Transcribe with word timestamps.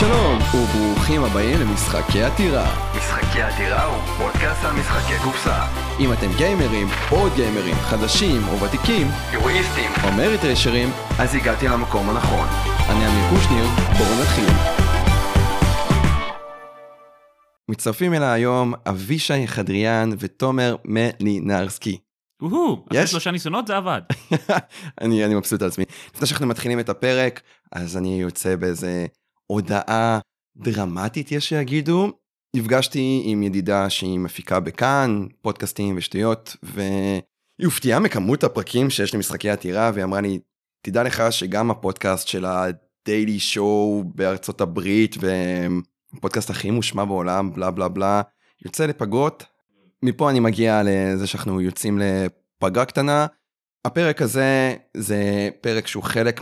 שלום, 0.00 0.38
וברוכים 0.54 1.24
הבאים 1.24 1.60
למשחקי 1.60 2.22
עתירה. 2.22 2.66
משחקי 2.96 3.42
עתירה 3.42 3.84
הוא 3.84 4.02
פודקאסט 4.18 4.64
על 4.64 4.72
משחקי 4.72 5.14
קופסה. 5.24 5.58
אם 6.00 6.12
אתם 6.12 6.26
גיימרים, 6.36 6.86
עוד 7.10 7.32
גיימרים, 7.36 7.74
חדשים 7.74 8.40
או 8.48 8.60
ותיקים, 8.60 9.06
יורואיסטים. 9.32 9.90
או 10.04 10.12
מריטרשרים, 10.12 10.88
אז 11.18 11.34
הגעתי 11.34 11.68
למקום 11.68 12.10
הנכון. 12.10 12.48
אני 12.90 13.06
אמיר 13.06 13.30
קושניר, 13.30 13.64
בואו 13.98 14.20
נתחיל. 14.22 14.48
מצטרפים 17.68 18.14
אליי 18.14 18.28
היום 18.28 18.74
אבישי 18.88 19.46
חדריאן 19.46 20.10
ותומר 20.18 20.76
מלינרסקי. 20.84 21.98
וואו, 22.42 22.84
אחרי 22.88 23.02
יש? 23.02 23.10
שלושה 23.10 23.30
ניסיונות 23.30 23.66
זה 23.66 23.76
עבד. 23.76 24.00
אני, 25.00 25.24
אני 25.24 25.34
מבסוט 25.34 25.62
על 25.62 25.68
עצמי. 25.68 25.84
לפני 26.14 26.26
שאנחנו 26.26 26.46
מתחילים 26.46 26.80
את 26.80 26.88
הפרק, 26.88 27.40
אז 27.72 27.96
אני 27.96 28.20
יוצא 28.20 28.56
באיזה 28.56 29.06
הודעה 29.50 30.18
דרמטית, 30.56 31.32
יש 31.32 31.48
שיגידו. 31.48 32.12
נפגשתי 32.56 33.22
עם 33.24 33.42
ידידה 33.42 33.90
שהיא 33.90 34.18
מפיקה 34.18 34.60
בכאן, 34.60 35.26
פודקאסטים 35.42 35.94
ושטויות, 35.96 36.56
והיא 36.62 37.64
הופתעה 37.64 37.98
מכמות 37.98 38.44
הפרקים 38.44 38.90
שיש 38.90 39.14
למשחקי 39.14 39.50
עתירה, 39.50 39.90
והיא 39.94 40.04
אמרה 40.04 40.20
לי, 40.20 40.38
תדע 40.82 41.02
לך 41.02 41.22
שגם 41.30 41.70
הפודקאסט 41.70 42.28
של 42.28 42.44
הדיילי 42.44 43.38
שואו 43.38 44.04
בארצות 44.14 44.60
הברית, 44.60 45.16
והפודקאסט 45.20 46.50
הכי 46.50 46.70
מושמע 46.70 47.04
בעולם, 47.04 47.52
בלה 47.52 47.70
בלה 47.70 47.88
בלה, 47.88 48.22
יוצא 48.64 48.86
לפגרות. 48.86 49.44
מפה 50.02 50.30
אני 50.30 50.40
מגיע 50.40 50.82
לזה 50.84 51.26
שאנחנו 51.26 51.60
יוצאים 51.60 51.98
לפגרה 51.98 52.84
קטנה. 52.84 53.26
הפרק 53.84 54.22
הזה 54.22 54.76
זה 54.96 55.48
פרק 55.60 55.86
שהוא 55.86 56.02
חלק 56.02 56.40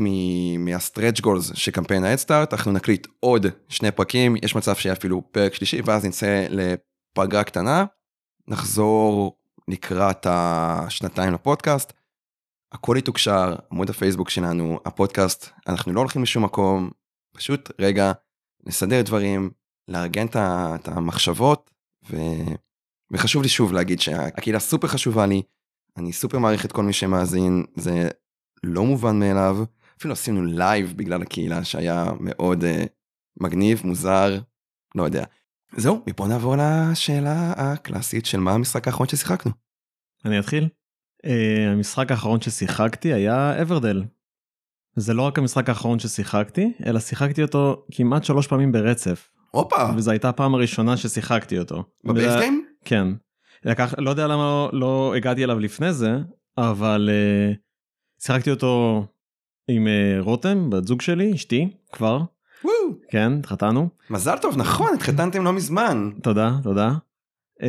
מהסטרץ' 0.58 1.20
גולס 1.20 1.50
של 1.54 1.70
קמפיין 1.70 2.04
ההדסטארט, 2.04 2.52
אנחנו 2.52 2.72
נקליט 2.72 3.06
עוד 3.20 3.46
שני 3.68 3.90
פרקים, 3.90 4.36
יש 4.42 4.54
מצב 4.54 4.74
שיהיה 4.74 4.92
אפילו 4.92 5.22
פרק 5.32 5.54
שלישי, 5.54 5.80
ואז 5.84 6.04
נצא 6.04 6.46
לפגרה 6.50 7.44
קטנה, 7.44 7.84
נחזור 8.48 9.38
לקראת 9.68 10.26
השנתיים 10.30 11.32
לפודקאסט. 11.32 11.92
הכל 12.72 12.96
יתוקשר, 12.98 13.56
עמוד 13.72 13.90
הפייסבוק 13.90 14.30
שלנו, 14.30 14.80
הפודקאסט, 14.84 15.50
אנחנו 15.66 15.92
לא 15.92 16.00
הולכים 16.00 16.22
לשום 16.22 16.44
מקום, 16.44 16.90
פשוט 17.34 17.70
רגע, 17.78 18.12
נסדר 18.66 19.02
דברים, 19.02 19.50
לארגן 19.88 20.26
את 20.26 20.88
המחשבות, 20.88 21.70
ו... 22.10 22.16
וחשוב 23.10 23.42
לי 23.42 23.48
שוב 23.48 23.72
להגיד 23.72 24.00
שהקהילה 24.00 24.60
סופר 24.60 24.88
חשובה 24.88 25.26
לי, 25.26 25.42
אני 25.98 26.12
סופר 26.12 26.38
מעריך 26.38 26.64
את 26.64 26.72
כל 26.72 26.82
מי 26.82 26.92
שמאזין, 26.92 27.64
זה 27.76 28.08
לא 28.64 28.84
מובן 28.84 29.18
מאליו. 29.18 29.56
אפילו 29.98 30.12
עשינו 30.12 30.44
live 30.44 30.94
בגלל 30.96 31.22
הקהילה 31.22 31.64
שהיה 31.64 32.06
מאוד 32.20 32.64
uh, 32.64 32.66
מגניב, 33.40 33.80
מוזר, 33.84 34.38
לא 34.94 35.02
יודע. 35.02 35.24
זהו, 35.76 36.02
מפה 36.06 36.26
נעבור 36.26 36.54
לשאלה 36.58 37.52
הקלאסית 37.56 38.26
של 38.26 38.40
מה 38.40 38.52
המשחק 38.52 38.86
האחרון 38.86 39.08
ששיחקנו. 39.08 39.52
אני 40.24 40.38
אתחיל? 40.38 40.68
Uh, 41.26 41.28
המשחק 41.72 42.10
האחרון 42.10 42.40
ששיחקתי 42.40 43.12
היה 43.12 43.62
Everdell. 43.62 44.04
זה 44.96 45.14
לא 45.14 45.22
רק 45.22 45.38
המשחק 45.38 45.68
האחרון 45.68 45.98
ששיחקתי, 45.98 46.72
אלא 46.86 47.00
שיחקתי 47.00 47.42
אותו 47.42 47.86
כמעט 47.92 48.24
שלוש 48.24 48.46
פעמים 48.46 48.72
ברצף. 48.72 49.30
הופה, 49.50 49.90
וזו 49.96 50.10
הייתה 50.10 50.28
הפעם 50.28 50.54
הראשונה 50.54 50.96
ששיחקתי 50.96 51.58
אותו. 51.58 51.84
ב 52.04 52.09
base 52.09 52.26
וזה- 52.28 52.38
game? 52.38 52.64
כן. 52.84 53.06
לקח, 53.64 53.94
לא 53.98 54.10
יודע 54.10 54.26
למה 54.26 54.36
לא, 54.42 54.70
לא 54.72 55.12
הגעתי 55.16 55.44
אליו 55.44 55.58
לפני 55.58 55.92
זה, 55.92 56.18
אבל 56.58 57.10
uh, 57.12 57.56
שיחקתי 58.24 58.50
אותו 58.50 59.04
עם 59.68 59.86
uh, 59.86 60.22
רותם, 60.24 60.70
בת 60.70 60.86
זוג 60.86 61.00
שלי, 61.00 61.34
אשתי, 61.34 61.68
כבר, 61.92 62.20
וואו, 62.64 62.74
כן, 63.10 63.32
התחתנו. 63.38 63.88
מזל 64.10 64.36
טוב, 64.42 64.56
נכון, 64.56 64.88
התחתנתם 64.94 65.44
לא 65.44 65.52
מזמן. 65.52 66.10
תודה, 66.22 66.56
תודה. 66.62 66.90
Uh, 67.62 67.66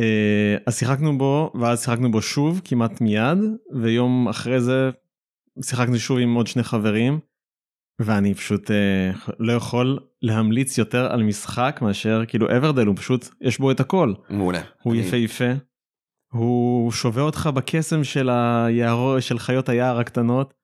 אז 0.66 0.78
שיחקנו 0.78 1.18
בו, 1.18 1.52
ואז 1.60 1.84
שיחקנו 1.84 2.10
בו 2.10 2.22
שוב, 2.22 2.60
כמעט 2.64 3.00
מיד, 3.00 3.38
ויום 3.82 4.28
אחרי 4.28 4.60
זה 4.60 4.90
שיחקנו 5.62 5.98
שוב 5.98 6.18
עם 6.18 6.34
עוד 6.34 6.46
שני 6.46 6.62
חברים, 6.62 7.18
ואני 7.98 8.34
פשוט 8.34 8.70
uh, 8.70 9.32
לא 9.38 9.52
יכול 9.52 9.98
להמליץ 10.22 10.78
יותר 10.78 11.12
על 11.12 11.22
משחק 11.22 11.78
מאשר 11.82 12.22
כאילו 12.28 12.56
אברדל, 12.56 12.86
הוא 12.86 12.96
פשוט, 12.96 13.28
יש 13.40 13.58
בו 13.58 13.70
את 13.70 13.80
הכל. 13.80 14.12
מעולה. 14.30 14.60
הוא 14.82 14.92
אני- 14.94 15.02
יפהפה, 15.02 15.44
הוא 16.32 16.92
שובה 16.92 17.22
אותך 17.22 17.50
בקסם 17.54 18.04
של 18.04 18.28
היער, 18.30 19.20
של 19.20 19.38
חיות 19.38 19.68
היער 19.68 19.98
הקטנות, 19.98 20.54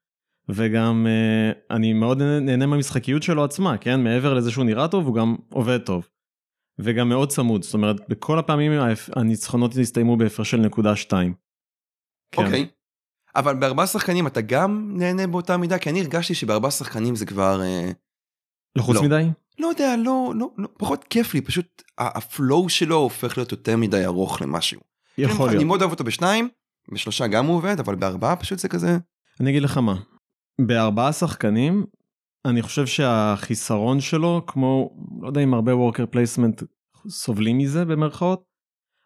וגם 0.48 1.06
uh, 1.06 1.74
אני 1.74 1.92
מאוד 1.92 2.22
נהנה- 2.22 2.66
מהמשחקיות 2.66 3.22
שלו 3.22 3.44
עצמה, 3.44 3.78
כן? 3.78 4.04
מעבר 4.04 4.34
לזה 4.34 4.50
שהוא 4.50 4.64
נראה 4.64 4.88
טוב, 4.88 5.06
הוא 5.06 5.14
גם 5.14 5.36
עובד 5.50 5.78
טוב. 5.78 6.08
וגם 6.78 7.08
מאוד 7.08 7.28
צמוד, 7.28 7.62
זאת 7.62 7.74
אומרת, 7.74 8.08
בכל 8.08 8.38
הפעמים 8.38 8.72
הניצחונות 9.16 9.76
הסתיימו 9.80 10.16
בהפרש 10.16 10.50
של 10.50 10.56
נקודה 10.56 10.96
שתיים. 10.96 11.34
כן. 12.32 12.44
אוקיי. 12.44 12.68
אבל 13.36 13.54
בארבעה 13.56 13.86
שחקנים 13.86 14.26
אתה 14.26 14.40
גם 14.40 14.92
נהנה 14.96 15.26
באותה 15.26 15.56
מידה? 15.56 15.78
כי 15.78 15.90
אני 15.90 16.00
הרגשתי 16.00 16.34
שבארבעה 16.34 16.70
שחקנים 16.70 17.14
זה 17.14 17.26
כבר... 17.26 17.62
אה, 17.62 17.90
לחוץ 18.76 18.96
לא. 18.96 19.02
מדי? 19.02 19.22
לא 19.58 19.66
יודע, 19.66 19.96
לא, 19.96 20.32
לא, 20.36 20.50
לא, 20.58 20.68
פחות 20.78 21.04
כיף 21.04 21.34
לי, 21.34 21.40
פשוט 21.40 21.82
הפלואו 21.98 22.68
שלו 22.68 22.96
הופך 22.96 23.36
להיות 23.36 23.52
יותר 23.52 23.76
מדי 23.76 24.04
ארוך 24.04 24.42
למשהו. 24.42 24.80
יכול 25.18 25.48
אני 25.48 25.56
להיות. 25.56 25.66
מאוד 25.66 25.80
אוהב 25.80 25.90
אותו 25.90 26.04
בשניים, 26.04 26.48
בשלושה 26.92 27.26
גם 27.26 27.46
הוא 27.46 27.56
עובד, 27.56 27.80
אבל 27.80 27.94
בארבעה 27.94 28.36
פשוט 28.36 28.58
זה 28.58 28.68
כזה... 28.68 28.98
אני 29.40 29.50
אגיד 29.50 29.62
לך 29.62 29.78
מה, 29.78 29.94
בארבעה 30.60 31.12
שחקנים, 31.12 31.86
אני 32.44 32.62
חושב 32.62 32.86
שהחיסרון 32.86 34.00
שלו, 34.00 34.42
כמו, 34.46 34.90
לא 35.22 35.28
יודע 35.28 35.40
אם 35.40 35.54
הרבה 35.54 35.76
worker 35.76 36.06
placement 36.06 36.62
סובלים 37.08 37.58
מזה 37.58 37.84
במרכאות, 37.84 38.42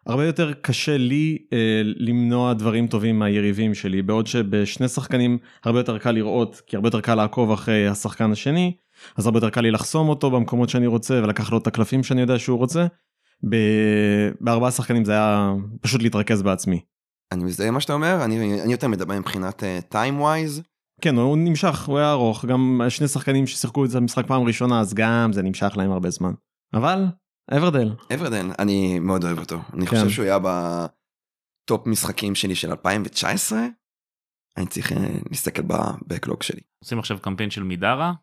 הרבה 0.05 0.25
יותר 0.25 0.53
קשה 0.53 0.97
לי 0.97 1.37
אה, 1.53 1.81
למנוע 1.83 2.53
דברים 2.53 2.87
טובים 2.87 3.19
מהיריבים 3.19 3.73
שלי, 3.73 4.01
בעוד 4.01 4.27
שבשני 4.27 4.87
שחקנים 4.87 5.37
הרבה 5.63 5.79
יותר 5.79 5.97
קל 5.97 6.11
לראות, 6.11 6.61
כי 6.67 6.75
הרבה 6.75 6.87
יותר 6.87 7.01
קל 7.01 7.15
לעקוב 7.15 7.51
אחרי 7.51 7.87
השחקן 7.87 8.31
השני, 8.31 8.75
אז 9.17 9.25
הרבה 9.25 9.37
יותר 9.37 9.49
קל 9.49 9.61
לי 9.61 9.71
לחסום 9.71 10.09
אותו 10.09 10.31
במקומות 10.31 10.69
שאני 10.69 10.87
רוצה 10.87 11.13
ולקח 11.23 11.51
לו 11.51 11.57
את 11.57 11.67
הקלפים 11.67 12.03
שאני 12.03 12.21
יודע 12.21 12.39
שהוא 12.39 12.57
רוצה. 12.57 12.85
ב- 13.49 14.31
בארבעה 14.39 14.71
שחקנים 14.71 15.05
זה 15.05 15.11
היה 15.11 15.53
פשוט 15.81 16.01
להתרכז 16.01 16.41
בעצמי. 16.41 16.81
אני 17.31 17.43
מזדהה 17.43 17.67
עם 17.67 17.73
מה 17.73 17.81
שאתה 17.81 17.93
אומר, 17.93 18.25
אני, 18.25 18.61
אני 18.63 18.71
יותר 18.71 18.87
מדבר 18.87 19.19
מבחינת 19.19 19.63
time 19.89 20.17
uh, 20.17 20.21
wise. 20.21 20.61
כן, 21.01 21.15
הוא 21.15 21.37
נמשך, 21.37 21.87
הוא 21.87 21.97
היה 21.97 22.11
ארוך, 22.11 22.45
גם 22.45 22.81
שני 22.89 23.07
שחקנים 23.07 23.47
ששיחקו 23.47 23.85
את 23.85 23.95
המשחק 23.95 24.27
פעם 24.27 24.43
ראשונה, 24.43 24.79
אז 24.79 24.93
גם 24.93 25.33
זה 25.33 25.41
נמשך 25.41 25.73
להם 25.77 25.91
הרבה 25.91 26.09
זמן. 26.09 26.33
אבל, 26.73 27.05
Everdell, 27.51 27.95
Everdell, 28.13 28.49
אני 28.59 28.99
מאוד 28.99 29.23
אוהב 29.23 29.39
אותו. 29.39 29.59
אני 29.73 29.87
כן. 29.87 29.95
חושב 29.95 30.09
שהוא 30.09 30.25
היה 30.25 30.37
ב 30.39 30.76
top 30.76 31.87
משחקים 31.87 32.35
שלי 32.35 32.55
של 32.55 32.69
2019. 32.69 33.59
אני 34.57 34.65
צריך 34.65 34.91
uh, 34.91 34.95
להסתכל 35.29 35.61
ב 35.61 35.71
backlog 35.71 36.43
שלי. 36.43 36.61
עושים 36.83 36.99
עכשיו 36.99 37.19
קמפיין 37.19 37.51
של 37.51 37.63
Middara. 37.63 38.13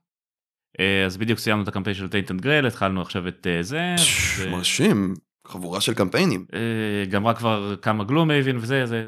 אה, 0.81 1.05
אז 1.07 1.17
בדיוק 1.17 1.39
סיימנו 1.39 1.63
את 1.63 1.69
הקמפיין 1.69 1.97
של 1.97 2.09
Tainted 2.09 2.41
Grail, 2.41 2.67
התחלנו 2.67 3.03
עכשיו 3.03 3.29
את 3.29 3.47
אה, 3.51 3.63
זה. 3.63 3.95
מרשים, 4.51 5.15
חבורה 5.47 5.81
של 5.81 5.95
קמפיינים. 5.95 6.47
אה, 6.55 7.05
גמרה 7.11 7.35
כבר 7.35 7.77
כמה 7.83 8.05
Gloomhaven 8.05 8.57
וזה, 8.57 8.87
זה 8.87 9.07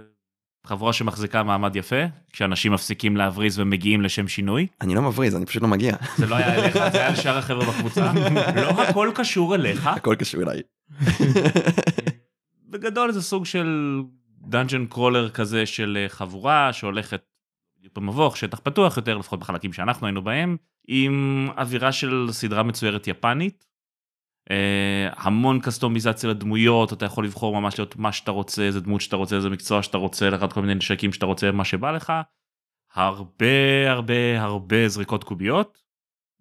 חבורה 0.66 0.92
שמחזיקה 0.92 1.42
מעמד 1.42 1.76
יפה, 1.76 2.04
כשאנשים 2.32 2.72
מפסיקים 2.72 3.16
להבריז 3.16 3.58
ומגיעים 3.58 4.02
לשם 4.02 4.28
שינוי. 4.28 4.66
אני 4.80 4.94
לא 4.94 5.02
מבריז, 5.02 5.36
אני 5.36 5.46
פשוט 5.46 5.62
לא 5.62 5.68
מגיע. 5.68 5.96
זה 6.16 6.26
לא 6.26 6.36
היה 6.36 6.54
אליך, 6.54 6.78
זה 6.92 6.98
היה 6.98 7.10
לשאר 7.10 7.38
החבר'ה 7.38 7.66
בקבוצה. 7.66 8.12
לא 8.56 8.82
הכל 8.82 9.10
קשור 9.14 9.54
אליך. 9.54 9.86
הכל 9.86 10.14
קשור 10.14 10.42
אליי. 10.42 10.60
בגדול 12.68 13.12
זה 13.12 13.22
סוג 13.22 13.46
של 13.46 14.00
dungeon 14.40 14.86
crawler 14.86 15.30
כזה 15.30 15.66
של 15.66 15.98
אה, 16.00 16.08
חבורה 16.08 16.72
שהולכת 16.72 17.22
במבוך, 17.96 18.36
שטח 18.36 18.60
פתוח 18.62 18.96
יותר, 18.96 19.18
לפחות 19.18 19.40
בחלקים 19.40 19.72
שאנחנו 19.72 20.06
היינו 20.06 20.22
בהם, 20.22 20.56
עם 20.88 21.48
אווירה 21.58 21.92
של 21.92 22.28
סדרה 22.30 22.62
מצוירת 22.62 23.08
יפנית. 23.08 23.66
אה, 24.50 25.08
המון 25.16 25.60
קסטומיזציה 25.60 26.30
לדמויות, 26.30 26.92
אתה 26.92 27.04
יכול 27.04 27.24
לבחור 27.24 27.60
ממש 27.60 27.78
להיות 27.78 27.96
מה 27.96 28.12
שאתה 28.12 28.30
רוצה, 28.30 28.62
איזה 28.62 28.80
דמות 28.80 29.00
שאתה 29.00 29.16
רוצה, 29.16 29.36
איזה 29.36 29.50
מקצוע 29.50 29.82
שאתה 29.82 29.98
רוצה, 29.98 30.30
לקחת 30.30 30.52
כל 30.52 30.60
מיני 30.60 30.74
נשקים 30.74 31.12
שאתה 31.12 31.26
רוצה, 31.26 31.52
מה 31.52 31.64
שבא 31.64 31.90
לך. 31.90 32.12
הרבה 32.94 33.90
הרבה 33.90 34.42
הרבה 34.42 34.88
זריקות 34.88 35.24
קוביות. 35.24 35.79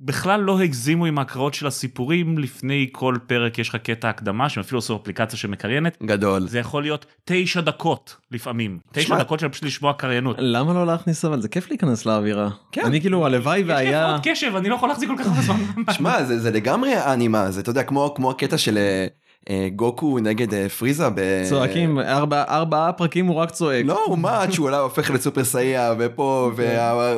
בכלל 0.02 0.42
לא 0.42 0.60
הגזימו 0.60 1.06
עם 1.06 1.18
ההקראות 1.18 1.54
של 1.54 1.68
הסיפורים 1.68 2.38
לפני 2.38 2.90
כל 2.92 3.16
פרק 3.28 3.60
יש 3.60 3.70
לך 3.70 3.76
קטע 3.76 4.10
הקדמה 4.10 4.50
שהם 4.50 4.62
אפילו 4.64 4.80
עשו 4.80 4.96
אפליקציה 4.96 5.40
שמקריינת 5.40 5.98
גדול. 6.04 6.48
זה 6.48 6.60
יכול 6.60 6.84
להיות 6.84 7.06
תשע 7.26 7.62
דקות 7.62 8.16
לפעמים 8.32 8.80
תשע 8.94 9.08
שמע- 9.08 9.20
דקות 9.20 9.40
של 9.40 9.50
פשוט 9.50 9.64
לשמוע 9.64 9.94
קריינות. 9.94 10.36
למה 10.40 10.74
לא 10.74 10.86
להכניס 10.86 11.26
אבל 11.26 11.42
זה 11.42 11.48
כיף 11.50 11.70
להיכנס 11.70 12.06
לאווירה. 12.06 12.50
כן. 12.72 12.82
אני 12.86 13.02
כאילו 13.02 13.26
הלוואי 13.26 13.60
יש 13.60 13.66
לי 13.66 13.74
והיה 13.74 14.06
הפרעות 14.06 14.22
קשב 14.28 14.56
אני 14.56 14.70
לא 14.70 14.76
יכול 14.76 14.90
להחזיק 14.90 15.10
כל 15.10 15.16
כך 15.20 15.28
הרבה 15.28 15.42
זמן. 15.42 15.56
שמע, 15.98 16.24
זה, 16.24 16.40
זה 16.40 16.52
לגמרי 16.52 16.94
האנימה, 16.94 17.52
זה 17.52 17.62
אתה 17.62 17.70
יודע, 17.70 17.84
כמו, 17.84 18.14
כמו 18.16 18.32
הקטע 18.32 18.58
של 18.58 18.78
אה, 18.78 19.08
אה, 19.50 19.68
גוקו 19.76 20.20
נגד 20.20 20.54
אה, 20.54 20.70
פריזה 20.70 21.10
ב... 21.16 21.22
צועקים 21.50 22.00
ארבע- 22.00 22.44
ארבעה 22.50 22.94
פרקים 22.94 23.26
הוא 23.26 23.36
רק 23.36 23.52
צועק. 23.52 23.86
לא, 23.86 24.04
הוא 24.06 24.18
מאץ', 24.18 24.58
הוא 24.58 24.70
הופך 24.70 25.12
לסופר 25.12 25.44
סייע, 25.44 25.94
ופה, 26.00 26.52
וה... 26.56 27.14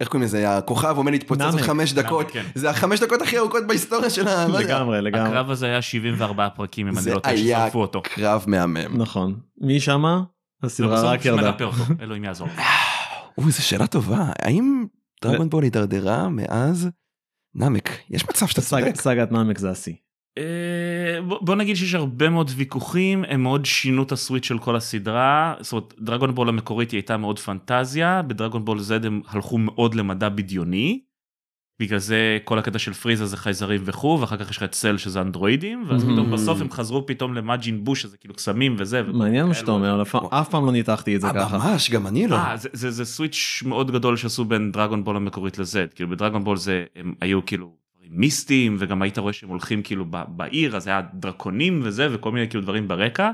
איך 0.00 0.08
קוראים 0.08 0.24
לזה? 0.24 0.56
הכוכב 0.56 0.96
עומד 0.96 1.12
להתפוצץ 1.12 1.42
עוד. 1.42 1.60
חמש 1.60 1.92
דקות. 1.92 2.30
כן. 2.30 2.44
זה 2.54 2.70
החמש 2.70 3.00
דקות 3.00 3.22
הכי 3.22 3.38
ארוכות 3.38 3.66
בהיסטוריה 3.66 4.10
של 4.10 4.28
ה... 4.28 4.48
לגמרי, 4.48 5.02
לגמרי. 5.02 5.28
הקרב 5.28 5.50
הזה 5.50 5.66
היה 5.66 5.82
74 5.82 6.48
פרקים, 6.48 6.86
אם 6.86 6.92
אני 6.92 7.02
זה 7.02 7.14
לא 7.14 7.18
טועה, 7.18 7.34
היה 7.34 7.58
ששרפו 7.60 7.80
אותו. 7.80 8.02
קרב 8.02 8.44
מהמם. 8.46 8.96
נכון. 9.02 9.40
מי 9.60 9.80
שמה? 9.80 10.22
הסדרה 10.62 11.02
רק 11.02 11.24
ירדה. 11.24 11.52
אלוהים 12.02 12.24
יעזור. 12.24 12.48
אוי, 13.38 13.52
זו 13.52 13.62
שאלה 13.66 13.86
טובה. 13.86 14.24
האם 14.38 14.84
דרגון 15.24 15.50
בול 15.50 15.64
הידרדרה 15.64 16.28
מאז 16.28 16.88
נאמק? 17.54 17.90
יש 18.10 18.28
מצב 18.28 18.46
שאתה 18.46 18.60
צודק. 18.60 18.96
סאגת 18.96 19.32
נאמק 19.32 19.58
זה 19.58 19.70
השיא. 19.70 19.94
אה, 20.38 20.42
בוא 21.40 21.54
נגיד 21.56 21.76
שיש 21.76 21.94
הרבה 21.94 22.28
מאוד 22.28 22.50
ויכוחים, 22.56 23.24
הם 23.28 23.42
מאוד 23.42 23.64
שינו 23.66 24.02
את 24.02 24.12
הסוויץ' 24.12 24.44
של 24.46 24.58
כל 24.58 24.76
הסדרה. 24.76 25.54
זאת 25.60 25.72
אומרת, 25.72 25.94
דרגון 26.00 26.34
בול 26.34 26.48
המקורית 26.48 26.90
היא 26.90 26.98
הייתה 26.98 27.16
מאוד 27.16 27.38
פנטזיה, 27.38 28.22
בדרגון 28.22 28.64
בול 28.64 28.78
Z 28.78 29.06
הם 29.06 29.20
הלכו 29.28 29.58
מאוד 29.58 29.94
למדע 29.94 30.28
בדיוני. 30.28 31.00
בגלל 31.82 31.98
זה 31.98 32.38
כל 32.44 32.58
הקטע 32.58 32.78
של 32.78 32.92
פריזה 32.92 33.26
זה 33.26 33.36
חייזרים 33.36 33.80
וכו', 33.84 34.18
ואחר 34.20 34.36
כך 34.36 34.50
יש 34.50 34.56
לך 34.56 34.62
את 34.62 34.74
סל 34.74 34.96
שזה 34.96 35.20
אנדרואידים, 35.20 35.84
ואז 35.88 36.04
Mhm. 36.04 36.12
פתאום 36.12 36.30
בסוף 36.30 36.60
הם 36.60 36.70
חזרו 36.70 37.06
פתאום 37.06 37.34
למאג'ין 37.34 37.84
בוש, 37.84 38.02
שזה 38.02 38.16
כאילו 38.16 38.34
קסמים 38.34 38.76
וזה. 38.78 39.02
מעניין 39.02 39.46
מה. 39.46 39.54
שאתה 39.54 39.70
אומר, 39.70 40.02
אף- 40.02 40.48
פעם 40.50 40.66
לא 40.66 40.72
ניתחתי 40.72 41.16
את 41.16 41.20
זה 41.20 41.26
אה, 41.26 41.32
ככה. 41.34 41.58
ממש, 41.58 41.90
גם 41.90 42.06
אני 42.06 42.26
לא. 42.26 42.36
אה, 42.36 42.56
זה, 42.56 42.68
זה, 42.72 42.90
זה 42.90 43.04
סוויץ' 43.04 43.62
מאוד 43.66 43.90
גדול 43.90 44.16
שעשו 44.16 44.44
בין 44.44 44.72
דרגון 44.72 45.04
בול 45.04 45.16
המקורית 45.16 45.58
לזד, 45.58 45.86
כאילו 45.94 46.10
בדרגון 46.10 46.44
בול 46.44 46.56
זה 46.56 46.84
הם 46.96 47.14
היו 47.20 47.46
כאילו 47.46 47.72
מיסטיים 48.10 48.76
וגם 48.78 49.02
היית 49.02 49.18
רואה 49.18 49.32
שהם 49.32 49.48
הולכים 49.50 49.82
כאילו 49.82 50.04
בעיר 50.28 50.76
אז 50.76 50.86
היה 50.86 51.02
דרקונים 51.14 51.80
וזה 51.84 52.08
וכל 52.14 52.32
מיני 52.32 52.48
כאילו 52.48 52.62
דברים 52.62 52.88
ברקע. 52.88 53.30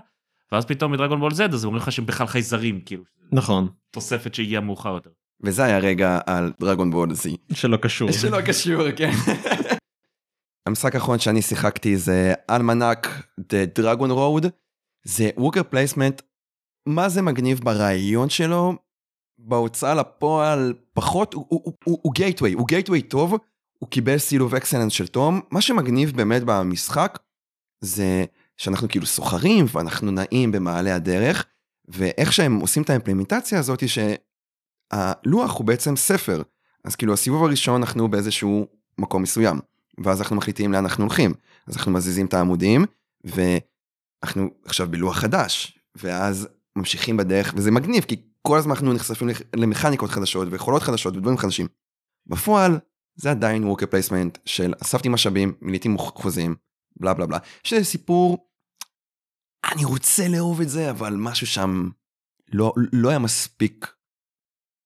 ואז 0.52 0.64
פתאום 0.64 0.92
מ 0.92 0.96
Dragon 0.96 1.20
Ball 1.20 1.34
Z 1.34 1.54
אז 1.54 1.64
אומרים 1.64 1.82
לך 1.82 1.92
שהם 1.92 2.06
בכלל 2.06 2.26
חייזרים 2.26 2.80
כאילו 2.86 3.02
נכון, 3.32 3.68
תוספת 3.90 4.34
שהגיעה 4.34 4.60
מאוחר 4.60 4.94
יותר. 4.94 5.10
וזה 5.42 5.64
היה 5.64 5.78
רגע 5.78 6.18
על 6.26 6.52
Dragon 6.60 6.90
Ball 6.90 7.14
Z. 7.14 7.36
שלא 7.52 7.76
קשור. 7.76 8.12
שלא 8.20 8.40
קשור, 8.40 8.90
כן. 8.92 9.10
המשחק 10.66 10.94
האחרון 10.94 11.18
שאני 11.18 11.42
שיחקתי 11.42 11.96
זה 11.96 12.34
Almanac 12.50 13.06
The 13.38 13.80
Dragon 13.80 14.10
Road. 14.10 14.48
זה 15.04 15.30
worker 15.36 15.62
placement. 15.62 16.22
מה 16.86 17.08
זה 17.08 17.22
מגניב 17.22 17.60
ברעיון 17.64 18.28
שלו? 18.28 18.74
בהוצאה 19.38 19.94
לפועל 19.94 20.74
פחות, 20.92 21.34
הוא- 21.34 21.46
הוא- 21.48 21.60
הוא 21.64 21.74
הוא- 21.84 21.98
הוא 22.02 22.12
gateway, 22.14 22.52
הוא 22.52 22.66
gateway 22.66 23.02
טוב, 23.02 23.34
הוא 23.78 23.90
קיבל 23.90 24.18
סילוב 24.18 24.54
אקסלנס 24.54 24.92
של 24.92 25.06
תום. 25.06 25.40
מה 25.50 25.60
שמגניב 25.60 26.16
באמת 26.16 26.42
במשחק 26.44 27.18
זה 27.80 28.24
שאנחנו 28.56 28.88
כאילו 28.88 29.06
סוחרים 29.06 29.66
ואנחנו 29.72 30.10
נעים 30.10 30.52
במעלה 30.52 30.94
הדרך, 30.94 31.46
ואיך 31.88 32.32
שהם 32.32 32.60
עושים 32.60 32.82
את 32.82 32.90
האימפלימנטציה 32.90 33.58
הזאת 33.58 33.80
היא 33.80 33.88
שהלוח 33.88 35.56
הוא 35.56 35.64
בעצם 35.64 35.96
ספר. 35.96 36.42
אז 36.84 36.96
כאילו 36.96 37.12
הסיבוב 37.12 37.44
הראשון 37.44 37.82
אנחנו 37.82 38.08
באיזשהו 38.08 38.66
מקום 38.98 39.22
מסוים, 39.22 39.60
ואז 40.04 40.20
אנחנו 40.20 40.36
מחליטים 40.36 40.72
לאן 40.72 40.84
אנחנו 40.84 41.04
הולכים. 41.04 41.34
אז 41.66 41.76
אנחנו 41.76 41.92
מזיזים 41.92 42.26
את 42.26 42.34
העמודים, 42.34 42.84
ואנחנו 43.24 44.50
עכשיו 44.64 44.88
בלוח 44.90 45.18
חדש, 45.18 45.78
ואז 45.96 46.48
ממשיכים 46.76 47.16
בדרך, 47.16 47.54
וזה 47.56 47.70
מגניב, 47.70 48.04
כי 48.04 48.16
כל 48.42 48.58
הזמן 48.58 48.70
אנחנו 48.70 48.92
נחשפים 48.92 49.28
למכניקות 49.56 50.10
חדשות 50.10 50.48
ויכולות 50.50 50.82
חדשות 50.82 51.16
ודברים 51.16 51.38
חדשים. 51.38 51.66
בפועל, 52.26 52.78
זה 53.16 53.30
עדיין 53.30 53.64
worker 53.64 53.86
placement 53.86 54.38
של 54.44 54.74
אספתי 54.82 55.08
משאבים, 55.08 55.52
מילאתי 55.60 55.88
חוזים, 55.98 56.54
בלה 57.00 57.14
בלה 57.14 57.26
בלה. 57.26 57.38
שזה 57.64 57.84
סיפור, 57.84 58.48
אני 59.72 59.84
רוצה 59.84 60.28
לאהוב 60.28 60.60
את 60.60 60.68
זה, 60.68 60.90
אבל 60.90 61.16
משהו 61.16 61.46
שם 61.46 61.88
לא, 62.52 62.72
לא 62.92 63.08
היה 63.08 63.18
מספיק 63.18 63.86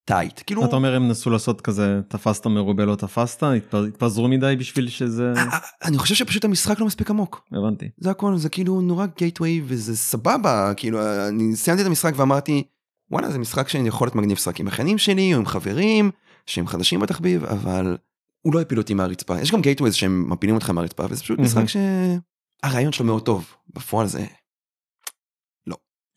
tight. 0.05 0.41
כאילו, 0.47 0.65
אתה 0.65 0.77
אומר 0.77 0.95
הם 0.95 1.09
נסו 1.09 1.31
לעשות 1.31 1.61
כזה 1.61 2.01
תפסת 2.09 2.47
מרובה 2.47 2.85
לא 2.85 2.97
תפסת 2.97 3.43
התפ- 3.43 3.89
התפזרו 3.89 4.29
מדי 4.29 4.57
בשביל 4.59 4.89
שזה 4.89 5.33
אה, 5.37 5.43
אה, 5.43 5.59
אני 5.85 5.99
חושב 5.99 6.15
שפשוט 6.15 6.45
המשחק 6.45 6.81
לא 6.81 6.87
מספיק 6.87 7.11
עמוק. 7.11 7.45
הבנתי 7.53 7.89
זה 7.99 8.11
הכל, 8.11 8.37
זה 8.37 8.49
כאילו 8.49 8.81
נורא 8.81 9.07
gateway 9.19 9.63
וזה 9.65 9.97
סבבה, 9.97 10.73
כאילו 10.77 10.99
אני 11.29 11.57
סיימתי 11.57 11.83
את 11.83 11.87
המשחק 11.87 12.13
ואמרתי, 12.17 12.63
וואלה 13.11 13.31
זה 13.31 13.39
משחק 13.39 13.69
שאני 13.69 13.89
יכול 13.89 14.07
להיות 14.07 14.15
מגניב 14.15 14.37
לשחק 14.37 14.61
עם 14.61 14.67
אחיינים 14.67 14.99
שלי 14.99 15.35
או 15.35 15.39
עם 15.39 15.47
חברים 15.47 16.11
שהם 16.47 16.67
חדשים 16.67 17.01
בתחביב, 17.01 17.45
אבל 17.45 17.97
הוא 18.43 18.55
לא 18.55 18.61
הפיל 18.61 18.79
אותי 18.79 18.95
מהרצפה. 18.95 19.41
יש 19.41 19.53
גם 19.53 19.61
גייטווייז 19.61 19.95
שהם 19.95 20.31
מפילים 20.31 20.55
אותך 20.55 20.71
מהרצפה 20.71 21.05
וזה 21.11 21.23
פשוט 21.23 21.39
משחק. 21.39 21.65
שהרעיון 21.67 22.93
שלו 22.93 23.07
מאוד 23.07 23.25
טוב, 23.25 23.55
בפועל 23.75 24.07
זה... 24.07 24.27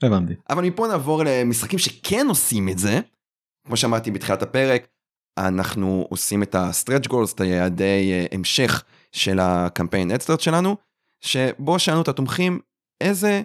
הבנתי 0.03 0.33
אבל 0.49 0.63
מפה 0.63 0.87
נעבור 0.87 1.23
למשחקים 1.25 1.79
שכן 1.79 2.25
עושים 2.29 2.69
את 2.69 2.77
זה. 2.77 2.99
כמו 3.67 3.77
שאמרתי 3.77 4.11
בתחילת 4.11 4.41
הפרק, 4.41 4.87
אנחנו 5.37 6.07
עושים 6.09 6.43
את 6.43 6.55
ה-stretch 6.55 7.07
goals, 7.07 7.35
את 7.35 7.41
היעדי 7.41 8.11
אה, 8.11 8.25
המשך 8.31 8.83
של 9.11 9.39
הקמפיין 9.39 10.11
אדסטארט 10.11 10.39
שלנו, 10.39 10.77
שבו 11.21 11.79
שאלנו 11.79 12.01
את 12.01 12.07
התומכים 12.07 12.59
איזה 13.01 13.41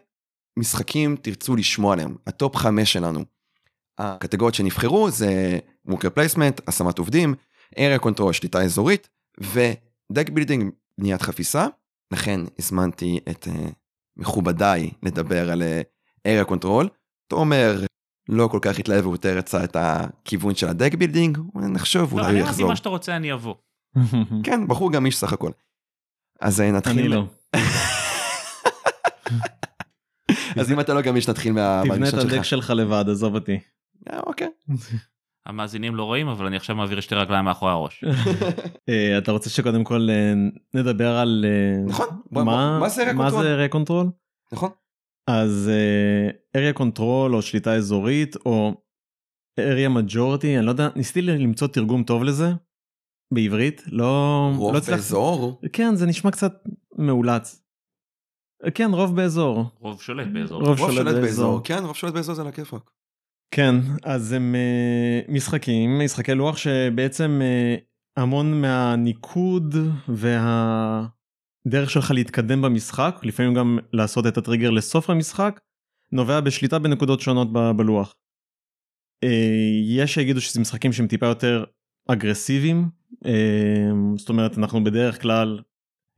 משחקים 0.58 1.16
תרצו 1.16 1.56
לשמוע 1.56 1.92
עליהם, 1.92 2.16
ה 2.26 2.34
top 2.34 2.56
5 2.56 2.92
שלנו. 2.92 3.24
הקטגוריות 3.98 4.54
שנבחרו 4.54 5.10
זה 5.10 5.58
worker 5.84 6.10
placement, 6.10 6.60
השמת 6.68 6.98
עובדים, 6.98 7.34
area 7.74 7.98
control, 8.04 8.32
שליטה 8.32 8.62
אזורית, 8.62 9.08
ו 9.40 9.58
deck 9.58 10.28
building, 10.32 10.70
בניית 11.00 11.22
חפיסה. 11.22 11.66
לכן 12.12 12.40
הזמנתי 12.58 13.18
את 13.30 13.46
uh, 13.46 13.50
מכובדיי 14.16 14.90
לדבר 15.02 15.50
על 15.50 15.62
uh, 15.62 16.28
area 16.28 16.50
control. 16.50 16.88
תומר 17.30 17.76
לא 18.28 18.48
כל 18.52 18.58
כך 18.62 18.78
התלהב, 18.78 19.04
הוא 19.04 19.14
יותר 19.14 19.36
רצה 19.38 19.64
את 19.64 19.76
הכיוון 19.80 20.54
של 20.54 20.68
ה 20.68 20.73
deck 20.73 20.94
building, 20.94 21.38
נחשוב 21.54 22.12
לא, 22.12 22.16
אולי 22.18 22.26
אני 22.26 22.32
הוא 22.32 22.40
אמרתי 22.40 22.50
יחזור. 22.52 22.68
מה 22.68 22.76
שאתה 22.76 22.88
רוצה 22.88 23.16
אני 23.16 23.32
אבוא. 23.32 23.54
כן, 24.44 24.68
בחור 24.68 24.92
גמיש 24.92 25.16
סך 25.16 25.32
הכל. 25.32 25.50
אז 26.40 26.60
אה, 26.60 26.70
נתחיל. 26.70 26.98
אני 26.98 27.08
לא 27.08 27.24
אז 30.60 30.72
אם 30.72 30.80
אתה 30.80 30.94
לא 30.94 31.00
גמיש 31.02 31.28
נתחיל 31.28 31.52
מה- 31.52 31.82
תבנה 31.84 32.08
את 32.08 32.14
הדק 32.14 32.30
שלך. 32.30 32.44
שלך 32.44 32.70
לבד 32.70 33.04
עזוב 33.10 33.34
אותי 33.34 33.58
אה, 34.10 34.20
אוקיי. 34.20 34.48
המאזינים 35.46 35.96
לא 35.96 36.04
רואים 36.04 36.28
אבל 36.28 36.46
אני 36.46 36.56
עכשיו 36.56 36.76
מעביר 36.76 37.00
שתי 37.00 37.14
רגליים 37.14 37.44
מאחורי 37.44 37.72
הראש. 37.72 38.04
אה, 38.88 39.18
אתה 39.18 39.32
רוצה 39.32 39.50
שקודם 39.50 39.84
כל 39.84 40.08
אה, 40.10 40.32
נדבר 40.74 41.16
על 41.16 41.44
אה, 41.48 41.84
נכון. 41.86 42.06
מה 42.30 42.88
זה 43.30 43.66
area 43.66 43.74
control? 43.74 44.06
נכון. 44.52 44.70
אז 45.26 45.70
area 46.56 46.78
control 46.78 47.34
או 47.34 47.42
שליטה 47.42 47.74
אזורית 47.74 48.36
או 48.46 48.74
area 49.60 49.90
majority 49.98 50.46
אני 50.58 50.66
לא 50.66 50.70
יודע 50.70 50.88
ניסיתי 50.96 51.22
למצוא 51.22 51.68
תרגום 51.68 52.04
טוב 52.04 52.24
לזה 52.24 52.46
בעברית 53.34 53.82
לא 53.86 54.50
רוב 54.56 54.74
לא. 54.74 54.80
באזור. 54.80 55.60
כן 55.72 55.94
זה 55.94 56.06
נשמע 56.06 56.30
קצת 56.30 56.54
מאולץ. 56.98 57.62
כן 58.74 58.90
רוב 58.92 59.16
באזור 59.16 59.64
רוב 59.80 60.02
שולט 60.02 60.26
באזור. 60.32 60.58
רוב 60.58 60.68
רוב 60.68 60.78
שולט 60.78 60.92
שולט 60.92 61.06
באזור. 61.06 61.20
באזור. 61.22 61.60
כן, 61.64 61.84
רוב 61.84 61.96
שולט 61.96 62.14
באזור 62.14 62.34
זה 62.34 62.42
על 62.42 62.48
הכיפאק. 62.48 62.90
כן 63.50 63.74
אז 64.02 64.32
הם 64.32 64.54
אה, 64.54 65.20
משחקים 65.28 65.98
משחקי 66.04 66.34
לוח 66.34 66.56
שבעצם 66.56 67.40
אה, 67.42 67.76
המון 68.16 68.60
מהניקוד 68.60 69.74
והדרך 70.08 71.90
שלך 71.90 72.10
להתקדם 72.10 72.62
במשחק 72.62 73.20
לפעמים 73.22 73.54
גם 73.54 73.78
לעשות 73.92 74.26
את 74.26 74.38
הטריגר 74.38 74.70
לסוף 74.70 75.10
המשחק 75.10 75.60
נובע 76.12 76.40
בשליטה 76.40 76.78
בנקודות 76.78 77.20
שונות 77.20 77.52
ב- 77.52 77.70
בלוח. 77.76 78.14
אה, 79.24 79.80
יש 79.88 80.14
שיגידו 80.14 80.40
שזה 80.40 80.60
משחקים 80.60 80.92
שהם 80.92 81.06
טיפה 81.06 81.26
יותר 81.26 81.64
אגרסיביים 82.08 82.88
זאת 84.16 84.28
אומרת 84.28 84.58
אנחנו 84.58 84.84
בדרך 84.84 85.22
כלל 85.22 85.60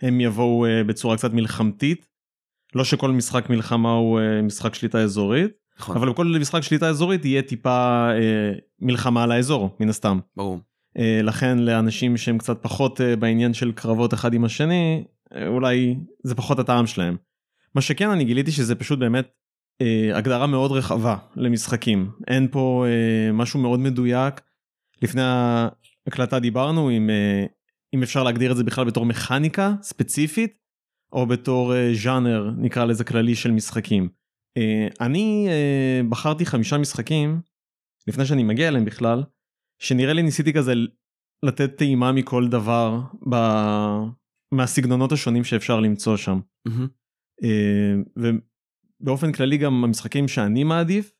הם 0.02 0.20
יבואו 0.20 0.66
בצורה 0.86 1.16
קצת 1.16 1.32
מלחמתית 1.32 2.06
לא 2.74 2.84
שכל 2.84 3.10
משחק 3.10 3.50
מלחמה 3.50 3.92
הוא 3.92 4.20
משחק 4.42 4.74
שליטה 4.74 5.00
אזורית. 5.00 5.67
נכון. 5.80 5.96
אבל 5.96 6.10
בכל 6.10 6.26
משחק 6.40 6.62
שליטה 6.62 6.88
אזורית 6.88 7.24
יהיה 7.24 7.42
טיפה 7.42 8.08
אה, 8.10 8.52
מלחמה 8.80 9.22
על 9.22 9.32
האזור 9.32 9.76
מן 9.80 9.88
הסתם. 9.88 10.18
ברור. 10.36 10.58
אה, 10.98 11.20
לכן 11.22 11.58
לאנשים 11.58 12.16
שהם 12.16 12.38
קצת 12.38 12.58
פחות 12.62 13.00
אה, 13.00 13.16
בעניין 13.16 13.54
של 13.54 13.72
קרבות 13.72 14.14
אחד 14.14 14.34
עם 14.34 14.44
השני 14.44 15.04
אה, 15.34 15.46
אולי 15.46 15.96
זה 16.22 16.34
פחות 16.34 16.58
הטעם 16.58 16.86
שלהם. 16.86 17.16
מה 17.74 17.80
שכן 17.80 18.10
אני 18.10 18.24
גיליתי 18.24 18.52
שזה 18.52 18.74
פשוט 18.74 18.98
באמת 18.98 19.28
אה, 19.80 20.10
הגדרה 20.14 20.46
מאוד 20.46 20.72
רחבה 20.72 21.16
למשחקים 21.36 22.10
אין 22.28 22.48
פה 22.50 22.84
אה, 22.88 23.32
משהו 23.32 23.60
מאוד 23.60 23.80
מדויק. 23.80 24.40
לפני 25.02 25.22
ההקלטה 25.24 26.38
דיברנו 26.38 26.90
אם, 26.90 27.10
אה, 27.10 27.46
אם 27.94 28.02
אפשר 28.02 28.22
להגדיר 28.22 28.52
את 28.52 28.56
זה 28.56 28.64
בכלל 28.64 28.84
בתור 28.84 29.06
מכניקה 29.06 29.74
ספציפית 29.82 30.58
או 31.12 31.26
בתור 31.26 31.74
אה, 31.74 31.90
ז'אנר 31.94 32.50
נקרא 32.56 32.84
לזה 32.84 33.04
כללי 33.04 33.34
של 33.34 33.50
משחקים. 33.50 34.08
Uh, 34.58 34.96
אני 35.00 35.48
uh, 35.48 36.06
בחרתי 36.08 36.46
חמישה 36.46 36.78
משחקים 36.78 37.40
לפני 38.06 38.26
שאני 38.26 38.42
מגיע 38.42 38.68
אליהם 38.68 38.84
בכלל 38.84 39.24
שנראה 39.78 40.12
לי 40.12 40.22
ניסיתי 40.22 40.52
כזה 40.52 40.72
לתת 41.42 41.76
טעימה 41.76 42.12
מכל 42.12 42.48
דבר 42.48 43.00
ב... 43.30 43.36
מהסגנונות 44.54 45.12
השונים 45.12 45.44
שאפשר 45.44 45.80
למצוא 45.80 46.16
שם. 46.16 46.40
Uh, 47.42 48.24
ובאופן 49.00 49.32
כללי 49.32 49.56
גם 49.56 49.84
המשחקים 49.84 50.28
שאני 50.28 50.64
מעדיף 50.64 51.12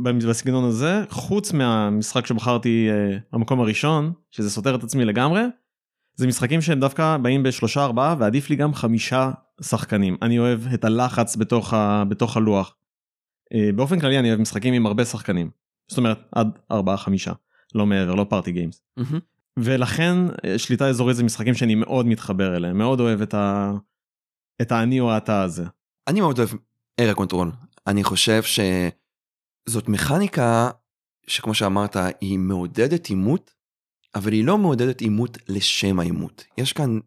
בסגנון 0.00 0.64
הזה, 0.64 1.04
חוץ 1.08 1.52
מהמשחק 1.52 2.26
שבחרתי 2.26 2.88
אה, 2.90 3.18
המקום 3.32 3.60
הראשון, 3.60 4.12
שזה 4.30 4.50
סותר 4.50 4.74
את 4.74 4.84
עצמי 4.84 5.04
לגמרי, 5.04 5.42
זה 6.14 6.26
משחקים 6.26 6.60
שהם 6.60 6.80
דווקא 6.80 7.16
באים 7.16 7.42
בשלושה 7.42 7.84
ארבעה 7.84 8.16
ועדיף 8.18 8.50
לי 8.50 8.56
גם 8.56 8.74
חמישה 8.74 9.30
שחקנים. 9.60 10.16
אני 10.22 10.38
אוהב 10.38 10.60
את 10.74 10.84
הלחץ 10.84 11.36
בתוך, 11.36 11.74
ה, 11.74 12.04
בתוך 12.08 12.36
הלוח. 12.36 12.76
אה, 13.54 13.70
באופן 13.74 14.00
כללי 14.00 14.18
אני 14.18 14.28
אוהב 14.28 14.40
משחקים 14.40 14.74
עם 14.74 14.86
הרבה 14.86 15.04
שחקנים. 15.04 15.50
זאת 15.88 15.98
אומרת 15.98 16.18
עד 16.32 16.58
ארבעה 16.70 16.96
חמישה, 16.96 17.32
לא 17.74 17.86
מעבר, 17.86 18.14
לא 18.14 18.26
party 18.28 18.52
games. 18.52 18.82
מהמם. 18.96 19.18
ולכן 19.58 20.16
אה, 20.44 20.58
שליטה 20.58 20.88
אזורית 20.88 21.16
זה 21.16 21.24
משחקים 21.24 21.54
שאני 21.54 21.74
מאוד 21.74 22.06
מתחבר 22.06 22.56
אליהם, 22.56 22.78
מאוד 22.78 23.00
אוהב 23.00 23.22
את, 23.22 23.34
ה... 23.34 23.72
את 24.62 24.72
האני 24.72 25.00
או 25.00 25.12
האתה 25.12 25.42
הזה. 25.42 25.64
אני 26.08 26.20
מאוד 26.20 26.38
אוהב 26.38 26.50
area 27.00 27.14
control. 27.14 27.50
אני 27.86 28.04
חושב 28.04 28.42
שזאת 28.42 29.88
מכניקה 29.88 30.70
שכמו 31.26 31.54
שאמרת 31.54 31.96
היא 32.20 32.38
מעודדת 32.38 33.06
עימות, 33.06 33.54
אבל 34.14 34.32
היא 34.32 34.44
לא 34.44 34.58
מעודדת 34.58 35.00
עימות 35.00 35.38
לשם 35.48 36.00
העימות. 36.00 36.44
יש 36.58 36.72
כאן 36.72 36.98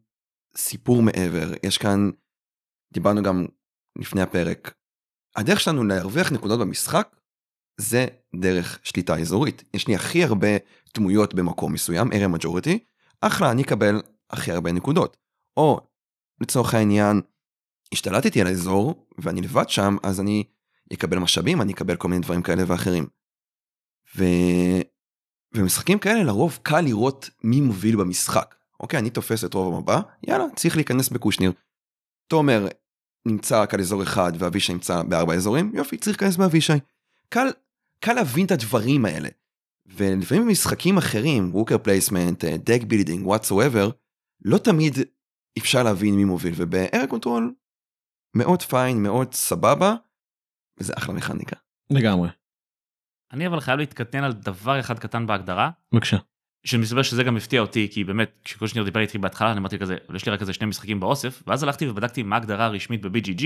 סיפור 0.56 1.02
מעבר, 1.02 1.54
יש 1.64 1.78
כאן, 1.78 2.10
דיברנו 2.94 3.24
גם 3.24 3.46
לפני 4.00 4.22
הפרק, 4.22 4.74
הדרך 5.36 5.60
שלנו 5.60 5.84
להרוויח 5.84 6.32
נקודות 6.32 6.60
במשחק 6.60 7.16
זה 7.78 8.08
דרך 8.36 8.80
שליטה 8.84 9.18
אזורית. 9.18 9.64
יש 9.74 9.88
לי 9.88 9.96
הכי 9.96 10.24
הרבה 10.24 10.48
דמויות 10.96 11.34
במקום 11.34 11.74
מסוים, 11.74 12.12
ארה 12.14 12.28
מג'וריטי, 12.28 12.80
אחלה, 13.22 13.52
אני 13.52 13.62
אקבל 13.62 14.02
הכי 14.30 14.52
הרבה 14.52 14.72
נקודות. 14.72 15.18
או 15.58 15.80
לצורך 16.42 16.74
העניין, 16.74 17.22
השתלטתי 17.94 18.42
על 18.42 18.48
האזור 18.48 19.08
ואני 19.18 19.42
לבד 19.42 19.70
שם, 19.70 19.98
אז 20.04 20.20
אני 20.20 20.44
אקבל 20.94 21.20
משאבים, 21.20 21.62
אני 21.62 21.74
אקבל 21.74 21.96
כל 21.96 22.08
מיני 22.08 22.22
דברים 22.22 22.42
כאלה 22.42 22.64
ואחרים. 22.68 23.08
ו... 24.18 24.24
ומשחקים 25.54 26.00
כאלה 26.00 26.24
לרוב 26.24 26.60
קל 26.64 26.82
לראות 26.82 27.30
מי 27.44 27.62
מוביל 27.62 27.96
במשחק. 27.96 28.56
אוקיי, 28.80 29.00
אני 29.00 29.10
תופס 29.10 29.44
את 29.44 29.54
רוב 29.54 29.76
המבע, 29.76 30.00
יאללה, 30.28 30.46
צריך 30.56 30.76
להיכנס 30.76 31.10
בקושניר. 31.10 31.52
תומר 32.28 32.68
נמצא 33.28 33.62
רק 33.62 33.74
על 33.74 33.80
אזור 33.80 34.04
אחד 34.04 34.32
ואבישי 34.40 34.74
נמצא 34.74 35.04
בארבע 35.04 35.34
אזורים, 35.34 35.72
יופי, 35.76 35.98
צריך 35.98 36.22
להיכנס 36.22 36.38
באבישי. 36.38 36.74
קל, 37.30 37.48
קל 38.00 38.14
להבין 38.14 38.46
את 38.46 38.52
הדברים 38.52 39.06
האלה. 39.06 39.30
ולפעמים 39.86 40.46
במשחקים 40.46 40.98
אחרים, 40.98 41.56
worker 41.56 41.78
placement, 41.78 42.46
deck 42.46 42.84
building, 42.88 43.28
whatsoever, 43.28 43.92
לא 44.46 44.58
תמיד 44.58 44.94
אפשר 45.58 45.84
להבין 45.84 46.16
מי 46.16 46.24
מוביל, 46.24 46.54
וב 46.58 46.74
area 46.74 47.06
control 47.10 47.54
מאוד 48.36 48.62
fine, 48.62 49.04
מאוד 49.04 49.34
סבבה, 49.34 49.96
וזה 50.80 50.94
אחלה 50.98 51.16
מכניקה. 51.16 51.56
לגמרי. 51.90 52.30
אני 53.32 53.48
אבל 53.48 53.60
חייב 53.60 53.80
להתקטנן 53.80 54.24
על 54.24 54.34
דבר 54.34 54.80
אחד 54.80 55.00
קטן 55.00 55.28
בהגדרה, 55.28 55.70
בבקשה. 55.92 56.18
שמסתבר 56.68 57.02
שזה 57.02 57.24
גם 57.24 57.38
הפתיע 57.38 57.62
אותי, 57.62 57.88
כי 57.92 58.04
באמת, 58.04 58.40
כשכל 58.44 58.68
שניר 58.68 58.84
דיבר 58.84 59.00
איתי 59.00 59.18
בהתחלה, 59.18 59.52
אני 59.52 59.60
אמרתי 59.60 59.80
כזה, 59.80 59.98
יש 60.16 60.26
לי 60.26 60.32
רק 60.32 60.42
איזה 60.42 60.54
שני 60.54 60.68
משחקים 60.68 61.00
באוסף, 61.00 61.44
ואז 61.48 61.64
הלכתי 61.64 61.88
ובדקתי 61.88 62.24
מה 62.24 62.36
ההגדרה 62.36 62.66
הרשמית 62.66 63.02
ב-BGG, 63.02 63.44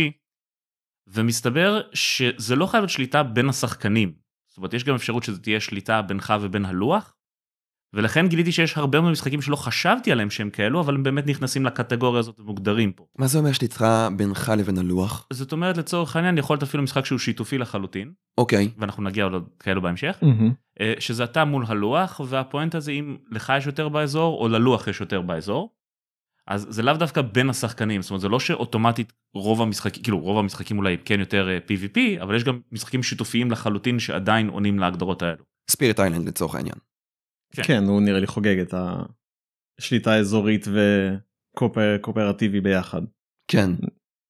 ומסתבר 1.08 1.82
שזה 1.94 2.56
לא 2.56 2.66
חייב 2.66 2.82
להיות 2.82 2.90
שליטה 2.92 3.24
בין 3.24 3.50
השחקנים. 3.50 4.14
זאת 4.48 4.58
אומרת, 4.58 4.74
יש 4.74 4.84
גם 4.84 4.96
אפשרות 4.96 5.24
שזה 5.24 5.42
תהיה 5.42 5.60
שליטה 5.60 6.02
בינך 6.02 6.34
ובין 6.42 6.66
הלוח, 6.66 7.16
ולכן 7.94 8.28
גיליתי 8.28 8.52
שיש 8.52 8.78
הרבה 8.78 9.02
מאוד 9.02 9.12
משחקים 9.12 9.42
שלא 9.42 9.56
חשבתי 9.56 10.12
עליהם 10.12 10.30
שהם 10.30 10.50
כאלו, 10.50 10.80
אבל 10.80 10.96
הם 10.96 11.04
באמת 11.04 11.28
נכנסים 11.28 11.66
לקטגוריה 11.66 12.20
הזאת 12.20 12.40
ומוגדרים 12.40 12.92
פה. 12.92 13.06
מה 13.18 13.28
זה 13.28 13.38
אומר 13.38 13.52
שליטה 13.52 14.10
בינך 14.18 14.52
לבין 14.58 14.78
הלוח? 14.78 15.28
זאת 15.34 15.52
אומרת, 15.52 15.78
לצורך 15.78 16.16
העניין, 16.16 16.38
יכול 16.38 16.54
להיות 16.54 16.64
אפילו 16.64 16.84
משחק 16.84 17.06
שהוא 17.06 17.20
שיתופי 17.20 17.58
לחלוטין, 17.58 18.12
אוקיי, 18.38 18.70
ואנחנו 18.78 19.04
נגיע 19.04 19.24
עוד 19.24 19.50
כאלו 19.60 19.82
בהמשך. 19.82 20.18
אה, 20.82 20.94
שזה 21.00 21.24
אתה 21.24 21.46
מול 21.46 21.66
הלוח, 21.68 22.22
והפואנטה 22.28 22.80
זה 22.80 22.92
אם 22.92 23.18
לך 23.32 23.54
יש 23.58 23.66
יותר 23.66 23.90
באזור, 23.90 24.42
או 24.42 24.48
ללוח 24.48 24.88
יש 24.88 25.02
יותר 25.02 25.22
באזור. 25.22 25.70
אז 26.48 26.68
זה 26.70 26.84
לאו 26.84 26.94
דווקא 26.94 27.22
בין 27.22 27.50
השחקנים, 27.50 28.02
זאת 28.02 28.12
אומרת 28.12 28.22
זה 28.22 28.30
לא 28.30 28.40
שאוטומטית 28.40 29.14
רוב 29.34 29.62
המשחקים, 29.62 30.04
כאילו 30.04 30.20
רוב 30.20 30.38
המשחקים 30.38 30.78
אולי 30.78 30.98
כן 31.06 31.20
יותר 31.20 31.50
אה, 31.50 31.58
PvP, 31.68 32.24
אבל 32.24 32.36
יש 32.36 32.44
גם 32.44 32.60
משחקים 32.72 33.04
שיתופיים 33.04 33.52
לחלוטין 33.52 34.00
שעדיין 34.00 34.50
עונים 34.50 34.80
להגדרות 34.80 35.22
האלו. 35.22 35.44
ספיריט 35.72 36.00
איילנד 36.00 36.28
לצורך 36.28 36.56
העניין. 36.56 36.76
כן. 37.52 37.64
כן, 37.64 37.84
הוא 37.84 38.02
נראה 38.02 38.20
לי 38.20 38.28
חוגג 38.28 38.60
את 38.60 38.74
השליטה 39.80 40.12
האזורית 40.12 40.68
וקואופרטיבי 41.58 42.62
ביחד. 42.62 43.02
כן. 43.48 43.72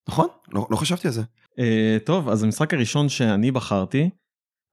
נכון? 0.08 0.26
לא, 0.52 0.66
לא 0.70 0.76
חשבתי 0.76 1.08
על 1.08 1.14
זה. 1.14 1.22
Uh, 1.52 2.04
טוב, 2.04 2.28
אז 2.28 2.42
המשחק 2.42 2.74
הראשון 2.74 3.08
שאני 3.08 3.50
בחרתי, 3.50 4.10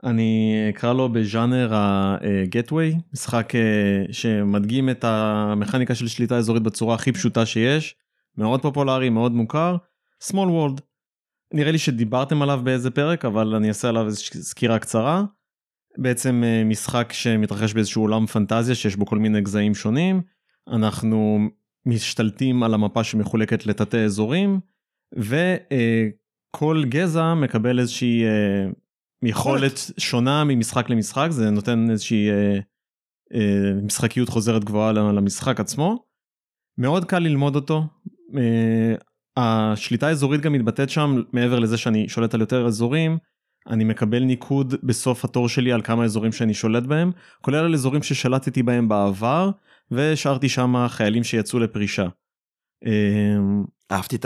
אני 0.04 0.56
אקרא 0.70 0.94
לו 0.94 1.10
בז'אנר 1.10 1.74
ה-Gateway, 1.74 3.14
משחק 3.14 3.54
uh, 3.56 4.14
שמדגים 4.14 4.90
את 4.90 5.04
המכניקה 5.04 5.96
של 5.96 6.08
שליטה 6.08 6.38
אזורית 6.38 6.64
בצורה 6.64 6.96
הכי 6.96 7.12
פשוטה 7.12 7.46
שיש, 7.46 7.96
מאוד 8.38 8.62
פופולרי, 8.62 9.10
מאוד 9.10 9.32
מוכר, 9.32 9.78
Small 10.24 10.48
World. 10.50 10.82
נראה 11.54 11.72
לי 11.72 11.78
שדיברתם 11.78 12.42
עליו 12.42 12.62
באיזה 12.64 12.92
פרק, 12.92 13.26
אבל 13.26 13.56
אני 13.56 13.68
אעשה 13.68 13.90
עליו 13.90 14.06
איזושהי 14.06 14.42
סקירה 14.42 14.80
קצרה. 14.80 15.24
בעצם 15.98 16.44
אה, 16.46 16.64
משחק 16.64 17.14
שמתרחש 17.14 17.74
באיזשהו 17.74 18.02
עולם 18.02 18.26
פנטזיה 18.26 18.76
שיש 18.76 18.96
בו 18.96 19.06
כל 19.06 19.18
מיני 19.18 19.42
גזעים 19.42 19.76
שונים. 19.76 20.22
אנחנו 20.68 21.40
משתלטים 21.86 22.64
על 22.64 22.74
המפה 22.74 23.04
שמחולקת 23.04 23.66
לתתי 23.66 23.98
אזורים, 23.98 24.60
וכל 25.16 26.84
גזע 26.86 27.34
מקבל 27.34 27.80
איזושהי 27.80 28.24
אה, 28.24 28.70
יכולת 29.24 29.80
שונה 29.98 30.44
ממשחק 30.44 30.90
למשחק, 30.90 31.28
זה 31.32 31.50
נותן 31.50 31.90
איזושהי 31.90 32.30
אה, 32.30 32.60
אה, 33.34 33.74
משחקיות 33.84 34.30
חוזרת 34.30 34.64
גבוהה 34.64 34.92
למשחק 34.92 35.60
עצמו. 35.60 36.04
מאוד 36.78 37.06
קל 37.06 37.20
ללמוד 37.20 37.56
אותו. 37.56 37.84
אה, 38.38 38.96
השליטה 39.38 40.08
האזורית 40.08 40.42
גם 40.42 40.54
מתבטאת 40.54 40.90
שם 40.90 41.22
מעבר 41.34 41.60
לזה 41.60 41.78
שאני 41.78 42.10
שולט 42.10 42.34
על 42.34 42.42
יותר 42.42 42.66
אזורים. 42.66 43.18
אני 43.70 43.84
מקבל 43.84 44.24
ניקוד 44.24 44.76
בסוף 44.84 45.26
התור 45.26 45.50
שלי 45.50 45.72
על 45.72 45.82
כמה 45.82 46.04
אזורים 46.04 46.32
שאני 46.32 46.54
שולט 46.54 46.84
בהם, 46.84 47.12
כולל 47.42 47.58
על 47.58 47.74
אזורים 47.74 48.04
ששלטתי 48.04 48.64
בהם 48.64 48.88
בעבר, 48.88 49.52
והשארתי 49.92 50.50
שם 50.50 50.86
חיילים 50.88 51.24
שיצאו 51.24 51.60
לפרישה. 51.60 52.08
אמ, 52.86 53.64
אהבתי 53.92 54.16
את 54.16 54.26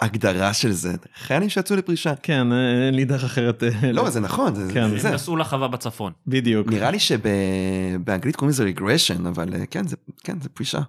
ההגדרה 0.00 0.54
של 0.54 0.72
זה. 0.72 0.92
חיילים 1.14 1.48
שיצאו 1.48 1.76
לפרישה. 1.76 2.14
כן, 2.22 2.52
אין 2.52 2.94
לי 2.94 3.04
דרך 3.04 3.24
אחרת. 3.24 3.62
אה, 3.62 3.92
לא, 3.92 4.10
זה 4.10 4.20
נכון, 4.20 4.54
זה, 4.54 4.72
כן. 4.74 4.98
זה, 4.98 5.10
נסעו 5.10 5.36
לחווה 5.36 5.68
בצפון. 5.68 6.12
בדיוק. 6.26 6.68
נראה 6.68 6.90
לי 6.90 6.98
שבאנגלית 6.98 8.36
קוראים 8.36 8.50
לזה 8.50 8.64
רגרשן, 8.64 9.26
אבל 9.26 9.54
אה, 9.54 9.66
כן, 9.66 9.86
זה, 9.86 9.96
כן, 10.24 10.40
זה 10.40 10.48
פרישה. 10.48 10.80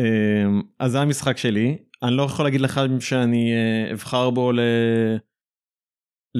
אמ, 0.00 0.62
אז 0.78 0.92
זה 0.92 1.00
המשחק 1.00 1.38
שלי. 1.38 1.76
אני 2.02 2.16
לא 2.16 2.22
יכול 2.22 2.44
להגיד 2.44 2.60
לך 2.60 2.80
שאני 3.00 3.52
אה, 3.52 3.92
אבחר 3.92 4.30
בו 4.30 4.52
ל... 4.52 4.60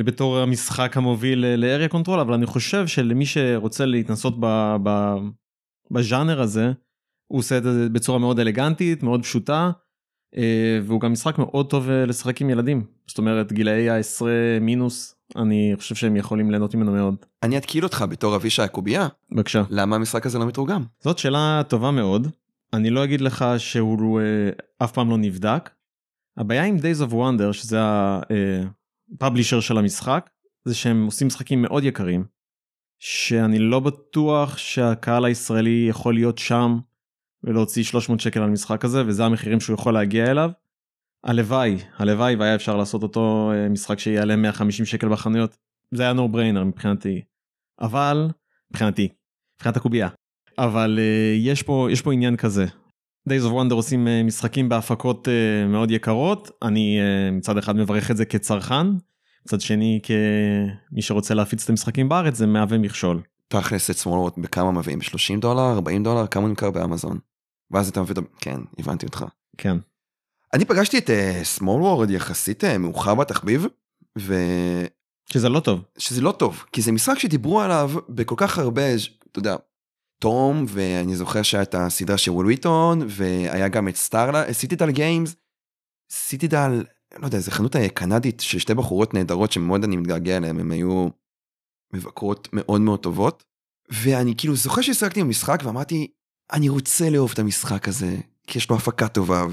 בתור 0.02 0.38
המשחק 0.38 0.96
המוביל 0.96 1.46
ל 1.56 1.62
area 1.62 1.88
control, 1.88 2.20
אבל 2.20 2.34
אני 2.34 2.46
חושב 2.46 2.86
שלמי 2.86 3.26
שרוצה 3.26 3.86
להתנסות 3.86 4.34
ב... 4.40 4.76
ב... 4.82 5.16
בז'אנר 5.90 6.40
הזה, 6.40 6.72
הוא 7.26 7.38
עושה 7.38 7.58
את 7.58 7.62
זה 7.62 7.88
בצורה 7.88 8.18
מאוד 8.18 8.40
אלגנטית, 8.40 9.02
מאוד 9.02 9.22
פשוטה, 9.22 9.70
אה, 10.36 10.78
והוא 10.84 11.00
גם 11.00 11.12
משחק 11.12 11.38
מאוד 11.38 11.70
טוב 11.70 11.90
אה, 11.90 12.06
לשחק 12.06 12.40
עם 12.40 12.50
ילדים. 12.50 12.84
זאת 13.06 13.18
אומרת, 13.18 13.52
גילאי 13.52 13.90
העשרה 13.90 14.58
מינוס, 14.60 15.14
אני 15.36 15.72
חושב 15.78 15.94
שהם 15.94 16.16
יכולים 16.16 16.50
ליהנות 16.50 16.74
ממנו 16.74 16.92
מאוד. 16.92 17.16
אני 17.42 17.58
אתקיל 17.58 17.84
אותך 17.84 18.04
בתור 18.10 18.36
אבישי 18.36 18.62
הקובייה, 18.62 19.08
בבקשה. 19.32 19.62
למה 19.70 19.96
המשחק 19.96 20.26
הזה 20.26 20.38
לא 20.38 20.46
מתורגם? 20.46 20.84
זאת 21.00 21.18
שאלה 21.18 21.62
טובה 21.68 21.90
מאוד. 21.90 22.28
אני 22.72 22.90
לא 22.90 23.04
אגיד 23.04 23.20
לך 23.20 23.44
שהוא 23.58 24.20
אה, 24.20 24.24
אף 24.84 24.92
פעם 24.92 25.10
לא 25.10 25.18
נבדק. 25.18 25.70
הבעיה 26.36 26.64
עם 26.64 26.76
Days 26.76 27.08
of 27.08 27.12
Wonder, 27.12 27.52
שזה 27.52 27.78
הפאבלישר 29.14 29.60
של 29.60 29.78
המשחק, 29.78 30.30
זה 30.64 30.74
שהם 30.74 31.06
עושים 31.06 31.26
משחקים 31.26 31.62
מאוד 31.62 31.84
יקרים, 31.84 32.24
שאני 32.98 33.58
לא 33.58 33.80
בטוח 33.80 34.58
שהקהל 34.58 35.24
הישראלי 35.24 35.86
יכול 35.88 36.14
להיות 36.14 36.38
שם 36.38 36.78
ולהוציא 37.44 37.84
300 37.84 38.20
שקל 38.20 38.42
על 38.42 38.50
משחק 38.50 38.84
הזה, 38.84 39.06
וזה 39.06 39.24
המחירים 39.24 39.60
שהוא 39.60 39.74
יכול 39.74 39.94
להגיע 39.94 40.30
אליו. 40.30 40.50
הלוואי, 41.24 41.76
הלוואי 41.96 42.36
והיה 42.36 42.54
אפשר 42.54 42.76
לעשות 42.76 43.02
אותו 43.02 43.52
אה, 43.54 43.68
משחק 43.68 43.98
שיעלה 43.98 44.36
150 44.36 44.86
שקל 44.86 45.08
בחנויות. 45.08 45.56
זה 45.90 46.02
היה 46.02 46.12
no 46.12 46.34
brainer 46.34 46.64
מבחינתי. 46.64 47.22
אבל, 47.80 48.28
מבחינתי, 48.70 49.08
מבחינת 49.56 49.76
הקובייה. 49.76 50.08
אבל 50.58 50.98
uh, 50.98 51.38
יש 51.38 51.62
פה 51.62 51.88
יש 51.90 52.02
פה 52.02 52.12
עניין 52.12 52.36
כזה. 52.36 52.66
Days 53.28 53.44
of 53.44 53.52
Wonder 53.52 53.74
עושים 53.74 54.06
uh, 54.06 54.26
משחקים 54.26 54.68
בהפקות 54.68 55.28
uh, 55.28 55.68
מאוד 55.68 55.90
יקרות 55.90 56.50
אני 56.62 56.98
uh, 57.00 57.34
מצד 57.34 57.58
אחד 57.58 57.76
מברך 57.76 58.10
את 58.10 58.16
זה 58.16 58.24
כצרכן 58.24 58.86
מצד 59.46 59.60
שני 59.60 60.00
כמי 60.02 61.02
שרוצה 61.02 61.34
להפיץ 61.34 61.64
את 61.64 61.70
המשחקים 61.70 62.08
בארץ 62.08 62.36
זה 62.36 62.46
מהווה 62.46 62.78
מכשול. 62.78 63.22
תכלס 63.48 63.90
את 63.90 63.96
סמולוט 63.96 64.38
בכמה 64.38 64.72
מביאים? 64.72 65.02
30 65.02 65.40
דולר? 65.40 65.72
40 65.72 66.02
דולר? 66.02 66.26
כמה 66.26 66.48
נמכר 66.48 66.70
באמזון? 66.70 67.18
ואז 67.70 67.88
אתה 67.88 68.02
מביא 68.02 68.14
כן, 68.40 68.60
הבנתי 68.78 69.06
אותך. 69.06 69.24
כן. 69.58 69.76
אני 70.52 70.64
פגשתי 70.64 70.98
את 70.98 71.10
סמול 71.42 71.82
uh, 71.82 71.84
וורד 71.84 72.10
יחסית 72.10 72.64
uh, 72.64 72.78
מאוחר 72.78 73.14
בתחביב, 73.14 73.66
שזה 75.32 75.48
לא 75.48 75.60
טוב. 75.60 75.80
שזה 75.98 76.20
לא 76.20 76.32
טוב, 76.32 76.64
כי 76.72 76.82
זה 76.82 76.92
משחק 76.92 77.18
שדיברו 77.18 77.60
עליו 77.60 77.90
בכל 78.08 78.34
כך 78.38 78.58
הרבה, 78.58 78.82
אתה 78.94 79.38
יודע, 79.38 79.56
תום, 80.18 80.64
ואני 80.68 81.16
זוכר 81.16 81.42
שהייתה 81.42 81.86
הסדרה 81.86 82.18
של 82.18 82.30
וויל 82.30 82.46
וויטון, 82.46 83.06
והיה 83.08 83.68
גם 83.68 83.88
את 83.88 83.96
Starlit, 83.96 84.52
Citadel 84.52 84.90
Games, 84.90 85.36
Citadel, 86.10 86.84
לא 87.18 87.26
יודע, 87.26 87.38
זו 87.38 87.50
חנות 87.50 87.76
קנדית 87.94 88.40
של 88.40 88.58
שתי 88.58 88.74
בחורות 88.74 89.14
נהדרות 89.14 89.52
שמאוד 89.52 89.84
אני 89.84 89.96
מתגעגע 89.96 90.36
אליהן, 90.36 90.60
הן 90.60 90.70
היו 90.70 91.08
מבקרות 91.92 92.48
מאוד 92.52 92.80
מאוד 92.80 93.00
טובות, 93.00 93.44
ואני 93.90 94.34
כאילו 94.38 94.56
זוכר 94.56 94.82
ששיחקתי 94.82 95.22
במשחק 95.22 95.60
ואמרתי, 95.64 96.06
אני 96.52 96.68
רוצה 96.68 97.10
לאהוב 97.10 97.30
את 97.32 97.38
המשחק 97.38 97.88
הזה, 97.88 98.16
כי 98.46 98.58
יש 98.58 98.70
לו 98.70 98.76
הפקה 98.76 99.08
טובה, 99.08 99.44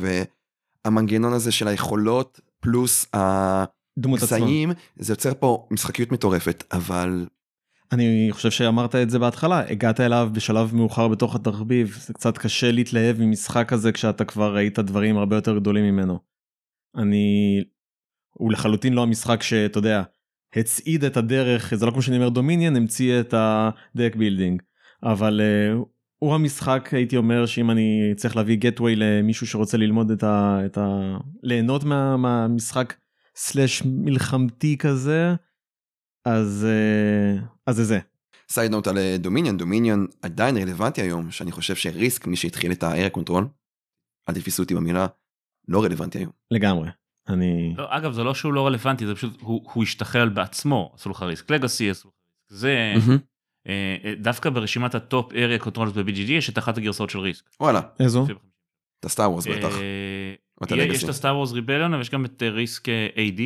והמנגנון 0.86 1.34
הזה 1.34 1.52
של 1.52 1.68
היכולות, 1.68 2.40
פלוס. 2.60 3.06
הקסעים, 4.24 4.72
זה 4.96 5.14
יוצר 5.14 5.34
פה 5.40 5.68
משחקיות 5.72 6.12
מטורפת, 6.12 6.64
אבל 6.72 7.28
אני 7.92 8.28
חושב 8.32 8.52
שאמרת 8.52 8.96
את 8.96 9.10
זה 9.10 9.20
בהתחלה, 9.20 9.60
הגעת 9.70 10.00
אליו 10.00 10.30
בשלב 10.34 10.76
מאוחר 10.76 11.08
בתוך 11.08 11.36
התחביב, 11.36 11.98
זה 12.08 12.14
קצת 12.14 12.38
קשה 12.38 12.72
להתלהב 12.72 13.16
ממשחק 13.20 13.70
כזה 13.70 13.92
כשאתה 13.92 14.26
כבר 14.26 14.56
ראית 14.56 14.80
דברים 14.80 15.18
הרבה 15.18 15.36
יותר 15.36 15.60
גדולים 15.60 15.86
ממנו. 15.86 16.20
אני... 16.96 17.64
הוא 18.34 18.52
לחלוטין 18.52 18.94
לא 18.94 19.04
המשחק 19.04 19.44
שאתה 19.44 19.78
יודע, 19.78 20.04
הצעיד 20.56 21.04
את 21.04 21.18
הדרך, 21.18 21.76
זה 21.76 21.86
לא 21.86 21.92
כמו 21.92 22.02
שאני 22.02 22.18
אומר 22.18 22.30
Dominion, 22.30 22.76
המציא 22.76 23.20
את 23.20 23.34
ה 23.38 23.54
deck 23.54 24.16
building, 24.16 24.62
אבל 25.04 25.42
uh, 25.42 25.86
הוא 26.18 26.36
המשחק 26.36 26.90
הייתי 26.92 27.18
אומר 27.18 27.46
שאם 27.46 27.72
אני 27.72 28.14
צריך 28.16 28.36
להביא 28.36 28.58
gateway 28.58 28.96
למישהו 28.96 29.48
שרוצה 29.48 29.78
ללמוד 29.78 30.12
את 30.12 30.24
ה... 30.24 30.60
את 30.66 30.78
ה... 30.78 31.18
ליהנות 31.44 31.84
מה, 31.84 32.18
מהמשחק 32.18 32.94
slash 33.36 33.84
מלחמתי 33.86 34.78
כזה, 34.78 35.36
אז, 36.26 36.68
uh, 36.70 37.46
אז 37.68 37.76
זה 37.76 37.84
זה. 37.84 38.00
side 38.50 38.72
note 38.72 38.88
על 38.88 38.98
Dominion, 39.20 39.58
Dominion 39.58 40.08
עדיין 40.22 40.58
רלוונטי 40.58 41.02
היום, 41.02 41.32
שאני 41.32 41.52
חושב 41.52 41.76
ש 41.76 41.91
Risk, 41.91 42.28
מי 42.28 42.36
שהתחיל 42.36 42.72
את 42.72 42.84
ה-area 42.84 43.18
control, 43.18 43.44
אל 44.30 44.34
תתפסו 44.34 44.64
אותי 44.64 44.76
במילה, 44.76 45.08
לא 45.68 45.84
רלוונטי 45.84 46.18
היום. 46.18 46.32
לגמרי. 46.52 46.90
אני... 47.28 47.74
לא, 47.78 47.86
אגב, 47.90 48.14
זה 48.14 48.24
לא 48.24 48.34
שהוא 48.34 48.54
לא 48.54 48.68
רלוונטי, 48.68 49.08
זה 49.08 49.16
פשוט, 49.16 49.42
הוא, 49.42 49.62
הוא 49.74 49.84
השתחרר 49.84 50.30
בעצמו, 50.30 50.92
עשו 50.96 51.10
לך 51.10 51.22
Risk 51.22 51.52
Legacy, 51.52 51.90
עשו 51.90 52.08
לך 52.08 52.14
Risk 52.16 52.60
זה, 52.60 52.94
מהמם. 52.96 53.18
אה, 53.68 53.96
אה, 54.04 54.14
דווקא 54.16 54.50
ברשימת 54.50 54.96
ה 54.96 55.05
top 55.05 55.34
area 55.34 55.60
controls 55.60 55.92
ב-BGG 55.92 56.32
יש 56.32 56.50
את 56.50 56.58
אחת 56.58 56.78
הגרסאות 56.78 57.10
של 57.10 57.20
Risk. 57.20 57.46
וואלה, 57.60 57.82
איזו? 58.00 58.26
את 59.00 59.06
הסטאר 59.06 59.32
וורס 59.32 59.48
בטח. 59.48 59.78
אה, 59.78 60.86
יש. 60.86 61.04
את 61.04 61.10
הסטאר 61.10 61.36
וורס 61.36 61.52
ריבליון 61.52 61.94
אבל 61.94 62.02
יש 62.02 62.10
גם 62.10 62.26
את 62.26 62.44
אה, 62.44 62.50
ריסק 62.50 62.90
אה, 62.90 63.08
AD. 63.16 63.42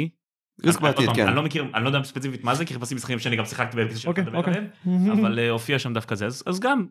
ריסק 0.64 0.82
עוד 0.82 0.92
בעתיד, 0.92 1.10
כן. 1.16 1.28
אני 1.28 1.36
לא 1.36 1.44
מכיר, 1.44 1.66
אני 1.74 1.84
לא 1.84 1.90
יודע 1.90 2.04
ספציפית 2.04 2.44
מה 2.44 2.56
זה, 2.56 2.66
כי 2.66 2.74
חיפשתי 2.74 2.96
משחקים 2.96 3.20
שאני 3.20 3.36
גם 3.36 3.46
שיחקתי 3.46 3.78
בהם, 3.78 3.88
אוקיי, 4.06 4.24
אוקיי. 4.34 4.54
עליהם, 4.54 5.12
אבל 5.12 5.40
אה, 5.40 5.50
הופיע 5.50 5.80
שם 5.80 5.94
דווקא 5.94 6.16
זה, 6.16 6.26
אז 6.26 6.60
גם 6.60 6.86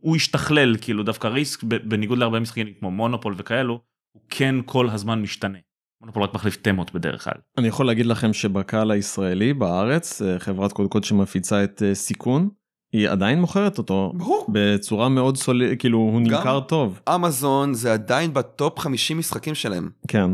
הוא 0.00 0.16
השתכלל, 0.16 0.76
כאילו 0.80 1.02
דווקא 1.02 1.26
ריסק, 1.26 1.62
בניגוד 1.62 2.18
להרבה 2.18 2.40
משחקים 2.40 2.66
כמו 2.80 2.90
מונופול 2.90 3.34
וכאלו, 3.36 3.80
הוא 4.12 4.22
כן 4.30 4.54
כל 4.64 4.88
הזמן 4.90 5.22
משתנה. 5.22 5.58
מונופול 6.00 6.22
רק 6.22 6.34
מחליף 6.34 6.56
תמות 6.56 6.94
בדרך 6.94 7.24
כלל. 7.24 7.40
אני 7.58 7.68
יכול 7.68 7.86
להגיד 7.86 8.06
לכם 8.06 8.32
שבקהל 8.32 8.90
הישראלי 8.90 9.54
בארץ 9.54 10.22
אה, 10.22 10.38
חברת 10.38 10.72
קודקוד 10.72 11.04
שמפיצה 11.04 11.64
את 11.64 11.82
אה, 11.86 11.94
סיכון 11.94 12.48
היא 12.92 13.08
עדיין 13.08 13.40
מוכרת 13.40 13.78
אותו 13.78 14.12
ברור. 14.16 14.46
בצורה 14.48 15.08
מאוד 15.08 15.36
סול... 15.36 15.62
כאילו 15.78 15.98
הוא? 15.98 16.20
נמכר 16.20 16.60
טוב 16.60 17.00
אמזון 17.14 17.74
זה 17.74 17.92
עדיין 17.92 18.34
בטופ 18.34 18.78
50 18.78 19.18
משחקים 19.18 19.54
שלהם. 19.54 19.90
כן 20.08 20.30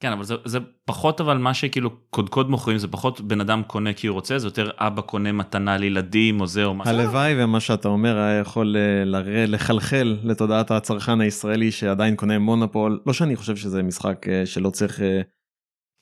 כן, 0.00 0.12
אבל 0.12 0.24
זה, 0.24 0.34
זה 0.44 0.58
פחות 0.84 1.20
אבל 1.20 1.38
מה 1.38 1.54
שכאילו 1.54 1.90
קודקוד 2.10 2.50
מוכרים, 2.50 2.78
זה 2.78 2.88
פחות 2.88 3.20
בן 3.20 3.40
אדם 3.40 3.62
קונה 3.66 3.92
כי 3.92 4.06
הוא 4.06 4.14
רוצה, 4.14 4.38
זה 4.38 4.46
יותר 4.46 4.70
אבא 4.78 5.02
קונה 5.02 5.32
מתנה 5.32 5.76
לילדים 5.76 6.40
או 6.40 6.46
זה 6.46 6.64
או 6.64 6.74
מה. 6.74 6.84
הלוואי 6.86 7.44
ומה 7.44 7.60
שאתה 7.60 7.88
אומר 7.88 8.16
היה 8.18 8.38
יכול 8.40 8.76
אה, 8.76 9.04
לרא- 9.04 9.46
לחלחל 9.48 10.16
לתודעת 10.22 10.70
הצרכן 10.70 11.20
הישראלי 11.20 11.70
שעדיין 11.70 12.16
קונה 12.16 12.38
מונופול 12.38 13.00
לא 13.06 13.12
שאני 13.12 13.36
חושב 13.36 13.56
שזה 13.56 13.82
משחק 13.82 14.26
אה, 14.28 14.46
שלא 14.46 14.70
צריך 14.70 15.00
אה, 15.00 15.20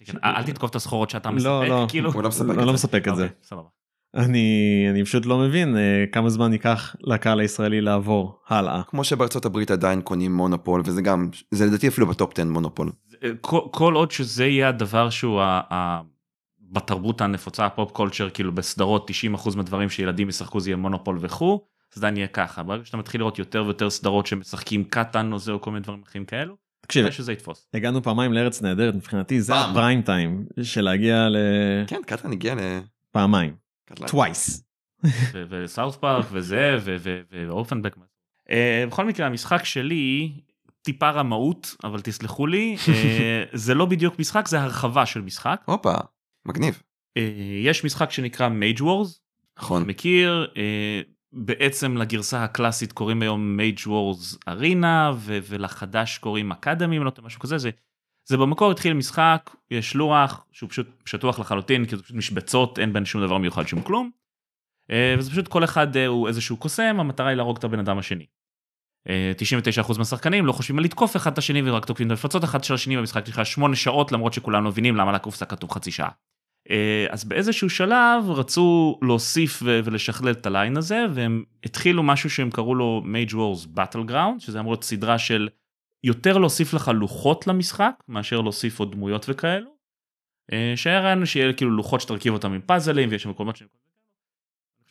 כן, 0.04 0.18
אל 0.24 0.42
תתקוף 0.42 0.70
את 0.70 0.74
הסחורות 0.76 1.10
שאתה 1.10 1.30
מספק, 1.30 1.46
לא 1.48 1.66
לא 1.68 1.86
כאילו. 1.88 2.12
הוא 2.12 2.22
לא 2.22 2.28
מספק 2.28 2.46
לא, 2.46 2.52
את 2.52 2.58
לא 2.58 2.66
זה. 2.66 2.72
מספק 2.72 3.08
את 3.08 3.16
זה 3.16 3.22
אוקיי, 3.22 3.36
סבבה. 3.42 3.68
אני 4.16 4.46
אני 4.90 5.04
פשוט 5.04 5.26
לא 5.26 5.38
מבין 5.38 5.76
אה, 5.76 5.82
כמה 6.12 6.28
זמן 6.30 6.52
ייקח 6.52 6.96
לקהל 7.00 7.40
הישראלי 7.40 7.80
לעבור 7.80 8.38
הלאה 8.48 8.82
כמו 8.88 9.04
שבארצות 9.04 9.44
הברית 9.44 9.70
עדיין 9.70 10.00
קונים 10.00 10.34
מונופול, 10.36 10.82
וזה 10.84 11.02
גם, 11.02 11.28
זה 11.50 11.66
לדעתי 11.66 11.88
אפילו 11.88 12.06
ב 12.06 12.13
top 12.13 12.32
10 12.38 12.44
מונופול. 12.44 12.92
כל, 13.40 13.60
כל 13.70 13.94
עוד 13.94 14.10
שזה 14.10 14.46
יהיה 14.46 14.68
הדבר 14.68 15.10
שהוא 15.10 15.40
ה, 15.40 15.60
ה, 15.70 16.00
בתרבות 16.60 17.20
הנפוצה 17.20 17.66
ה 17.66 17.72
pop 17.72 17.90
culture 17.92 18.30
כאילו 18.30 18.54
בסדרות 18.54 19.10
90% 19.34 19.56
מהדברים 19.56 19.90
שילדים 19.90 20.28
ישחקו 20.28 20.60
זה 20.60 20.70
יהיה 20.70 20.76
מונופול 20.76 21.18
וכו', 21.20 21.64
אז 21.94 21.98
עדיין 21.98 22.16
יהיה 22.16 22.26
ככה. 22.26 22.62
ברגע 22.62 22.84
שאתה 22.84 22.96
מתחיל 22.96 23.20
לראות 23.20 23.38
יותר 23.38 23.64
ויותר 23.64 23.90
סדרות 23.90 24.26
שמשחקים 24.26 24.84
Catan 24.84 25.32
או 25.32 25.38
זה 25.38 25.52
או 25.52 25.60
כל 25.60 25.70
מיני 25.70 25.82
דברים 25.82 26.02
אחרים 26.02 26.24
כאלו, 26.24 26.56
תקשיב 26.80 27.10
שזה 27.10 27.32
יתפוס. 27.32 27.68
הגענו 27.74 28.02
פעמיים 28.02 28.32
לארץ 28.32 28.62
נהדרת 28.62 28.94
מבחינתי 28.94 29.40
זה. 29.40 29.54
הפריים 29.54 30.02
טיים 30.02 30.46
של 30.62 30.80
להגיע 30.80 31.28
כן, 31.86 32.00
קטלן 32.06 32.32
הגיע 32.32 32.54
לפעמיים 33.10 33.54
לקטלן. 33.90 34.08
twice. 34.08 34.64
וסאוף 35.50 35.96
פארק 35.96 36.26
וזה 36.30 36.76
ואופנבק. 37.30 37.96
אה, 38.50 38.84
בכל 38.88 39.04
מקרה 39.04 39.26
המשחק 39.26 39.64
שלי 39.64 40.32
טיפה 40.84 41.10
רמאות 41.10 41.76
אבל 41.84 42.00
תסלחו 42.00 42.46
לי 42.46 42.76
אה, 42.88 43.44
זה 43.64 43.74
לא 43.74 43.86
בדיוק 43.86 44.18
משחק 44.18 44.48
זה 44.48 44.60
הרחבה 44.60 45.06
של 45.06 45.20
משחק 45.20 45.62
הופה, 45.64 45.94
מגניב. 46.46 46.82
אה, 47.16 47.30
יש 47.64 47.84
משחק 47.84 48.10
שנקרא 48.10 48.48
Mage 48.48 48.82
Wars 48.82 49.20
נכון. 49.58 49.82
מכיר 49.86 50.52
אה, 50.56 51.00
בעצם 51.32 51.96
לגרסה 51.96 52.44
הקלאסית 52.44 52.92
קוראים 52.92 53.22
היום 53.22 53.56
Mage 53.56 53.78
Wars 53.86 54.38
Arena 54.48 55.12
ולחדש 55.24 56.18
קוראים 56.18 56.52
Academy 56.52 56.98
אם 56.98 57.04
לא 57.04 57.10
טועה, 57.10 57.26
משהו 57.26 57.40
כזה 57.40 57.58
זה. 57.58 57.70
זה 58.28 58.36
במקור 58.36 58.70
התחיל 58.70 58.92
משחק 58.92 59.50
יש 59.70 59.94
לוח 59.94 60.46
שהוא 60.52 60.70
פשוט 60.70 60.86
שטוח 61.04 61.38
לחלוטין 61.38 61.84
כי 61.86 61.96
זה 61.96 62.02
פשוט 62.02 62.16
משבצות 62.16 62.78
אין 62.78 62.92
בין 62.92 63.04
שום 63.04 63.22
דבר 63.22 63.38
מיוחד 63.38 63.66
שום 63.66 63.82
כלום. 63.82 64.10
וזה 65.18 65.30
פשוט 65.30 65.48
כל 65.48 65.64
אחד 65.64 65.96
הוא 65.96 66.28
איזשהו 66.28 66.56
קוסם 66.56 66.96
המטרה 67.00 67.28
היא 67.28 67.36
להרוג 67.36 67.56
את 67.58 67.64
הבן 67.64 67.78
אדם 67.78 67.98
השני. 67.98 68.26
אה, 69.08 69.32
99% 69.82 69.98
מהשחקנים 69.98 70.46
לא 70.46 70.52
חושבים 70.52 70.78
על 70.78 70.84
לתקוף 70.84 71.16
אחד 71.16 71.32
את 71.32 71.38
השני 71.38 71.70
ורק 71.70 71.84
תוקפים 71.84 72.06
את 72.06 72.10
המפלצות 72.10 72.44
אחד 72.44 72.64
של 72.64 72.74
השני 72.74 72.96
במשחק 72.96 73.26
שלך 73.26 73.46
8 73.46 73.76
שעות 73.76 74.12
למרות 74.12 74.32
שכולם 74.32 74.64
לא 74.64 74.70
מבינים 74.70 74.96
למה 74.96 75.10
על 75.10 75.14
הקופסה 75.14 75.44
כתוב 75.44 75.70
חצי 75.70 75.90
שעה. 75.90 76.10
אה, 76.70 77.06
אז 77.10 77.24
באיזשהו 77.24 77.70
שלב 77.70 78.30
רצו 78.30 78.98
להוסיף 79.02 79.62
ולשכלל 79.64 80.30
את 80.30 80.46
הליין 80.46 80.76
הזה 80.76 81.04
והם 81.14 81.44
התחילו 81.64 82.02
משהו 82.02 82.30
שהם 82.30 82.50
קראו 82.50 82.74
לו 82.74 83.02
Mage 83.04 83.32
Wars 83.32 83.78
Battleground 83.78 84.38
שזה 84.38 84.60
אמור 84.60 84.72
להיות 84.72 84.84
סדרה 84.84 85.18
של 85.18 85.48
יותר 86.04 86.38
להוסיף 86.38 86.74
לך 86.74 86.90
לוחות 86.94 87.46
למשחק 87.46 87.94
מאשר 88.08 88.40
להוסיף 88.40 88.78
עוד 88.78 88.92
דמויות 88.92 89.26
וכאלו. 89.28 89.74
אה, 90.52 90.72
שהיה 90.76 91.00
רעיון 91.00 91.26
שיהיה 91.26 91.52
כאילו 91.52 91.70
לוחות 91.70 92.00
שתרכיב 92.00 92.32
אותם 92.32 92.52
עם 92.52 92.60
פאזלים 92.60 93.08
ויש 93.10 93.22
שם 93.22 93.30
מקומות 93.30 93.58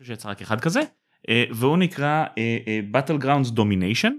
שיצא 0.04 0.30
רק 0.30 0.42
אחד 0.42 0.62
כזה 0.62 0.82
והוא 1.30 1.78
נקרא 1.78 2.26
אה, 2.38 2.58
אה, 2.68 2.80
Battlegrounds 2.94 3.52
Domination. 3.58 4.12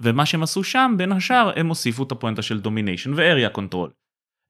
ומה 0.00 0.26
שהם 0.26 0.42
עשו 0.42 0.64
שם 0.64 0.94
בין 0.96 1.12
השאר 1.12 1.52
הם 1.56 1.68
הוסיפו 1.68 2.02
את 2.02 2.12
הפואנטה 2.12 2.42
של 2.42 2.60
Domination 2.64 3.10
ו-Area 3.16 3.56
Control. 3.56 3.90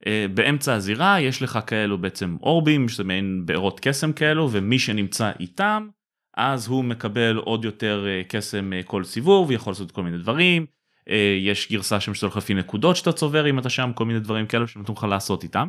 אה, 0.06 0.26
באמצע 0.34 0.74
הזירה 0.74 1.20
יש 1.20 1.42
לך 1.42 1.58
כאלו 1.66 1.98
בעצם 1.98 2.36
אורבים 2.42 2.88
שזה 2.88 3.04
מעין 3.04 3.46
בארות 3.46 3.80
קסם 3.80 4.12
כאלו 4.12 4.48
ומי 4.52 4.78
שנמצא 4.78 5.32
איתם 5.40 5.88
אז 6.36 6.66
הוא 6.66 6.84
מקבל 6.84 7.36
עוד 7.36 7.64
יותר 7.64 8.06
אה, 8.06 8.22
קסם 8.28 8.72
אה, 8.72 8.82
כל 8.82 9.04
סיבוב 9.04 9.50
יכול 9.50 9.70
לעשות 9.70 9.90
כל 9.90 10.02
מיני 10.02 10.18
דברים 10.18 10.66
אה, 11.08 11.36
יש 11.40 11.72
גרסה 11.72 12.00
שמשתלך 12.00 12.36
לפי 12.36 12.54
נקודות 12.54 12.96
שאתה 12.96 13.12
צובר 13.12 13.50
אם 13.50 13.58
אתה 13.58 13.70
שם 13.70 13.90
כל 13.94 14.04
מיני 14.04 14.20
דברים 14.20 14.46
כאלו 14.46 14.68
שנותנים 14.68 14.96
לך 14.96 15.04
לעשות 15.04 15.42
איתם. 15.42 15.68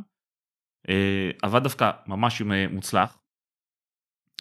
אה, 0.90 1.32
עבד 1.42 1.64
דווקא 1.64 1.92
ממש 2.08 2.42
אה, 2.42 2.66
מוצלח. 2.72 3.18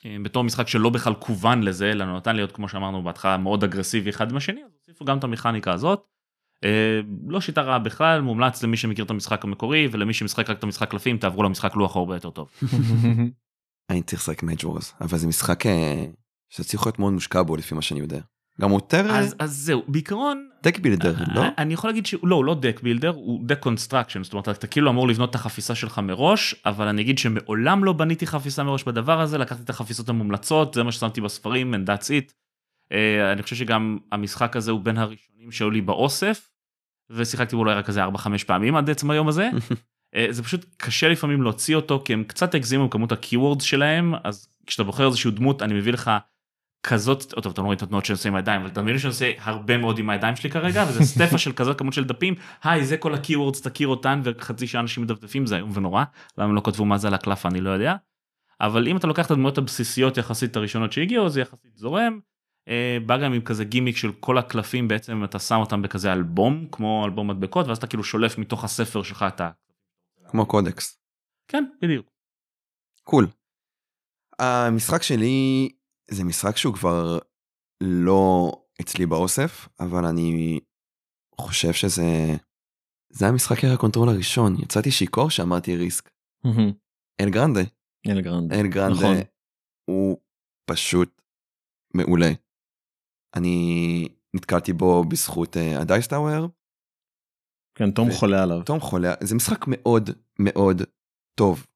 אה, 0.06 0.16
בתור 0.22 0.44
משחק 0.44 0.68
שלא 0.68 0.90
בכלל 0.90 1.14
כוון 1.14 1.62
לזה 1.62 1.90
אלא 1.90 2.16
נתן 2.16 2.36
להיות 2.36 2.52
כמו 2.52 2.68
שאמרנו 2.68 3.02
בהתחלה 3.02 3.36
מאוד 3.36 3.64
אגרסיבי 3.64 4.10
אחד 4.10 4.30
עם 4.30 4.36
השני 4.36 4.60
אז 4.64 4.70
הוסיפו 4.74 5.04
גם 5.04 5.18
את 5.18 5.24
המכניקה 5.24 5.72
הזאת. 5.72 6.02
אה, 6.64 7.00
לא 7.28 7.40
שיטה 7.40 7.62
רעה 7.62 7.78
בכלל 7.78 8.20
מומלץ 8.20 8.62
למי 8.62 8.76
שמכיר 8.76 9.04
את 9.04 9.10
המשחק 9.10 9.44
המקורי 9.44 9.88
ולמי 9.90 10.14
שמשחק 10.14 10.50
רק 10.50 10.58
את 10.58 10.64
המשחק 10.64 10.90
קלפים 10.90 11.18
תעברו 11.18 11.42
למשחק 11.42 11.76
לוח 11.76 11.96
הרבה 11.96 12.16
יותר 12.16 12.30
טוב. 12.30 12.50
אני 13.90 14.02
צריך 14.02 14.22
לשחק 14.22 14.42
Mage 14.42 14.64
Wars, 14.64 14.94
אבל 15.00 15.18
זה 15.18 15.26
משחק 15.26 15.66
אה, 15.66 16.04
שצריך 16.48 16.86
להיות 16.86 16.98
מאוד 16.98 17.12
מושקע 17.12 17.42
בו 17.42 17.56
לפי 17.56 17.74
מה 17.74 17.82
שאני 17.82 18.00
יודע. 18.00 18.20
גם 18.60 18.70
הוא 18.70 18.76
יותר 18.76 19.10
אז 19.10 19.36
אז 19.38 19.56
זהו 19.56 19.82
בעיקרון 19.88 20.48
deck 20.62 20.78
builder, 20.78 21.14
לא? 21.34 21.42
אני 21.58 21.74
יכול 21.74 21.90
להגיד 21.90 22.06
שהוא 22.06 22.28
לא 22.28 22.36
הוא 22.36 22.44
לא 22.44 22.54
deck 22.54 22.80
builder 22.82 23.08
הוא 23.08 23.40
deck 23.46 23.58
construction 23.58 24.24
זאת 24.24 24.32
אומרת 24.32 24.48
אתה 24.48 24.66
כאילו 24.66 24.90
אמור 24.90 25.08
לבנות 25.08 25.30
את 25.30 25.34
החפיסה 25.34 25.74
שלך 25.74 25.98
מראש 25.98 26.54
אבל 26.66 26.88
אני 26.88 27.02
אגיד 27.02 27.18
שמעולם 27.18 27.84
לא 27.84 27.92
בניתי 27.92 28.26
חפיסה 28.26 28.62
מראש 28.62 28.84
בדבר 28.84 29.20
הזה 29.20 29.38
לקחתי 29.38 29.62
את 29.62 29.70
החפיסות 29.70 30.08
המומלצות 30.08 30.74
זה 30.74 30.82
מה 30.82 30.92
ששמתי 30.92 31.20
בספרים 31.20 31.74
and 31.74 31.88
that's 31.88 32.06
it. 32.06 32.32
אה, 32.92 33.32
אני 33.32 33.42
חושב 33.42 33.56
שגם 33.56 33.98
המשחק 34.12 34.56
הזה 34.56 34.70
הוא 34.70 34.80
בין 34.80 34.98
הראשונים 34.98 35.52
שהיו 35.52 35.70
לי 35.70 35.80
באוסף 35.80 36.50
ושיחקתי 37.10 37.56
אולי 37.56 37.74
רק 37.74 37.88
איזה 37.88 38.04
4-5 38.04 38.08
פעמים 38.46 38.76
עד 38.76 38.90
עצם 38.90 39.10
היום 39.10 39.28
הזה. 39.28 39.50
אה, 40.14 40.26
זה 40.30 40.42
פשוט 40.42 40.66
קשה 40.76 41.08
לפעמים 41.08 41.42
להוציא 41.42 41.76
אותו 41.76 42.02
כי 42.04 42.12
הם 42.12 42.24
קצת 42.24 42.54
הגזימו 42.54 42.82
עם 42.82 42.88
כמות 42.88 43.12
ה-keywords 43.12 43.62
שלהם 43.62 44.14
אז 44.24 44.48
כשאתה 44.66 44.84
בוחר 44.84 45.06
איזשהו 45.06 45.30
דמות 45.30 45.62
אני 45.62 45.74
מביא 45.74 45.92
לך 45.92 46.10
כזאת 46.86 47.22
טוב 47.22 47.52
אתם 47.52 47.62
לא 47.62 47.66
רואים 47.66 47.76
את 47.76 47.82
התנועות 47.82 48.04
שאני 48.04 48.14
עושה 48.14 48.28
עם 48.28 48.34
הידיים 48.34 48.60
אבל 48.60 48.70
אתה 48.70 48.82
מבין 48.82 48.98
שאני 48.98 49.08
עושה 49.08 49.32
הרבה 49.38 49.78
מאוד 49.78 49.98
עם 49.98 50.10
הידיים 50.10 50.36
שלי 50.36 50.50
כרגע 50.50 50.84
וזה 50.88 51.04
סטפה 51.04 51.38
של 51.38 51.52
כזאת 51.52 51.78
כמות 51.78 51.92
של 51.92 52.04
דפים 52.04 52.34
היי 52.62 52.84
זה 52.84 52.96
כל 52.96 53.14
ה-keywords 53.14 53.62
תכיר 53.62 53.88
אותן 53.88 54.20
וחצי 54.24 54.66
שעה 54.66 54.80
אנשים 54.80 55.02
מדפדפים 55.02 55.46
זה 55.46 55.56
איום 55.56 55.70
ונורא 55.74 56.04
למה 56.38 56.48
הם 56.48 56.54
לא 56.54 56.62
כתבו 56.64 56.84
מה 56.84 56.98
זה 56.98 57.08
על 57.08 57.14
הקלף 57.14 57.46
אני 57.46 57.60
לא 57.60 57.70
יודע. 57.70 57.94
אבל 58.60 58.88
אם 58.88 58.96
אתה 58.96 59.06
לוקח 59.06 59.26
את 59.26 59.30
הדמויות 59.30 59.58
הבסיסיות 59.58 60.16
יחסית 60.16 60.56
הראשונות 60.56 60.92
שהגיעו 60.92 61.28
זה 61.28 61.40
יחסית 61.40 61.76
זורם. 61.76 62.20
אה, 62.68 62.98
בא 63.06 63.16
גם 63.16 63.32
עם 63.32 63.40
כזה 63.40 63.64
גימיק 63.64 63.96
של 63.96 64.12
כל 64.20 64.38
הקלפים 64.38 64.88
בעצם 64.88 65.24
אתה 65.24 65.38
שם 65.38 65.56
אותם 65.56 65.82
בכזה 65.82 66.12
אלבום 66.12 66.66
כמו 66.72 67.04
אלבום 67.04 67.28
מדבקות 67.28 67.66
ואז 67.66 67.78
אתה 67.78 67.86
כאילו 67.86 68.04
שולף 68.04 68.38
מתוך 68.38 68.64
הספר 68.64 69.02
שלך 69.02 69.24
את 69.28 69.40
ה... 69.40 69.50
כמו 70.28 70.46
קודקס. 70.46 70.98
כן 71.48 71.64
בדיוק. 71.82 72.10
cool. 73.02 73.26
המשחק 74.38 75.02
שלי 75.02 75.68
זה 76.10 76.24
משחק 76.24 76.56
שהוא 76.56 76.74
כבר 76.74 77.18
לא 77.82 78.52
אצלי 78.80 79.06
באוסף, 79.06 79.68
אבל 79.80 80.04
אני 80.04 80.60
חושב 81.40 81.72
שזה... 81.72 82.02
זה 83.12 83.26
המשחק 83.26 83.56
ה 83.74 83.78
control 83.78 84.08
הראשון, 84.08 84.56
יצאתי 84.62 84.90
שיכור 84.90 85.30
שאמרתי 85.30 85.76
Risk. 85.76 86.10
El 87.20 87.30
Grande. 87.30 87.60
El 88.06 88.20
Grande. 88.20 88.54
El 88.54 88.66
Grande 88.66 88.94
נכון. 88.94 89.16
הוא 89.90 90.20
פשוט 90.70 91.22
מעולה. 91.94 92.30
אני 93.36 94.08
נתקלתי 94.36 94.72
בו 94.72 95.04
בזכות 95.04 95.56
אה, 95.56 95.80
ה 95.82 95.88
Dice 95.88 96.12
Tower. 96.12 96.48
כן, 97.78 97.90
תום 97.90 98.08
ו- 98.08 98.12
חולה 98.12 98.42
עליו. 98.42 98.62
תום 98.66 98.80
חולה, 98.80 99.14
זה 99.22 99.34
משחק 99.34 99.64
מאוד 99.68 100.10
מאוד 100.38 100.82
טוב. 101.38 101.66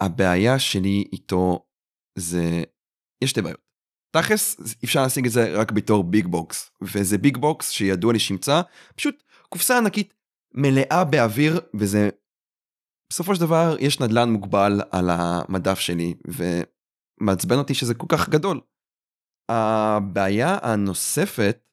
הבעיה 0.00 0.58
שלי 0.58 1.04
איתו 1.12 1.66
זה, 2.18 2.62
יש 3.24 3.30
שתי 3.30 3.42
בעיות. 3.42 3.60
תכלס 4.16 4.56
אפשר 4.84 5.02
להשיג 5.02 5.26
את 5.26 5.32
זה 5.32 5.60
רק 5.60 5.72
בתור 5.72 6.04
big 6.04 6.26
box, 6.26 6.70
וזה 6.82 7.18
big 7.18 7.36
box 7.36 7.70
שידוע 7.70 8.12
לי 8.12 8.18
שימצא, 8.18 8.60
פשוט 8.96 9.22
קופסה 9.48 9.78
ענקית 9.78 10.14
מלאה 10.54 11.04
באוויר, 11.04 11.60
וזה, 11.74 12.08
בסופו 13.12 13.34
של 13.34 13.40
דבר 13.40 13.76
יש 13.80 14.00
נדלן 14.00 14.30
מוגבל 14.30 14.80
על 14.90 15.10
המדף 15.10 15.78
שלי, 15.78 16.14
ומעצבן 16.26 17.56
אותי 17.56 17.74
שזה 17.74 17.94
כל 17.94 18.06
כך 18.08 18.28
גדול. 18.28 18.60
הבעיה 19.48 20.58
הנוספת 20.62 21.64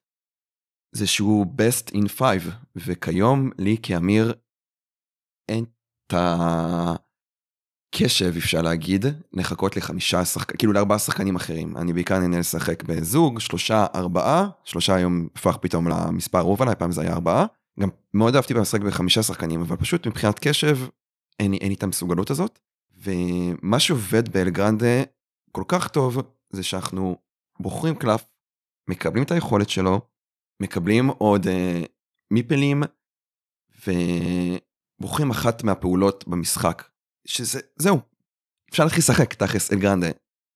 זה 0.94 1.06
שהוא 1.06 1.46
best 1.46 1.90
in 1.90 2.08
5 2.08 2.42
וכיום 2.76 3.50
לי 3.58 3.76
כאמיר 3.82 4.34
אין 5.48 5.64
את 5.64 6.14
הקשב 7.88 8.32
אפשר 8.36 8.62
להגיד 8.62 9.06
לחכות 9.32 9.76
לחמישה 9.76 10.24
שחקנים 10.24 10.58
כאילו 10.58 10.72
לארבעה 10.72 10.98
שחקנים 10.98 11.36
אחרים. 11.36 11.76
אני 11.76 11.92
בעיקר 11.92 12.18
נהנה 12.18 12.38
לשחק 12.38 12.82
בזוג 12.82 13.40
שלושה 13.40 13.86
ארבעה 13.94 14.48
שלושה 14.64 14.94
היום 14.94 15.28
הפך 15.34 15.56
פתאום 15.60 15.88
למספר 15.88 16.38
אהוב 16.38 16.62
עליי 16.62 16.74
פעם 16.74 16.92
זה 16.92 17.02
היה 17.02 17.12
ארבעה. 17.12 17.46
גם 17.80 17.88
מאוד 18.14 18.34
אהבתי 18.34 18.54
לשחק 18.54 18.80
בחמישה 18.80 19.22
שחקנים 19.22 19.60
אבל 19.60 19.76
פשוט 19.76 20.06
מבחינת 20.06 20.38
קשב 20.38 20.78
אין 21.40 21.54
אין 21.54 21.68
לי 21.68 21.74
את 21.74 21.82
המסוגלות 21.82 22.30
הזאת. 22.30 22.58
ומה 23.02 23.80
שעובד 23.80 24.28
באלגרנדה 24.28 25.02
כל 25.52 25.64
כך 25.68 25.88
טוב 25.88 26.22
זה 26.50 26.62
שאנחנו 26.62 27.16
בוחרים 27.60 27.94
קלף 27.94 28.24
מקבלים 28.88 29.24
את 29.24 29.30
היכולת 29.30 29.68
שלו 29.68 30.00
מקבלים 30.62 31.08
עוד 31.08 31.46
אה, 31.46 31.82
מיפלים 32.30 32.82
ובוחרים 33.86 35.30
אחת 35.30 35.64
מהפעולות 35.64 36.28
במשחק 36.28 36.88
שזה 37.26 37.60
זהו 37.76 38.00
אפשר 38.70 38.84
להתחיל 38.84 38.98
לשחק 38.98 39.34
תכלס 39.34 39.72
אל 39.72 39.78
גרנדה 39.78 40.06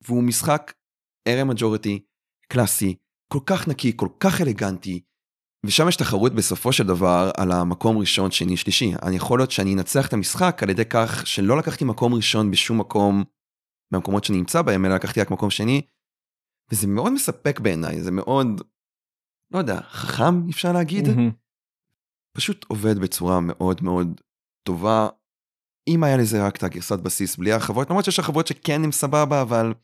והוא 0.04 0.22
משחק 0.22 0.72
ארה 1.28 1.44
מג'ורטי 1.44 2.04
קלאסי 2.48 2.96
כל 3.32 3.38
כך 3.46 3.68
נקי 3.68 3.92
כל 3.96 4.08
כך 4.20 4.40
אלגנטי 4.40 5.00
ושם 5.66 5.88
יש 5.88 5.96
תחרות 5.96 6.34
בסופו 6.34 6.72
של 6.72 6.86
דבר 6.86 7.30
על 7.36 7.52
המקום 7.52 7.98
ראשון 7.98 8.30
שני 8.30 8.56
שלישי 8.56 8.92
אני 9.02 9.16
יכול 9.16 9.38
להיות 9.38 9.50
שאני 9.50 9.74
אנצח 9.74 10.08
את 10.08 10.12
המשחק 10.12 10.62
על 10.62 10.70
ידי 10.70 10.84
כך 10.90 11.26
שלא 11.26 11.58
לקחתי 11.58 11.84
מקום 11.84 12.14
ראשון 12.14 12.50
בשום 12.50 12.80
מקום 12.80 13.24
מהמקומות 13.92 14.24
שאני 14.24 14.38
נמצא 14.38 14.62
בהם 14.62 14.84
אלא 14.84 14.94
לקחתי 14.94 15.20
רק 15.20 15.30
מקום 15.30 15.50
שני 15.50 15.82
וזה 16.72 16.86
מאוד 16.86 17.12
מספק 17.12 17.60
בעיניי 17.60 18.02
זה 18.02 18.10
מאוד 18.10 18.60
לא 19.50 19.58
יודע, 19.58 19.80
חכם 19.80 20.48
אפשר 20.50 20.72
להגיד, 20.72 21.08
מהמם. 21.08 21.30
פשוט 22.36 22.66
עובד 22.68 22.98
בצורה 22.98 23.40
מאוד 23.40 23.82
מאוד 23.82 24.20
טובה. 24.62 25.08
אם 25.88 26.04
היה 26.04 26.16
לזה 26.16 26.46
רק 26.46 26.56
את 26.56 26.62
הגרסת 26.62 26.98
בסיס 26.98 27.36
בלי 27.36 27.52
הרחבות, 27.52 27.90
למרות 27.90 28.04
שיש 28.04 28.18
הרחבות 28.18 28.46
שכן 28.46 28.84
הם 28.84 28.92
סבבה, 28.92 29.42
אבל 29.42 29.74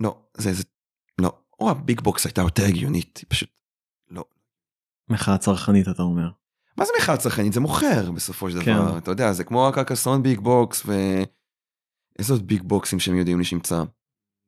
לא, 0.00 0.22
זה, 0.36 0.52
זה, 0.52 0.62
לא. 1.20 1.38
או 1.60 1.70
ה 1.70 1.78
big 1.78 2.00
box 2.00 2.26
הייתה 2.26 2.40
יותר 2.40 2.64
הגיונית, 2.64 3.16
היא 3.16 3.26
פשוט, 3.28 3.50
לא. 4.10 4.24
מחאה 5.08 5.38
צרכנית 5.38 5.88
אתה 5.88 6.02
אומר. 6.02 6.30
מה 6.76 6.84
זה 6.84 6.92
מחאה 6.98 7.16
צרכנית? 7.16 7.52
זה 7.52 7.60
מוכר 7.60 8.10
בסופו 8.10 8.50
של 8.50 8.64
כן. 8.64 8.74
דבר, 8.74 8.98
אתה 8.98 9.10
יודע, 9.10 9.32
זה 9.32 9.44
כמו 9.44 9.68
ה 9.68 9.72
Carcassonne 9.72 10.22
big 10.22 10.40
box, 10.40 10.86
ואיזה 10.86 12.32
עוד 12.32 12.46
big 12.46 12.62
box 12.62 12.85
ים 12.85 13.00
שהם 13.00 13.16
יודעים 13.16 13.38
לי 13.38 13.44
שימצא. 13.44 13.82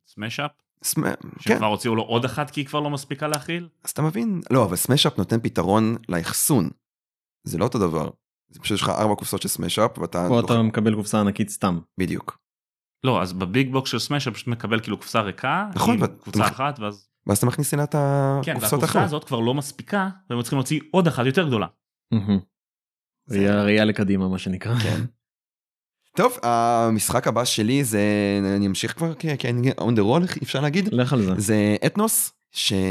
Smash 0.07 0.38
Up 0.38 0.51
סמ... 0.85 1.03
כן, 1.03 1.15
שכבר 1.39 1.67
הוציאו 1.67 1.95
לו 1.95 2.03
עוד 2.03 2.25
אחת 2.25 2.51
כי 2.51 2.61
היא 2.61 2.67
כבר 2.67 2.81
לא 2.81 2.91
מספיקה 2.91 3.29
להכיל. 3.29 3.69
אז 3.85 3.91
אתה 3.91 4.03
מבין, 4.03 4.41
לא, 4.51 4.65
אבל 4.65 4.77
Smash 4.77 5.07
Up 5.07 5.19
נותן 5.19 5.41
פתרון 5.41 5.97
לאחסון. 6.09 6.71
זה 7.45 7.59
לא 7.59 7.65
אותו 7.65 7.79
דבר. 7.79 8.11
זה 8.51 8.61
פשוט 8.61 8.75
יש 8.77 8.83
לך 8.83 8.89
ארבע 8.89 9.15
קופסאות 9.15 9.43
של 9.43 9.49
Smash 9.49 9.80
Up, 9.80 9.99
ואתה... 9.99 10.27
פה 10.29 10.41
אתה 10.41 10.63
מקבל 10.63 10.95
קופסה 10.95 11.21
ענקית 11.21 11.49
סתם. 11.49 11.79
בדיוק. 12.01 12.39
לא 13.05 13.23
אז 13.23 13.33
ב 13.33 13.43
big 13.43 13.73
box 13.73 13.91
של 13.91 13.99
Smash 13.99 14.29
אתה 14.29 14.35
פשוט 14.35 14.49
מקבל 14.49 14.81
כאילו 14.81 14.97
קופסה 14.99 15.21
ריקה. 15.21 15.67
נכון, 15.75 16.07
קבוצה 16.23 16.39
אתה- 16.47 16.49
אחת 16.49 16.79
ואז. 16.79 17.09
ואז 17.27 17.37
אתה 17.39 17.47
מכניס 17.47 17.75
אליה 17.75 17.85
את 17.85 17.95
כן 18.45 18.53
הקופסאות 18.57 18.83
האחרות. 18.83 19.05
הזאת 19.05 19.25
כבר 19.25 19.41
לא 19.41 19.55
מספיקה 19.55 20.09
והם 20.31 20.43
צריכים 20.43 20.57
להוציא 20.59 20.81
עוד 20.91 21.07
אחת 21.07 21.27
יותר 21.27 21.47
גדולה. 21.47 21.67
ראייה 23.39 23.85
לקדימה 23.85 24.29
מה 24.29 24.39
שנקרא. 24.39 24.79
כן. 24.79 25.01
טוב, 26.17 26.37
המשחק 26.43 27.27
הבא 27.29 27.45
שלי 27.45 27.85
זה, 27.85 28.01
אני 28.57 28.67
אמשיך 28.67 28.97
כבר, 28.97 29.15
כן, 29.15 29.35
כן, 29.39 29.57
on 29.81 29.93
the 29.97 30.01
roll, 30.01 30.43
אפשר 30.43 30.61
להגיד? 30.61 30.89
לך 30.93 31.13
על 31.13 31.23
זה. 31.23 31.33
זה 31.39 31.77
Ethnos, 31.87 32.33
שכאן 32.53 32.85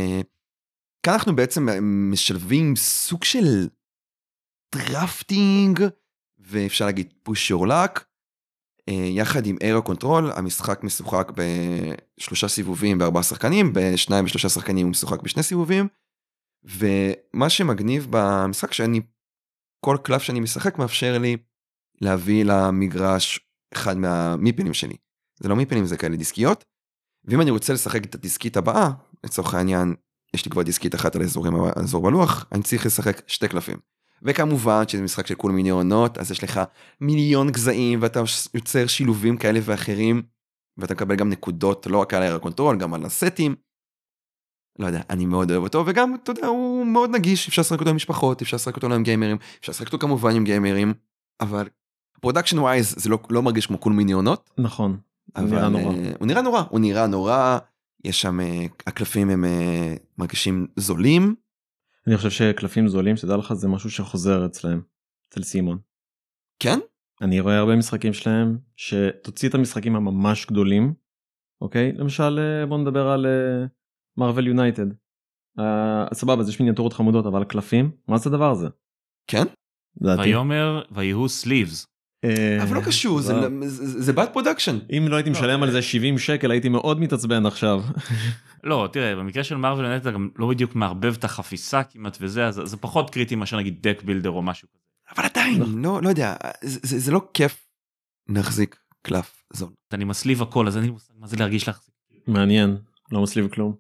אנחנו 1.14 1.36
בעצם 1.36 1.68
משלבים 2.12 2.76
סוג 2.76 3.24
של 3.24 3.68
drafting, 4.76 5.84
ואפשר 6.40 6.86
להגיד 6.86 7.14
your 7.30 7.68
luck, 7.68 8.00
אה, 8.90 8.94
יחד 8.94 9.46
עם 9.46 9.58
area 9.62 9.84
control, 9.84 10.32
המשחק 10.36 10.84
משוחק 10.84 11.32
בשלושה 12.20 12.48
סיבובים 12.48 12.98
בארבעה 12.98 13.24
שחקנים, 13.24 13.74
בשניים 13.74 14.26
ושלושה 14.26 14.50
שחקנים 14.50 14.86
הוא 14.86 14.92
משוחק 14.92 15.22
בשני 15.22 15.44
סיבובים, 15.44 15.88
ומה 16.64 17.50
שמגניב 17.50 18.08
במשחק 18.10 18.74
שאני, 18.74 19.02
כל 19.86 19.98
קלף 20.04 20.22
שאני 20.22 20.40
משחק 20.40 20.78
מאפשר 20.78 21.18
לי 21.18 21.38
להביא 22.02 22.46
למגרש 22.46 23.40
אחד 23.74 23.98
מהמיפלים 23.98 24.74
שלי. 24.74 24.96
זה 25.40 25.50
לא 25.50 25.56
מיפלים, 25.56 25.86
זה 25.86 25.98
כאלה 25.98 26.18
דיסקיות. 26.18 26.66
ואם 27.26 27.42
אני 27.42 27.52
רוצה 27.52 27.74
לשחק 27.74 28.04
את 28.06 28.16
הדיסקית 28.16 28.58
הבאה, 28.58 28.90
לצורך 29.24 29.54
העניין, 29.54 29.96
יש 30.34 30.46
לי 30.46 30.52
כבר 30.52 30.64
דיסקית 30.64 30.96
אחת 30.96 31.16
על 31.16 31.22
אזורים, 31.22 31.54
אזור 31.76 32.04
בלוח, 32.04 32.46
אני 32.52 32.64
צריך 32.64 32.86
לשחק 32.86 33.22
שתי 33.28 33.48
קלפים. 33.48 33.78
וכמובן 34.24 34.84
שזה 34.88 35.02
משחק 35.02 35.28
של 35.28 35.36
Cool 35.36 35.52
Mini 35.52 35.70
Or 35.70 35.86
Not, 35.86 36.18
אז 36.18 36.32
יש 36.32 36.44
לך 36.44 36.62
מיליון 37.02 37.52
גזעים 37.52 38.00
ואתה 38.02 38.22
יוצר 38.54 38.88
שילובים 38.88 39.38
כאלה 39.38 39.60
ואחרים, 39.64 40.22
ואתה 40.78 40.94
מקבל 40.94 41.16
גם 41.16 41.30
נקודות 41.30 41.88
לא 41.88 41.98
רק 41.98 42.14
על 42.14 42.24
ה 42.24 42.26
area 42.26 42.36
control, 42.36 42.78
גם 42.78 42.94
על 42.94 43.06
הסטים. 43.06 43.56
לא 44.80 44.88
יודע, 44.88 45.02
אני 45.10 45.26
מאוד 45.26 45.52
אוהב 45.52 45.64
אותו, 45.64 45.84
וגם, 45.88 46.16
אתה 46.24 46.32
יודע, 46.32 46.48
הוא 46.48 46.86
מאוד 46.86 47.10
נגיש, 47.10 47.48
אפשר 47.48 47.62
לשחק 47.62 47.80
אותו 47.80 47.90
עם 47.90 47.96
משפחות, 47.96 48.42
אפשר 48.42 48.56
לשחק 48.56 48.76
אותו 48.76 48.94
עם 48.94 49.04
גיימרים, 49.04 49.38
אפשר 49.60 49.72
לשחק 49.72 49.86
אותו 49.86 50.00
כמובן 50.00 50.36
עם 50.36 50.44
גיימרים, 50.44 50.94
אבל 51.42 51.68
production 52.22 52.60
wise 52.60 52.96
זה 52.98 53.10
לא, 53.10 53.20
לא 53.30 53.42
מרגיש 53.42 53.68
כמו 53.68 53.80
Cool 53.80 53.92
Mini 53.92 54.12
Or 54.12 54.24
Not, 54.24 54.50
נכון. 54.58 54.92
הוא 54.92 55.44
אבל 55.44 55.56
נראה 55.56 55.70
נורא. 55.70 55.94
אה, 55.94 56.12
הוא 56.20 56.28
נראה 56.28 56.42
נורא, 56.42 56.64
הוא 56.70 56.80
נראה 56.80 57.08
נורא, 57.08 57.58
יש 58.04 58.22
שם, 58.22 58.40
אה, 58.40 58.66
הקלפים 58.88 59.30
הם 59.30 59.46
אה, 59.46 59.96
מרגישים 60.18 60.68
זולים, 60.76 61.36
אני 62.10 62.18
חושב 62.18 62.30
שקלפים 62.30 62.88
זולים 62.88 63.18
שתדע 63.18 63.38
לך 63.38 63.54
זה 63.54 63.68
משהו 63.68 63.90
שחוזר 63.90 64.46
אצלם. 64.46 64.82
אצל 65.30 65.44
CMON. 65.44 65.78
כן? 66.60 66.80
אני 67.22 67.40
רואה 67.40 67.58
הרבה 67.58 67.76
משחקים 67.76 68.14
שלהם 68.14 68.58
שתוציא 68.76 69.50
את 69.50 69.56
המשחקים 69.56 69.96
הממש 69.96 70.46
גדולים. 70.46 70.94
אוקיי 71.62 71.92
למשל 71.92 72.40
אה, 72.40 72.66
בוא 72.66 72.78
נדבר 72.78 73.08
על 73.08 73.26
Marvel 74.18 74.48
United. 74.48 74.86
סבבה 76.14 76.42
אז 76.42 76.50
יש 76.50 76.60
מיניאטורות 76.60 76.94
חמודות 76.94 77.26
אבל 77.26 77.44
קלפים 77.44 77.92
מה 78.08 78.18
זה 78.18 78.30
הדבר 78.30 78.52
הזה. 78.52 78.68
כן? 79.28 79.44
ויאמר 80.02 80.82
ויהיו 80.92 81.30
sleeves. 81.30 81.86
אה, 82.24 82.64
אבל 82.64 82.76
לא 82.76 82.82
קשור, 82.86 83.22
זה, 83.22 83.34
לא. 83.34 83.68
זה, 83.68 84.02
זה 84.02 84.12
bad 84.22 84.36
production. 84.36 84.98
אם 84.98 85.06
לא 85.08 85.16
הייתי 85.16 85.30
משלם 85.30 85.64
על 85.64 85.72
זה 85.72 85.82
70 85.82 86.18
שקל 86.18 86.52
הייתי 86.52 86.70
מאוד 86.70 87.00
מתעצבן 87.00 87.46
עכשיו. 87.46 87.82
לא 88.64 88.90
תראה 88.92 89.16
במקרה 89.16 89.44
של 89.44 89.58
Marvel 89.58 89.96
United 89.96 90.06
אתה 90.06 90.12
גם 90.12 90.30
לא 90.36 90.48
בדיוק 90.48 90.76
מערבב 90.76 91.16
את 91.18 91.24
החפיסה 91.24 91.84
כמעט 91.84 92.18
וזה 92.22 92.48
אז 92.48 92.62
זה 92.64 92.78
פחות 92.78 93.10
קריטי 93.10 93.36
מאשר 93.36 93.58
נגיד 93.58 93.78
deck 93.82 94.02
builder 94.06 94.30
או 94.30 94.42
משהו 94.42 94.68
כזה. 94.68 94.80
אבל 95.16 95.26
עדיין, 95.26 95.82
לא, 95.82 96.02
לא 96.02 96.10
יודע, 96.10 96.36
זה, 96.62 96.80
זה, 96.84 97.00
זה 97.00 97.12
לא 97.12 97.22
כיף 97.34 97.68
להחזיק 98.30 98.80
קלף 99.02 99.44
זול. 99.54 99.70
אני 99.94 100.04
מסליב 100.04 100.42
הכל, 100.42 100.68
אז 100.68 100.78
אין 100.78 100.86
לי 100.86 100.92
מושג 100.92 101.14
מה 101.20 101.28
זה 101.28 101.38
להרגיש 101.38 101.70
לך. 101.70 101.80
מעניין, 102.28 102.78
לא 103.12 103.22
מסליב 103.22 103.48
כלום. 103.48 103.76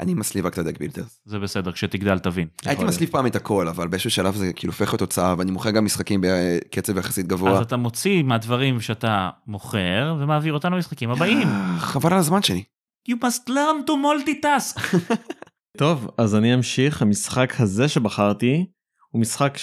אני 0.00 0.14
מסליב 0.14 0.46
רק 0.46 0.52
את 0.52 0.58
ה 0.58 0.62
deck 0.62 0.78
builders. 0.78 1.20
זה 1.24 1.38
בסדר, 1.38 1.72
כשתגדל 1.72 2.18
תבין. 2.18 2.48
הייתי. 2.64 2.84
מסליב 2.84 3.10
פעם 3.10 3.26
את 3.26 3.36
הכל, 3.36 3.68
אבל 3.68 3.88
באיזשהו 3.88 4.10
שלב 4.10 4.34
זה 4.34 4.52
כאילו 4.52 4.72
הופך 4.72 4.88
להיות 4.88 4.98
הוצאה, 4.98 5.34
ואני 5.38 5.50
מוכר 5.50 5.70
גם 5.70 5.84
משחקים 5.84 6.20
בקצב 6.24 6.98
יחסית 6.98 7.24
אז 7.24 7.30
גבוה. 7.30 7.62
אתה 7.62 7.76
מוציא 7.76 8.22
מהדברים 8.22 8.80
שאתה 8.80 9.30
מוכר 9.46 10.16
ומעביר 10.20 10.52
אותנו 10.52 10.76
למשחקים 10.76 11.10
הבאים. 11.10 11.48
חבל 11.78 12.12
על 12.12 12.18
הזמן 12.18 12.42
שלי. 12.42 12.62
You 13.10 13.14
must 13.14 13.48
learn 13.48 13.86
to 13.88 13.92
multitask. 13.92 14.80
טוב, 15.78 16.10
אז 16.18 16.34
אני 16.34 16.54
אמשיך. 16.54 17.02
המשחק 17.02 17.52
הזה 17.58 17.88
שבחרתי 17.88 18.66
הוא 19.10 19.20
משחק 19.20 19.58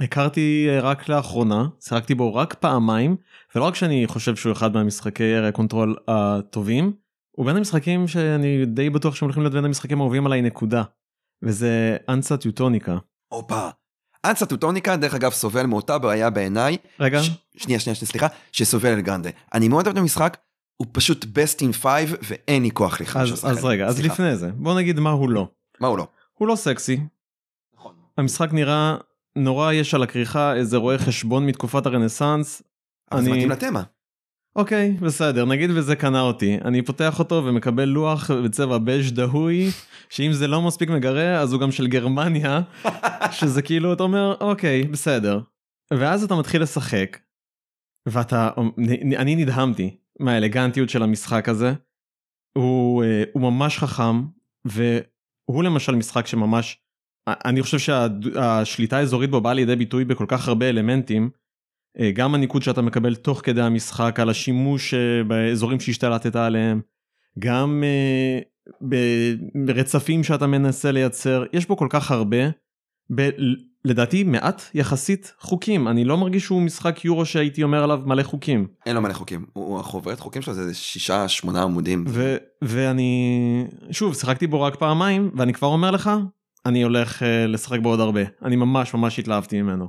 שהכרתי 0.00 0.68
רק 0.82 1.08
לאחרונה, 1.08 1.66
שיחקתי 1.80 2.14
בו 2.14 2.34
רק 2.34 2.54
פעמיים, 2.54 3.16
ולא 3.54 3.64
רק 3.64 3.74
שאני 3.74 4.06
חושב 4.06 4.36
שהוא 4.36 4.52
אחד 4.52 4.74
מהמשחקי 4.74 5.24
control 5.52 5.96
הטובים, 6.08 6.92
הוא 7.36 7.46
בין 7.46 7.56
המשחקים 7.56 8.08
שאני 8.08 8.66
די 8.66 8.90
בטוח 8.90 9.14
שהם 9.14 9.26
הולכים 9.26 9.42
להיות 9.42 9.54
בין 9.54 9.64
המשחקים 9.64 10.00
האהובים 10.00 10.26
עליי 10.26 10.42
נקודה. 10.42 10.82
וזה 11.42 11.96
אנסה 12.08 12.36
טיוטוניקה. 12.36 12.98
הופה. 13.28 13.68
אנסה 14.24 14.46
טוטוניקה, 14.46 14.96
דרך 14.96 15.14
אגב, 15.14 15.30
סובל 15.30 15.66
מאותה 15.66 15.98
בעיה 15.98 16.30
בעיניי. 16.30 16.76
רגע, 17.00 17.22
ש- 17.22 17.30
שנייה, 17.56 17.80
שנייה, 17.80 17.94
שנייה, 17.94 18.10
סליחה, 18.10 18.26
שסובל 18.52 18.88
El 18.88 19.00
Grande. 19.00 19.30
אני 19.54 19.68
מאוד 19.68 19.86
אוהב 19.86 19.96
את 19.96 20.02
המשחק, 20.02 20.36
הוא 20.80 20.86
פשוט 20.92 21.24
best 21.24 21.60
in 21.60 21.72
5 21.72 21.84
ואין 22.22 22.62
לי 22.62 22.70
כוח 22.70 23.00
לחמש 23.00 23.32
אז, 23.32 23.44
אז 23.44 23.64
רגע, 23.64 23.86
אז 23.86 23.96
סליחה. 23.96 24.14
לפני 24.14 24.36
זה, 24.36 24.50
בוא 24.52 24.74
נגיד 24.74 25.00
מה 25.00 25.10
הוא 25.10 25.30
לא. 25.30 25.48
מה 25.80 25.88
הוא 25.88 25.98
לא? 25.98 26.06
הוא 26.34 26.48
לא 26.48 26.56
סקסי, 26.56 27.00
נכון. 27.76 27.94
המשחק 28.18 28.52
נראה 28.52 28.96
נורא 29.36 29.72
יש 29.72 29.94
על 29.94 30.02
הכריכה, 30.02 30.54
איזה 30.54 30.76
רואה 30.76 30.98
חשבון 30.98 31.46
מתקופת 31.46 31.86
הרנסאנס. 31.86 32.62
אבל 33.12 33.20
זה 33.22 33.26
אני- 33.30 33.36
מתאים 33.36 33.50
לתמה. 33.50 33.82
אוקיי, 34.56 34.96
בסדר, 35.00 35.44
נגיד 35.44 35.70
וזה 35.74 35.96
קנה 35.96 36.20
אותי. 36.20 36.58
אני 36.64 36.82
פותח 36.82 37.18
אותו 37.18 37.42
ומקבל 37.44 37.84
לוח 37.84 38.30
בצבע 38.30 38.78
בז' 38.78 39.12
דהוי, 39.12 39.70
שאם 40.10 40.32
זה 40.32 40.46
לא 40.48 40.62
מספיק 40.62 40.90
מגרה, 40.90 41.40
אז 41.40 41.52
הוא 41.52 41.60
גם 41.60 41.72
של 41.72 41.86
גרמניה, 41.86 42.60
שזה 43.38 43.62
כאילו, 43.62 43.92
אתה 43.92 44.02
אומר, 44.02 44.36
אוקיי, 44.40 44.82
בסדר. 44.82 45.40
ואז 45.90 46.24
אתה 46.24 46.34
מתחיל 46.34 46.62
לשחק, 46.62 47.18
ואתה, 48.08 48.50
אני 49.16 49.36
נדהמתי 49.36 49.96
מהאלגנטיות 50.20 50.88
של 50.88 51.02
המשחק 51.02 51.48
הזה. 51.48 51.72
הוא, 52.58 53.04
אה, 53.04 53.24
הוא 53.32 53.42
ממש 53.42 53.78
חכם, 53.78 54.22
והוא 54.64 55.64
למשל 55.64 55.94
משחק 55.94 56.26
שממש, 56.26 56.78
אני 57.28 57.62
חושב 57.62 57.78
שהשליטה 57.78 58.98
האזורית 58.98 59.30
בו 59.30 59.40
באה 59.40 59.54
לידי 59.54 59.76
ביטוי 59.76 60.04
בכל 60.04 60.24
כך 60.28 60.48
הרבה 60.48 60.68
אלמנטים. 60.68 61.30
אה, 61.98 62.10
גם 62.12 62.34
הניקוד 62.34 62.62
שאתה 62.62 62.82
מקבל 62.82 63.14
תוך 63.14 63.40
כדי 63.44 63.62
המשחק 63.62 64.20
על 64.20 64.30
השימוש 64.30 64.94
אה, 64.94 65.24
באזורים 65.24 65.80
שהשתלטת 65.80 66.36
עליהם, 66.36 66.80
גם 67.38 67.84
ברצפים 69.66 70.24
שאתה 70.24 70.46
מנסה 70.46 70.92
לייצר, 70.92 71.44
יש 71.52 71.66
בו 71.66 71.76
כל 71.76 71.86
כך 71.90 72.10
הרבה, 72.10 72.50
ב- 73.14 73.30
לדעתי 73.84 74.24
מעט 74.24 74.62
יחסית 74.74 75.32
חוקים, 75.40 75.88
אני 75.88 76.04
לא 76.04 76.16
מרגיש 76.16 76.44
שהוא 76.44 76.62
משחק 76.62 77.04
יורו 77.04 77.26
שהייתי 77.26 77.62
אומר 77.62 77.82
עליו 77.82 78.00
מלא 78.06 78.22
חוקים. 78.22 78.66
אין 78.86 78.94
לו 78.94 79.02
מלא 79.02 79.12
חוקים. 79.12 79.46
הוא 79.52 79.80
החוברת 79.80 80.20
חוקים 80.20 80.42
שלו 80.42 80.54
זה 80.54 80.74
שישה, 80.74 81.28
שמונה 81.28 81.62
עמודים. 81.62 82.04
ו- 82.08 82.36
ואני, 82.62 83.64
שוב, 83.90 84.14
שיחקתי 84.14 84.46
בו 84.46 84.62
רק 84.62 84.76
פעמיים, 84.76 85.30
ואני 85.36 85.52
כבר 85.52 85.68
אומר 85.68 85.90
לך, 85.90 86.10
אני 86.66 86.82
הולך 86.82 87.22
אה, 87.22 87.46
לשחק 87.46 87.78
בו 87.80 87.88
עוד 87.88 88.00
הרבה. 88.00 88.20
אני 88.42 88.56
ממש 88.56 88.94
ממש 88.94 89.18
התלהבתי 89.18 89.62
ממנו. 89.62 89.88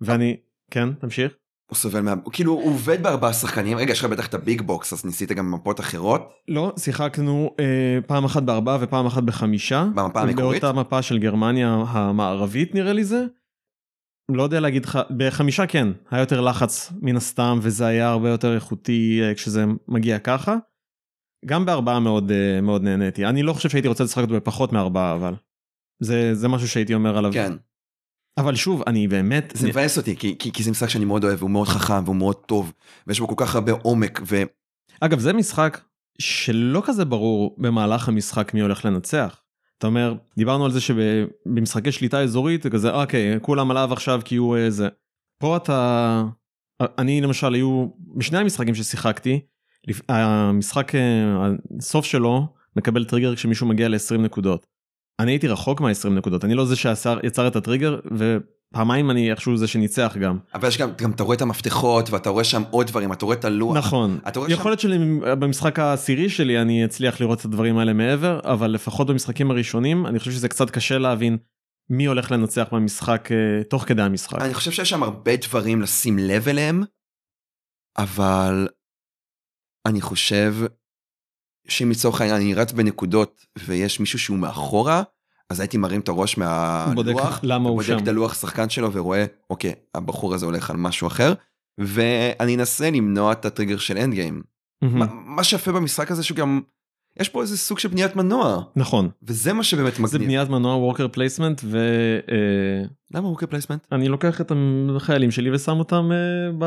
ואני, 0.00 0.36
כן, 0.70 0.92
תמשיך. 0.92 1.32
הוא 1.66 1.76
סובל 1.76 2.00
מה... 2.00 2.14
כאילו, 2.32 2.52
הוא 2.52 2.70
עובד 2.70 3.02
בארבעה 3.02 3.32
שחקנים. 3.32 3.78
רגע, 3.78 3.92
יש 3.92 4.00
לך 4.00 4.04
בטח 4.04 4.26
את 4.26 4.34
ה 4.34 4.41
big 4.41 4.62
box, 4.62 4.92
אז 4.92 5.04
ניסית 5.04 5.32
גם 5.32 5.52
מפות 5.52 5.80
אחרות. 5.80 6.32
לא, 6.48 6.72
שיחקנו 6.78 7.54
אה, 7.60 7.98
פעם 8.06 8.24
אחת 8.24 8.42
בארבעה 8.42 8.78
ופעם 8.80 9.06
אחת 9.06 9.22
בחמישה. 9.22 9.84
במפה 9.94 10.20
המקורית? 10.20 10.62
באותה 10.62 10.80
מפה 10.80 11.02
של 11.02 11.18
גרמניה 11.18 11.84
המערבית 11.88 12.74
נראה 12.74 12.92
לי 12.92 13.04
זה. 13.04 13.24
לא 14.30 14.42
יודע 14.42 14.60
להגיד 14.60 14.84
לך, 14.84 14.98
בחמישה 15.16 15.66
כן, 15.66 15.88
היה 16.10 16.20
יותר 16.20 16.40
לחץ 16.40 16.92
מן 17.02 17.16
הסתם 17.16 17.58
וזה 17.62 17.86
היה 17.86 18.08
הרבה 18.08 18.28
יותר 18.28 18.54
איכותי 18.54 19.20
אה, 19.22 19.34
כשזה 19.34 19.64
מגיע 19.88 20.18
ככה. 20.18 20.56
גם 21.46 21.66
בארבעה 21.66 22.00
מאוד, 22.00 22.30
אה, 22.30 22.60
מאוד 22.60 22.82
נהניתי. 22.82 23.26
אני 23.26 23.42
לא 23.42 23.52
חושב 23.52 23.68
שהייתי 23.68 23.88
רוצה 23.88 24.04
לשחק 24.04 24.28
בפחות 24.28 24.72
מארבעה 24.72 25.14
אבל. 25.14 25.34
זה, 26.02 26.34
זה 26.34 26.48
משהו 26.48 26.68
שהייתי 26.68 26.94
אומר 26.94 27.18
עליו. 27.18 27.32
כן. 27.32 27.52
אבל 28.38 28.54
שוב, 28.54 28.82
אני 28.86 29.08
באמת... 29.08 29.52
זה 29.56 29.68
מבאס 29.68 29.98
אותי, 29.98 30.16
כי, 30.16 30.36
כי, 30.38 30.52
כי 30.52 30.62
זה 30.62 30.70
משחק 30.70 30.88
שאני 30.88 31.04
מאוד 31.04 31.24
אוהב, 31.24 31.38
והוא 31.38 31.50
מאוד 31.50 31.68
חכם, 31.68 32.04
והוא 32.04 32.16
מאוד 32.16 32.36
טוב, 32.36 32.72
ויש 33.06 33.20
בו 33.20 33.28
כל 33.28 33.34
כך 33.36 33.54
הרבה 33.54 33.72
עומק, 33.72 34.20
ו... 34.26 34.42
אגב, 35.00 35.18
זה 35.18 35.32
משחק 35.32 35.80
שלא 36.18 36.82
כזה 36.86 37.04
ברור 37.04 37.56
במהלך 37.58 38.08
המשחק 38.08 38.54
מי 38.54 38.60
הולך 38.60 38.84
לנצח. 38.84 39.42
אתה 39.78 39.86
אומר, 39.86 40.14
דיברנו 40.36 40.64
על 40.64 40.70
זה 40.70 40.80
שבמשחקי 40.80 41.92
שליטה 41.92 42.20
אזורית, 42.20 42.62
זה 42.62 42.70
כזה, 42.70 42.90
אוקיי, 42.90 43.40
כולם 43.40 43.70
עליו 43.70 43.92
עכשיו 43.92 44.20
כי 44.24 44.36
הוא 44.36 44.56
איזה. 44.56 44.88
פה 45.38 45.56
אתה... 45.56 46.22
אני 46.80 47.20
למשל, 47.20 47.54
היו, 47.54 47.86
בשני 48.16 48.38
המשחקים 48.38 48.74
ששיחקתי, 48.74 49.40
המשחק, 50.08 50.94
אה, 50.94 51.50
הסוף 51.78 52.04
שלו 52.04 52.46
מקבל 52.76 53.04
טריגר 53.04 53.34
כשמישהו 53.34 53.66
מגיע 53.66 53.88
ל-20 53.88 54.18
נקודות. 54.18 54.66
אני 55.20 55.32
הייתי 55.32 55.48
רחוק 55.48 55.80
מה-20 55.80 56.08
נקודות, 56.08 56.44
אני 56.44 56.54
לא 56.54 56.64
זה 56.66 56.76
שיצר 56.76 57.48
את 57.48 57.56
הטריגר, 57.56 58.00
ופעמיים 58.16 59.10
אני 59.10 59.30
איכשהו 59.30 59.56
זה 59.56 59.66
שניצח 59.66 60.16
גם. 60.20 60.38
אבל 60.54 60.68
יש 60.68 60.78
גם, 60.78 60.90
גם 60.98 61.10
אתה 61.10 61.22
רואה 61.22 61.36
את 61.36 61.42
המפתחות, 61.42 62.10
ואתה 62.10 62.30
רואה 62.30 62.44
שם 62.44 62.62
עוד 62.70 62.86
דברים, 62.86 63.12
אתה 63.12 63.24
רואה 63.24 63.36
את 63.36 63.44
הלוח. 63.44 63.76
נכון, 63.76 64.18
יכול 64.48 64.70
להיות 64.70 64.80
שבמשחק 64.80 65.78
העשירי 65.78 66.28
שלי 66.28 66.60
אני 66.62 66.84
אצליח 66.84 67.20
לראות 67.20 67.40
את 67.40 67.44
הדברים 67.44 67.78
האלה 67.78 67.92
מעבר, 67.92 68.40
אבל 68.44 68.70
לפחות 68.70 69.06
במשחקים 69.06 69.50
הראשונים 69.50 70.06
אני 70.06 70.18
חושב 70.18 70.30
שזה 70.30 70.48
קצת 70.48 70.70
קשה 70.70 70.98
להבין 70.98 71.38
מי 71.90 72.04
הולך 72.06 72.30
לנצח 72.30 72.68
במשחק 72.72 73.28
אה, 73.32 73.64
תוך 73.64 73.84
כדי 73.84 74.02
המשחק. 74.02 74.42
אני 74.42 74.54
חושב 74.54 74.70
שיש 74.70 74.90
שם 74.90 75.02
הרבה 75.02 75.36
דברים 75.36 75.82
לשים 75.82 76.18
לב 76.18 76.48
אליהם, 76.48 76.82
אבל 77.98 78.68
אני 79.86 80.00
חושב 80.00 80.54
שאם 81.68 81.90
לצורך 81.90 82.20
העניין 82.20 82.40
אני 82.40 82.54
רץ 82.54 82.72
בנקודות 82.72 83.46
ויש 83.66 84.00
מישהו 84.00 84.18
שהוא 84.18 84.38
מאחורה, 84.38 85.02
אז 85.50 85.60
הייתי 85.60 85.76
מרים 85.78 86.00
את 86.00 86.08
הראש 86.08 86.38
בודק 86.94 87.08
מהלוח, 87.14 87.40
למה 87.42 87.68
הוא 87.68 87.76
בודק 87.76 87.86
שם. 87.88 87.98
את 87.98 88.08
הלוח 88.08 88.34
שחקן 88.34 88.68
שלו 88.68 88.92
ורואה, 88.92 89.24
אוקיי, 89.50 89.72
הבחור 89.94 90.34
הזה 90.34 90.46
הולך 90.46 90.70
על 90.70 90.76
משהו 90.76 91.06
אחר, 91.06 91.32
ואני 91.78 92.54
אנסה 92.56 92.90
למנוע 92.90 93.32
את 93.32 93.44
הטריגר 93.44 93.76
של 93.78 93.98
end 93.98 94.14
game. 94.14 94.42
מה- 94.82 95.06
מה 95.10 95.44
שיפה 95.44 95.72
במשחק 95.72 96.10
הזה 96.10 96.22
שהוא 96.22 96.36
גם, 96.36 96.60
יש 97.20 97.28
פה 97.28 97.42
איזה 97.42 97.58
סוג 97.58 97.78
של 97.78 97.88
בניית 97.88 98.16
מנוע, 98.16 98.62
נכון, 98.76 99.08
וזה 99.22 99.52
מה 99.52 99.64
שבאמת 99.64 99.94
זה 99.94 100.02
מגניב. 100.02 100.22
בניית 100.22 100.48
מנוע 100.48 100.76
worker 100.76 101.08
placement 101.08 101.60
למה 103.14 103.28
worker 103.28 103.46
placement? 103.46 103.86
ואני 103.90 104.08
לוקח 104.08 104.40
את 104.40 104.52
החיילים 104.96 105.30
שלי 105.30 105.50
ושם 105.54 105.78
אותם 105.78 106.08
אה, 106.12 106.66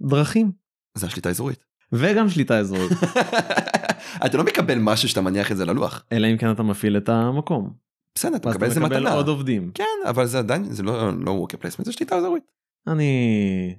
בדרכים. 0.00 0.50
זה 0.94 1.06
השליטה 1.06 1.28
האזורית. 1.28 1.64
וגם 1.92 2.28
שליטה 2.30 2.58
אזורית, 2.58 2.92
אתה 4.26 4.38
לא 4.38 4.44
מקבל 4.44 4.78
משהו 4.78 5.08
שאתה 5.08 5.20
מניח 5.20 5.52
את 5.52 5.56
זה 5.56 5.64
ללוח. 5.64 6.04
אלא 6.12 6.26
אם 6.26 6.36
כן 6.36 6.50
אתה 6.50 6.62
מפעיל 6.62 6.96
את 6.96 7.08
המקום. 7.08 7.70
בסדר, 8.14 8.36
אתה 8.36 8.48
מקבל 8.48 8.66
איזה 8.66 8.80
אתה 8.80 8.86
מקבל 8.86 9.00
מתנה. 9.00 9.14
עוד 9.14 9.28
עובדים. 9.28 9.70
כן, 9.74 9.84
אבל 10.08 10.26
זה 10.26 10.38
עדיין, 10.38 10.64
זה 10.64 10.82
לא 10.82 11.10
לא 11.26 11.30
worker 11.30 11.56
placement, 11.58 11.86
זה 11.86 11.92
שליטה 11.92 12.16
אזורית. 12.16 12.42
אני... 12.86 13.74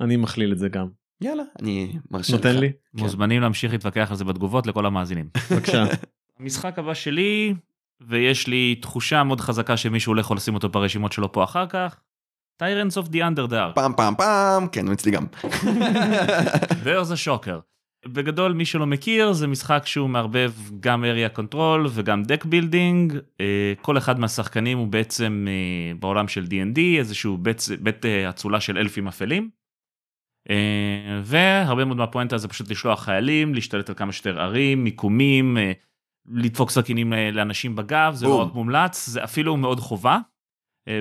אני 0.00 0.16
מכליל 0.16 0.52
את 0.52 0.58
זה 0.58 0.68
גם. 0.68 0.86
יאללה, 1.20 1.42
אני 1.62 1.92
מרשה 2.10 2.36
לך. 2.36 2.44
נותן 2.46 2.58
לי? 2.60 2.72
מוזמנים 2.94 3.42
להמשיך 3.42 3.72
להתווכח 3.72 4.10
על 4.10 4.16
זה 4.16 4.24
בתגובות 4.24 4.66
לכל 4.66 4.86
המאזינים. 4.86 5.28
בבקשה. 5.50 5.84
המשחק 6.40 6.78
הבא 6.78 6.94
שלי, 6.94 7.54
ויש 8.00 8.46
לי 8.46 8.74
תחושה 8.74 9.24
מאוד 9.24 9.40
חזקה 9.40 9.76
שמישהו 9.76 10.12
הולך 10.12 10.30
לשים 10.30 10.54
אותו 10.54 10.68
ברשימות 10.68 11.12
שלו 11.12 11.32
פה 11.32 11.44
אחר 11.44 11.66
כך, 11.66 11.96
טיירנס 12.56 12.98
אוף 12.98 13.08
די 13.08 13.22
אנדרדארק. 13.22 13.74
פעם 13.74 13.92
פעם 13.96 14.14
פעם, 14.14 14.68
כן, 14.68 14.86
הוא 14.86 14.94
אצלי 14.94 15.12
גם. 15.12 15.26
There's 16.84 17.10
a 17.12 17.26
shocker. 17.26 17.60
בגדול 18.06 18.52
מי 18.52 18.64
שלא 18.64 18.86
מכיר 18.86 19.32
זה 19.32 19.46
משחק 19.46 19.82
שהוא 19.86 20.10
מערבב 20.10 20.52
גם 20.80 21.04
area 21.04 21.38
control 21.38 21.88
וגם 21.90 22.22
deck 22.22 22.44
building 22.44 23.14
אה, 23.40 23.72
כל 23.82 23.98
אחד 23.98 24.20
מהשחקנים 24.20 24.78
הוא 24.78 24.86
בעצם 24.86 25.46
אה, 25.48 25.94
בעולם 25.94 26.28
של 26.28 26.44
D&D 26.44 26.80
איזשהו 26.98 27.36
בית, 27.36 27.56
בית 27.80 28.06
אה, 28.06 28.30
אצולה 28.30 28.60
של 28.60 28.78
אלפים 28.78 29.08
אפלים. 29.08 29.50
והרבה 31.22 31.84
מאוד 31.84 31.96
מהפואנטה 31.96 32.38
זה 32.38 32.48
פשוט 32.48 32.70
לשלוח 32.70 33.04
חיילים 33.04 33.54
להשתלט 33.54 33.88
על 33.88 33.94
כמה 33.94 34.12
שיותר 34.12 34.40
ערים 34.40 34.84
מיקומים 34.84 35.56
לדפוק 36.28 36.70
סכינים 36.70 37.12
לאנשים 37.32 37.76
בגב 37.76 38.14
זה 38.14 38.26
לא. 38.26 38.42
רק 38.42 38.54
מומלץ 38.54 39.06
זה 39.06 39.24
אפילו 39.24 39.56
מאוד 39.56 39.80
חובה 39.80 40.18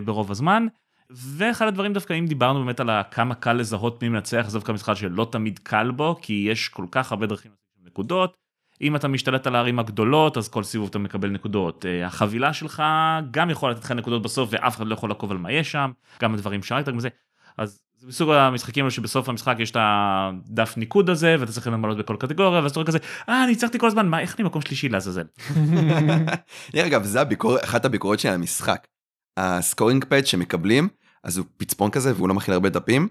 ברוב 0.06 0.32
הזמן. 0.32 0.68
ואחד 1.12 1.68
הדברים 1.68 1.94
דווקא 1.94 2.14
אם 2.14 2.26
דיברנו 2.26 2.60
באמת 2.60 2.80
על 2.80 2.90
כמה 3.12 3.36
קל 3.36 3.54
לזהות 3.54 4.04
מי 4.04 4.10
מנצח 4.10 4.46
זה 4.48 4.58
דווקא 4.58 4.72
משחק 4.72 4.94
שלא 4.94 5.28
תמיד 5.32 5.60
קל 5.64 5.92
בו 5.92 6.16
כי 6.22 6.48
יש 6.52 6.70
כל 6.70 6.86
כך 6.92 7.12
הרבה 7.12 7.28
דרכים 7.28 7.52
נקודות. 7.86 8.38
אם 8.82 8.96
אתה 8.96 9.08
משתלט 9.08 9.48
על 9.48 9.56
הערים 9.56 9.80
הגדולות, 9.80 10.38
אז 10.38 10.48
כל 10.48 10.64
סיבוב 10.64 10.90
אתה 10.90 11.00
מקבל 11.00 11.30
נקודות. 11.30 11.86
אה, 11.86 12.06
החבילה 12.06 12.54
שלך 12.54 12.84
גם 13.32 13.50
יכולה 13.50 13.74
לתת 13.74 13.84
לך 13.84 13.92
נקודות 13.92 14.22
בסוף, 14.22 14.50
ואף 14.52 14.78
אחד 14.78 14.88
לא 14.88 14.94
יכול 14.94 15.10
לעקוב 15.10 15.32
על 15.32 15.38
מה 15.38 15.52
יש 15.52 15.72
שם, 15.72 15.92
גם 16.22 16.34
הדברים 16.34 16.64
שאלת 16.64 16.88
וזה. 16.98 17.10
אז 17.58 17.80
זה 17.98 18.08
מסוג 18.08 18.30
המשחקים 18.30 18.84
האלה 18.84 18.92
שבסוף 18.92 19.30
המשחק 19.30 19.56
יש 19.60 19.72
את 19.72 19.78
הדף 19.80 20.78
ניקוד 20.78 21.10
הזה, 21.10 21.36
ואתה 21.40 21.52
צריך 21.52 21.68
למלות 21.68 21.98
בכל 21.98 22.16
קטגוריה, 22.20 22.62
ואז 22.62 22.72
אתה 22.72 22.80
רואה 22.80 22.88
כזה, 22.88 22.98
אה, 23.30 23.44
אני 23.44 23.52
הצלחתי 23.52 23.80
כל 23.80 23.88
הזמן, 23.88 24.08
מה, 24.08 24.20
איך 24.20 24.36
אני 24.40 24.46
מקום 24.46 24.62
שלישי 24.62 24.90
לעזאזל? 24.90 25.24
אגב, 26.88 27.04
זה 27.04 27.20
אחת 27.64 27.86
הביקורות 27.86 28.20
של 28.20 28.30
המשחק. 28.30 28.88
הסקורינג 29.38 30.06
פד 30.06 30.26
שמקבלים, 30.26 30.88
אז 31.24 31.38
הוא 31.38 31.46
פצפון 31.58 31.92
כזה 31.92 32.14
והוא 32.16 32.28
לא 32.30 32.34
מכיל 32.34 32.54
הרבה 32.54 32.70
דפים. 32.70 33.08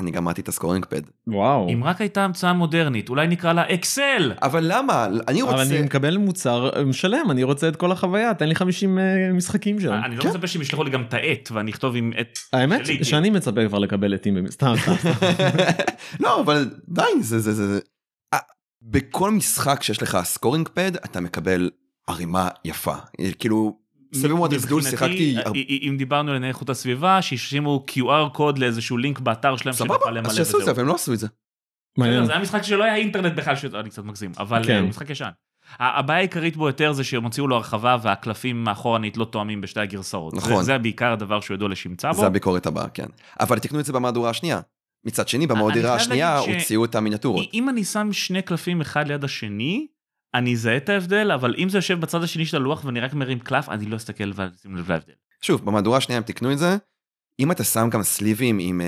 אני 0.00 0.10
גמרתי 0.10 0.40
את 0.40 0.48
הסקורינג 0.48 0.84
פד. 0.84 1.00
וואו. 1.26 1.68
אם 1.68 1.84
רק 1.84 2.00
הייתה 2.00 2.24
המצאה 2.24 2.52
מודרנית, 2.52 3.08
אולי 3.08 3.26
נקרא 3.26 3.52
לה 3.52 3.74
אקסל! 3.74 4.32
אבל 4.42 4.64
למה? 4.68 5.06
אני 5.28 5.42
אבל 5.42 5.50
רוצה... 5.50 5.62
אני 5.62 5.82
מקבל 5.82 6.16
מוצר 6.16 6.70
אה, 6.76 6.92
שלם, 6.92 7.30
אני 7.30 7.42
רוצה 7.42 7.68
את 7.68 7.76
כל 7.76 7.92
החוויה, 7.92 8.34
תן 8.34 8.48
לי 8.48 8.54
50 8.54 8.98
אה, 8.98 9.32
משחקים 9.32 9.80
שם. 9.80 9.92
אני 10.04 10.16
לא 10.16 10.22
כן. 10.22 10.28
מצפה 10.28 10.46
שהם 10.46 10.62
ישלחו 10.62 10.84
לי 10.84 10.90
גם 10.90 11.02
את 11.02 11.14
העט, 11.14 11.50
ואני 11.52 11.70
אכתוב 11.70 11.96
עם 11.96 12.12
עט 12.16 12.38
האמת 12.52 12.86
שלי, 12.86 13.04
שאני 13.04 13.30
מצפה 13.30 13.68
כבר 13.68 13.78
לקבל 13.78 14.14
עטים, 14.14 14.34
במ- 14.34 14.50
סתם, 14.50 14.72
סתם. 14.82 14.94
סתם. 14.94 15.10
לא, 16.24 16.40
אבל 16.40 16.70
די, 16.88 17.02
זה 17.20 17.38
זה 17.38 17.52
זה. 17.52 17.80
אה, 18.34 18.38
בכל 18.82 19.30
משחק 19.30 19.82
שיש 19.82 20.02
לך 20.02 20.18
סקורינג 20.24 20.68
פד, 20.68 20.96
אתה 20.96 21.20
מקבל 21.20 21.70
ערימה 22.08 22.48
יפה. 22.64 22.94
אה, 23.20 23.30
כאילו, 23.38 23.78
סביר 24.14 24.36
מאוד 24.36 24.54
מבחינתי, 24.54 24.90
שיחקתי... 24.90 25.36
אה, 25.38 25.52
אם 25.88 25.94
דיברנו 25.98 26.30
על 26.30 26.36
ענייני 26.36 26.48
איכות 26.48 26.70
הסביבה, 26.70 27.22
שישימו 27.22 27.84
QR 27.90 28.28
קוד 28.32 28.58
לאיזשהו 28.58 28.96
לינק 28.96 29.18
באתר 29.18 29.56
שלהם 29.56 29.74
שנוכל 29.74 29.94
סבבה, 30.04 30.20
אז 30.28 30.34
שיעשו 30.36 30.60
את 30.60 30.64
זה. 30.64 30.70
אבל 30.70 30.80
הם 30.80 30.88
לא 30.88 30.94
עשו 30.94 31.12
את 31.12 31.18
זה. 31.18 31.26
מעניין. 31.98 32.24
זה 32.26 32.32
היה 32.32 32.40
משחק 32.40 32.62
שלא 32.62 32.84
היה 32.84 32.96
אינטרנט 32.96 33.32
בכלל, 33.36 33.56
ש- 33.56 33.64
אני 33.64 33.90
קצת 33.90 34.04
מגזים, 34.04 34.32
אבל 34.38 34.64
כן. 34.66 34.72
אה, 34.76 34.82
משחק 34.82 35.10
ישן. 35.10 35.28
הבעיה 35.78 36.18
העיקרית 36.18 36.56
בו 36.56 36.66
יותר 36.66 36.92
זה 36.92 37.04
שהם 37.04 37.24
הוציאו 37.24 37.48
לו 37.48 37.56
הרחבה 37.56 37.96
והקלפים 38.02 38.64
מאחורנית 38.64 39.16
לא 39.16 39.24
תואמים 39.24 39.60
בשתי 39.60 39.80
הגרסאות. 39.80 40.34
נכון. 40.34 40.56
זה- 40.56 40.62
זה 40.62 40.78
בעיקר 40.78 41.12
הדבר 41.12 41.40
שהוא 41.40 41.54
ידוע 41.54 41.68
לשמצה 41.68 42.12
בו. 42.12 42.20
זה 42.20 42.26
הביקורת 42.26 42.66
הבאה, 42.66 42.88
כן. 42.88 43.06
אבל 43.40 43.58
תקנו 43.58 43.80
את 43.80 43.84
זה 43.84 43.92
במהדורה 43.92 44.30
השנייה. 44.30 44.60
מצד 45.06 45.28
שני, 45.28 45.46
במהדורה 45.46 45.94
השנייה 45.94 46.38
הוציאו 46.38 46.84
את 46.84 46.94
המיניאטורות. 46.94 47.46
אם 47.54 47.68
אני 47.68 47.84
שם 47.84 48.12
שני 48.12 48.42
קלפים 48.42 48.80
אחד 48.80 49.08
ליד 49.08 49.24
השני, 49.24 49.86
אני 50.34 50.52
אזהה 50.52 50.76
את 50.76 50.88
ההבדל, 50.88 51.32
אבל 51.32 51.54
אם 51.58 51.68
זה 51.68 51.78
יושב 51.78 52.00
בצד 52.00 52.22
השני 52.22 52.46
של 52.46 52.56
הלוח 52.56 52.84
ואני 52.84 53.00
רק 53.00 53.14
מרים 53.14 53.38
קלף, 53.38 53.68
אני 53.68 53.86
לא 53.86 53.96
אסתכל 53.96 54.32
ואשים 54.34 54.76
לב 54.76 54.92
להבדל. 54.92 55.12
שוב, 55.42 55.64
במהדורה 55.64 55.98
השנייה 55.98 56.16
הם 56.16 56.24
תקנו 56.24 56.52
את 56.52 56.58
זה. 56.58 56.76
אם 57.38 57.52
אתה 57.52 57.64
שם 57.64 57.88
גם 57.90 58.02
סליבים 58.02 58.58
עם 58.60 58.80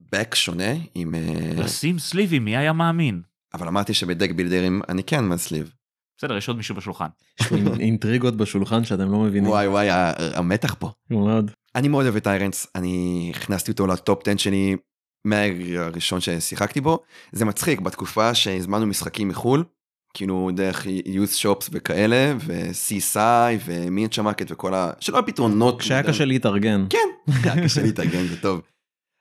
בק 0.00 0.34
שונה, 0.34 0.72
עם... 0.94 1.14
אה, 1.14 1.52
לשים 1.56 1.98
סליבים, 1.98 2.44
מי 2.44 2.56
היה 2.56 2.72
מאמין? 2.72 3.22
אבל 3.54 3.68
אמרתי 3.68 3.94
שבדק 3.94 4.30
בילדרים 4.30 4.82
אני 4.88 5.02
כן 5.04 5.24
מסליב. 5.24 5.72
בסדר, 6.18 6.36
יש 6.36 6.48
עוד 6.48 6.56
מישהו 6.56 6.74
בשולחן. 6.74 7.06
יש 7.40 7.52
לי 7.52 7.62
אינטריגות 7.84 8.36
בשולחן 8.36 8.84
שאתם 8.84 9.12
לא 9.12 9.18
מבינים. 9.18 9.50
וואי 9.50 9.68
וואי, 9.68 9.88
המתח 10.34 10.74
פה. 10.78 10.90
מאוד. 11.10 11.50
אני 11.74 11.88
מאוד 11.88 12.04
אוהב 12.04 12.16
את 12.16 12.24
Tyrants, 12.24 12.66
אני 12.74 13.32
הכנסתי 13.34 13.70
אותו 13.70 13.86
ל 13.86 13.96
top 13.96 14.28
10 14.28 14.36
שלי 14.36 14.76
מהראשון 15.24 16.20
ששיחקתי 16.20 16.80
בו. 16.80 16.98
זה 17.32 17.44
מצחיק, 17.44 17.80
בתקופה 17.80 18.34
שהזמנו 18.34 18.86
משחקים 18.86 19.28
מחול, 19.28 19.64
כאילו 20.14 20.50
דרך 20.54 20.86
youth 20.86 21.42
shops 21.42 21.68
וכאלה, 21.70 22.34
ו-CSI 22.40 23.60
ו 23.64 23.70
Miniature 23.70 24.22
Market 24.22 24.46
וכל 24.50 24.74
ה... 24.74 24.90
שלל 25.00 25.18
הפתרונות. 25.18 25.80
כשהיה 25.80 26.02
קשה 26.02 26.24
להתארגן. 26.24 26.86
כן, 26.90 27.32
היה 27.44 27.64
קשה 27.64 27.82
להתארגן, 27.82 28.26
זה 28.26 28.40
טוב. 28.40 28.62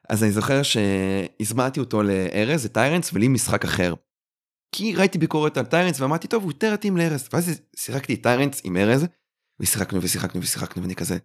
אז 0.10 0.24
אני 0.24 0.32
זוכר 0.32 0.62
שהזמנתי 0.64 1.80
אותו 1.80 2.04
לארז, 2.04 2.66
את 2.66 2.74
Tyrants, 2.74 3.14
ולי 3.14 3.28
משחק 3.28 3.66
אחר. 3.66 3.94
כי 4.76 4.96
ראיתי 4.96 5.18
ביקורת 5.18 5.58
על 5.58 5.66
Tyrants 5.66 6.00
ואמרתי, 6.02 6.28
טוב, 6.28 6.44
הוא 6.44 6.52
יותר 6.52 6.74
מתאים 6.74 6.98
לארז. 6.98 7.30
ואז 7.34 7.62
שיחקתי 7.76 8.14
את 8.14 8.24
Tyrants 8.24 8.62
עם 8.64 8.78
ארז, 8.78 9.06
ושיחקנו 9.60 10.02
ושיחקנו 10.02 10.42
ושיחקנו, 10.42 10.82
ואני 10.84 10.96
כזה, 10.96 11.18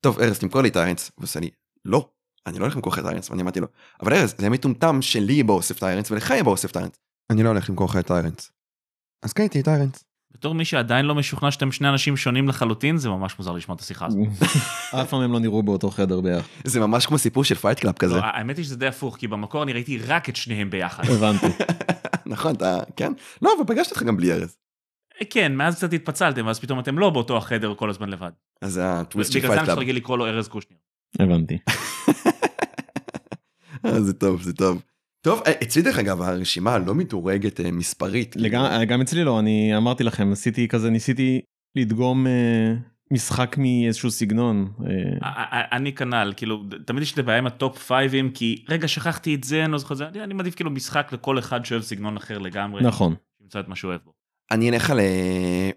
טוב, 0.00 0.20
ארז, 0.20 0.38
תמכור 0.38 0.62
לי 0.62 0.70
Tyrants. 0.70 1.10
והוא 1.16 1.24
עושה 1.24 1.40
לי, 1.40 1.50
לא, 1.84 2.10
אני 2.46 2.58
לא 2.58 2.64
הולך 2.64 2.76
למכור 2.76 2.92
לך 2.92 3.00
Tyrants. 3.00 3.30
ואני 3.30 3.42
אמרתי 3.42 3.60
לו, 3.60 3.66
אבל 4.02 4.12
ארז, 4.12 4.34
זה 4.38 4.50
מטומטם 4.50 5.02
שלי 5.02 5.42
באוסף 5.42 5.78
Tyrants, 5.78 6.10
ולך 6.10 6.30
יהיה 6.30 6.44
באוסף 6.44 6.72
Tyrants. 6.72 6.98
אני 7.30 7.42
לא 7.42 7.48
הולך 7.48 7.70
למכור 7.70 7.86
לך 7.86 7.96
את 7.96 8.06
Tyrants. 8.06 8.57
אז 9.22 9.32
קניתי 9.32 9.62
Tyrants. 9.62 10.04
בתור 10.34 10.54
מי 10.54 10.64
שעדיין 10.64 11.06
לא 11.06 11.14
משוכנע 11.14 11.50
שאתם 11.50 11.72
שני 11.72 11.88
אנשים 11.88 12.16
שונים 12.16 12.48
לחלוטין, 12.48 12.96
זה 12.96 13.08
ממש 13.08 13.38
מוזר 13.38 13.52
לשמוע 13.52 13.74
את 13.76 13.80
השיחה 13.80 14.06
הזאת. 14.06 14.18
אף 15.02 15.10
פעם 15.10 15.20
הם 15.20 15.32
לא 15.32 15.40
נראו 15.40 15.62
באותו 15.62 15.90
חדר 15.90 16.20
ביחד. 16.20 16.48
זה 16.64 16.80
ממש 16.80 17.06
כמו 17.06 17.18
סיפור 17.18 17.44
של 17.44 17.54
Fight 17.54 17.80
Club 17.80 17.94
כזה. 17.94 18.14
לא, 18.14 18.20
האמת 18.24 18.56
היא 18.56 18.64
שזה 18.64 18.76
די 18.76 18.86
הפוך, 18.86 19.16
כי 19.16 19.28
במקור 19.28 19.62
אני 19.62 19.72
ראיתי 19.72 19.98
רק 19.98 20.28
את 20.28 20.36
שניהם 20.36 20.70
ביחד. 20.70 21.04
הבנתי. 21.04 21.46
נכון, 22.26 22.54
אתה, 22.54 22.78
כן? 22.96 23.12
לא, 23.42 23.52
אבל 23.56 23.74
פגשתי 23.74 23.94
אותך 23.94 24.02
גם 24.02 24.16
בלי 24.16 24.32
ארז. 24.32 24.56
כן, 25.30 25.56
מאז 25.56 25.76
קצת 25.76 25.92
התפצלתם, 25.92 26.46
ואז 26.46 26.60
פתאום 26.60 26.80
אתם 26.80 26.98
לא 26.98 27.10
באותו 27.10 27.36
החדר 27.36 27.74
כל 27.74 27.90
הזמן 27.90 28.08
לבד. 28.08 28.30
אז 28.62 28.72
זה 28.72 28.92
הטוויסט 28.92 29.32
של 29.32 29.38
בגלל 29.38 29.50
זה 29.50 29.56
Fight 29.56 29.68
אני. 29.68 29.80
רגיל 29.80 29.96
לקרוא 29.96 30.18
לו 30.18 30.26
ארז 30.26 30.48
קושניר. 30.48 30.78
הבנתי. 31.18 31.58
אה, 33.84 34.00
זה 34.00 34.12
טוב, 34.12 34.42
זה 34.42 34.52
טוב. 34.52 34.82
טוב, 35.24 35.42
אה, 35.46 35.52
אצלי 35.62 35.82
דרך 35.82 35.98
אגב 35.98 36.22
הרשימה 36.22 36.74
הלא 36.74 36.94
מדורגת 36.94 37.60
אה, 37.60 37.70
מספרית. 37.70 38.36
לגמרי, 38.36 38.86
גם 38.86 39.00
אצלי 39.00 39.24
לא, 39.24 39.38
אני 39.38 39.76
אמרתי 39.76 40.04
לכם, 40.04 40.32
עשיתי 40.32 40.68
כזה, 40.68 40.90
ניסיתי 40.90 41.40
לדגום 41.76 42.26
אה, 42.26 42.74
משחק 43.12 43.56
מאיזשהו 43.58 44.10
סגנון. 44.10 44.72
אה, 45.22 45.76
אני 45.76 45.92
כנ"ל, 45.94 46.32
כאילו, 46.36 46.62
תמיד 46.86 47.02
יש 47.02 47.16
לי 47.16 47.22
בעיה 47.22 47.38
עם 47.38 47.46
ה 47.46 47.54
top 47.54 47.78
five 47.78 48.08
ים, 48.08 48.30
כי 48.30 48.64
רגע, 48.68 48.88
שכחתי 48.88 49.34
את 49.34 49.44
זה, 49.44 49.64
אני 49.64 49.72
לא 49.72 49.78
זוכר 49.78 49.92
את 49.94 49.98
זה, 49.98 50.08
אני- 50.08 50.22
אני 50.24 50.34
מעדיף 50.34 50.54
כאילו 50.54 50.70
משחק 50.70 51.12
לכל 51.12 51.38
אחד 51.38 51.64
שאוהב 51.64 51.82
סגנון 51.82 52.16
אחר 52.16 52.38
לגמרי. 52.38 52.82
נכון. 52.82 53.14
שימצא 53.38 53.60
את 53.60 53.68
מה 53.68 53.76
שהוא 53.76 53.88
אוהב 53.88 54.00
בו. 54.04 54.12
אני 54.50 54.70
אלך 54.70 54.90
על 54.90 55.00
אה, 55.00 55.70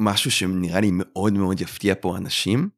משהו 0.00 0.30
שנראה 0.30 0.80
לי 0.80 0.90
מאוד 0.92 1.32
מאוד 1.32 1.60
יפתיע 1.60 1.94
פה 2.00 2.16
אנשים. 2.16 2.68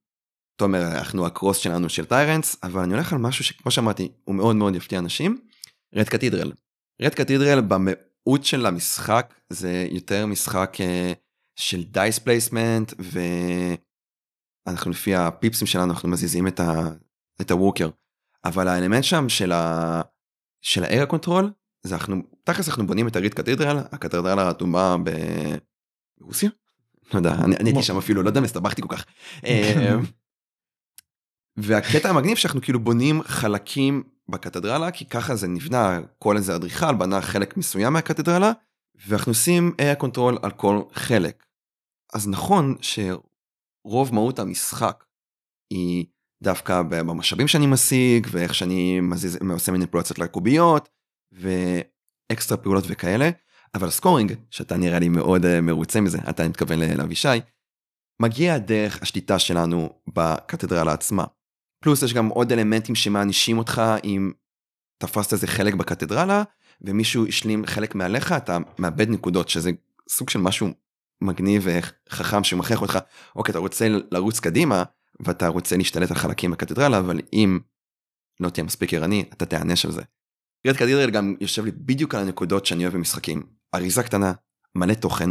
תומר, 0.56 0.82
אנחנו 0.98 1.26
ה 1.26 1.31
cross 1.31 1.56
שלנו 1.58 1.88
של 1.88 2.04
Tyrants, 2.04 2.56
אבל 2.62 2.82
אני 2.82 2.92
הולך 2.94 3.12
על 3.12 3.18
משהו 3.18 3.44
שכמו 3.44 3.70
שאמרתי, 3.70 4.08
הוא 4.24 4.34
מאוד 4.34 4.56
מאוד 4.56 4.74
יפתיע 4.74 4.98
אנשים. 4.98 5.38
Red 5.94 6.08
Cathedral. 6.08 6.52
Red 7.02 7.14
Cathedral 7.14 7.60
במהות 7.60 8.44
של 8.44 8.66
המשחק 8.66 9.34
זה 9.50 9.86
יותר 9.90 10.26
משחק 10.26 10.76
אה, 10.80 11.12
של 11.56 11.84
dice 11.84 12.18
placement 12.18 12.92
ואנחנו 14.66 14.90
לפי 14.90 15.14
ה 15.14 15.22
pips 15.22 15.51
ים 15.51 15.66
שלנו 15.66 15.92
אנחנו 15.92 16.08
מזיזים 16.08 16.46
את, 16.46 16.60
ה... 16.60 16.88
את 17.40 17.50
ה 17.50 17.55
worker. 17.55 17.88
אבל 18.44 18.68
האלמנט 18.68 19.04
שם 19.04 19.28
של, 19.28 19.52
ה... 19.52 20.00
של 20.60 20.84
ה 20.84 20.89
area 20.89 21.06
control 21.06 21.52
זה 21.82 21.94
אנחנו 21.94 22.22
תכלס 22.44 22.68
אנחנו 22.68 22.86
בונים 22.86 23.08
את 23.08 23.16
ה 23.16 23.21
Red 23.21 23.34
Cathedral 23.34 23.78
הקתדרלה 23.78 24.42
האדומה 24.42 24.96
ב- 25.04 25.56
ברוסיה? 26.18 26.50
לא 27.12 27.18
יודע 27.18 27.34
אני 27.44 27.56
אני 27.56 27.70
הייתי 27.70 27.82
שם 27.82 27.98
אפילו 27.98 28.22
לא 28.22 28.28
יודע 28.28 28.40
אם 28.40 28.44
הסתבכתי 28.44 28.82
כל 28.82 28.96
כך. 28.96 29.04
אה, 29.46 29.96
והקטע 31.56 32.10
המגניב 32.10 32.36
שאנחנו 32.36 32.60
כאילו 32.60 32.80
בונים 32.80 33.22
חלקים 33.22 34.02
בקתדרלה 34.28 34.90
כי 34.90 35.04
ככה 35.04 35.36
זה 35.36 35.48
נבנה 35.48 36.00
כל 36.18 36.36
איזה 36.36 36.56
אדריכל 36.56 36.94
בנה 36.94 37.22
חלק 37.22 37.56
מסוים 37.56 37.92
מהקתדרלה 37.92 38.52
ואנחנו 39.06 39.30
עושים 39.30 39.72
area 39.78 39.94
control 39.94 40.38
על 40.42 40.50
כל 40.50 40.82
חלק. 40.92 41.44
אז 42.14 42.28
נכון 42.28 42.76
שרוב 42.80 44.14
מהות 44.14 44.38
המשחק 44.38 45.04
היא 45.70 46.06
דווקא 46.42 46.82
במשאבים 46.82 47.48
שאני 47.48 47.66
משיג 47.66 48.26
ואיך 48.30 48.54
שאני 48.54 49.00
מזיז, 49.00 49.38
עושה 49.50 49.72
מניפולציות 49.72 50.18
לקוביות 50.18 50.88
ואקסטרה 51.32 52.58
פעולות 52.58 52.84
וכאלה 52.88 53.30
אבל 53.74 53.90
scoring 53.90 54.34
שאתה 54.50 54.76
נראה 54.76 54.98
לי 54.98 55.08
מאוד 55.08 55.44
אה, 55.44 55.60
מרוצה 55.62 56.00
מזה 56.00 56.18
אתה 56.30 56.48
מתכוון 56.48 56.78
לאבישי 56.78 57.28
מגיע 58.22 58.58
דרך 58.58 59.02
השליטה 59.02 59.38
שלנו 59.38 59.88
בקתדרלה 60.14 60.92
עצמה. 60.92 61.24
פלוס 61.84 62.02
יש 62.02 62.14
גם 62.14 62.28
עוד 62.28 62.52
אלמנטים 62.52 62.94
שמענישים 62.94 63.58
אותך 63.58 63.82
אם 64.04 64.32
תפסת 64.98 65.32
איזה 65.32 65.46
חלק 65.46 65.74
בקתדרלה 65.74 66.42
ומישהו 66.80 67.26
השלים 67.26 67.66
חלק 67.66 67.94
מעליך 67.94 68.32
אתה 68.32 68.58
מאבד 68.78 69.08
נקודות 69.08 69.48
שזה 69.48 69.70
סוג 70.08 70.30
של 70.30 70.38
משהו 70.38 70.68
מגניב 71.20 71.66
וחכם 71.66 72.44
שמכריח 72.44 72.82
אותך 72.82 72.98
אוקיי 73.36 73.52
אתה 73.52 73.58
רוצה 73.58 73.86
לרוץ 74.10 74.40
קדימה 74.40 74.82
ואתה 75.20 75.48
רוצה 75.48 75.76
להשתלט 75.76 76.10
על 76.10 76.16
חלקים 76.16 76.50
בקתדרלה 76.50 76.98
אבל 76.98 77.20
אם 77.32 77.58
לא 78.40 78.50
תהיה 78.50 78.64
מספיק 78.64 78.94
ערני 78.94 79.24
אתה 79.32 79.46
תיענש 79.46 79.84
על 79.84 79.92
זה. 79.92 80.02
Red 80.66 80.76
Cathedral 80.76 81.10
גם 81.10 81.34
יושב 81.40 81.64
לי 81.64 81.70
בדיוק 81.70 82.14
על 82.14 82.20
הנקודות 82.20 82.66
שאני 82.66 82.84
אוהב 82.84 82.94
במשחקים 82.94 83.42
אריזה 83.74 84.02
קטנה 84.02 84.32
מלא 84.74 84.94
תוכן 84.94 85.30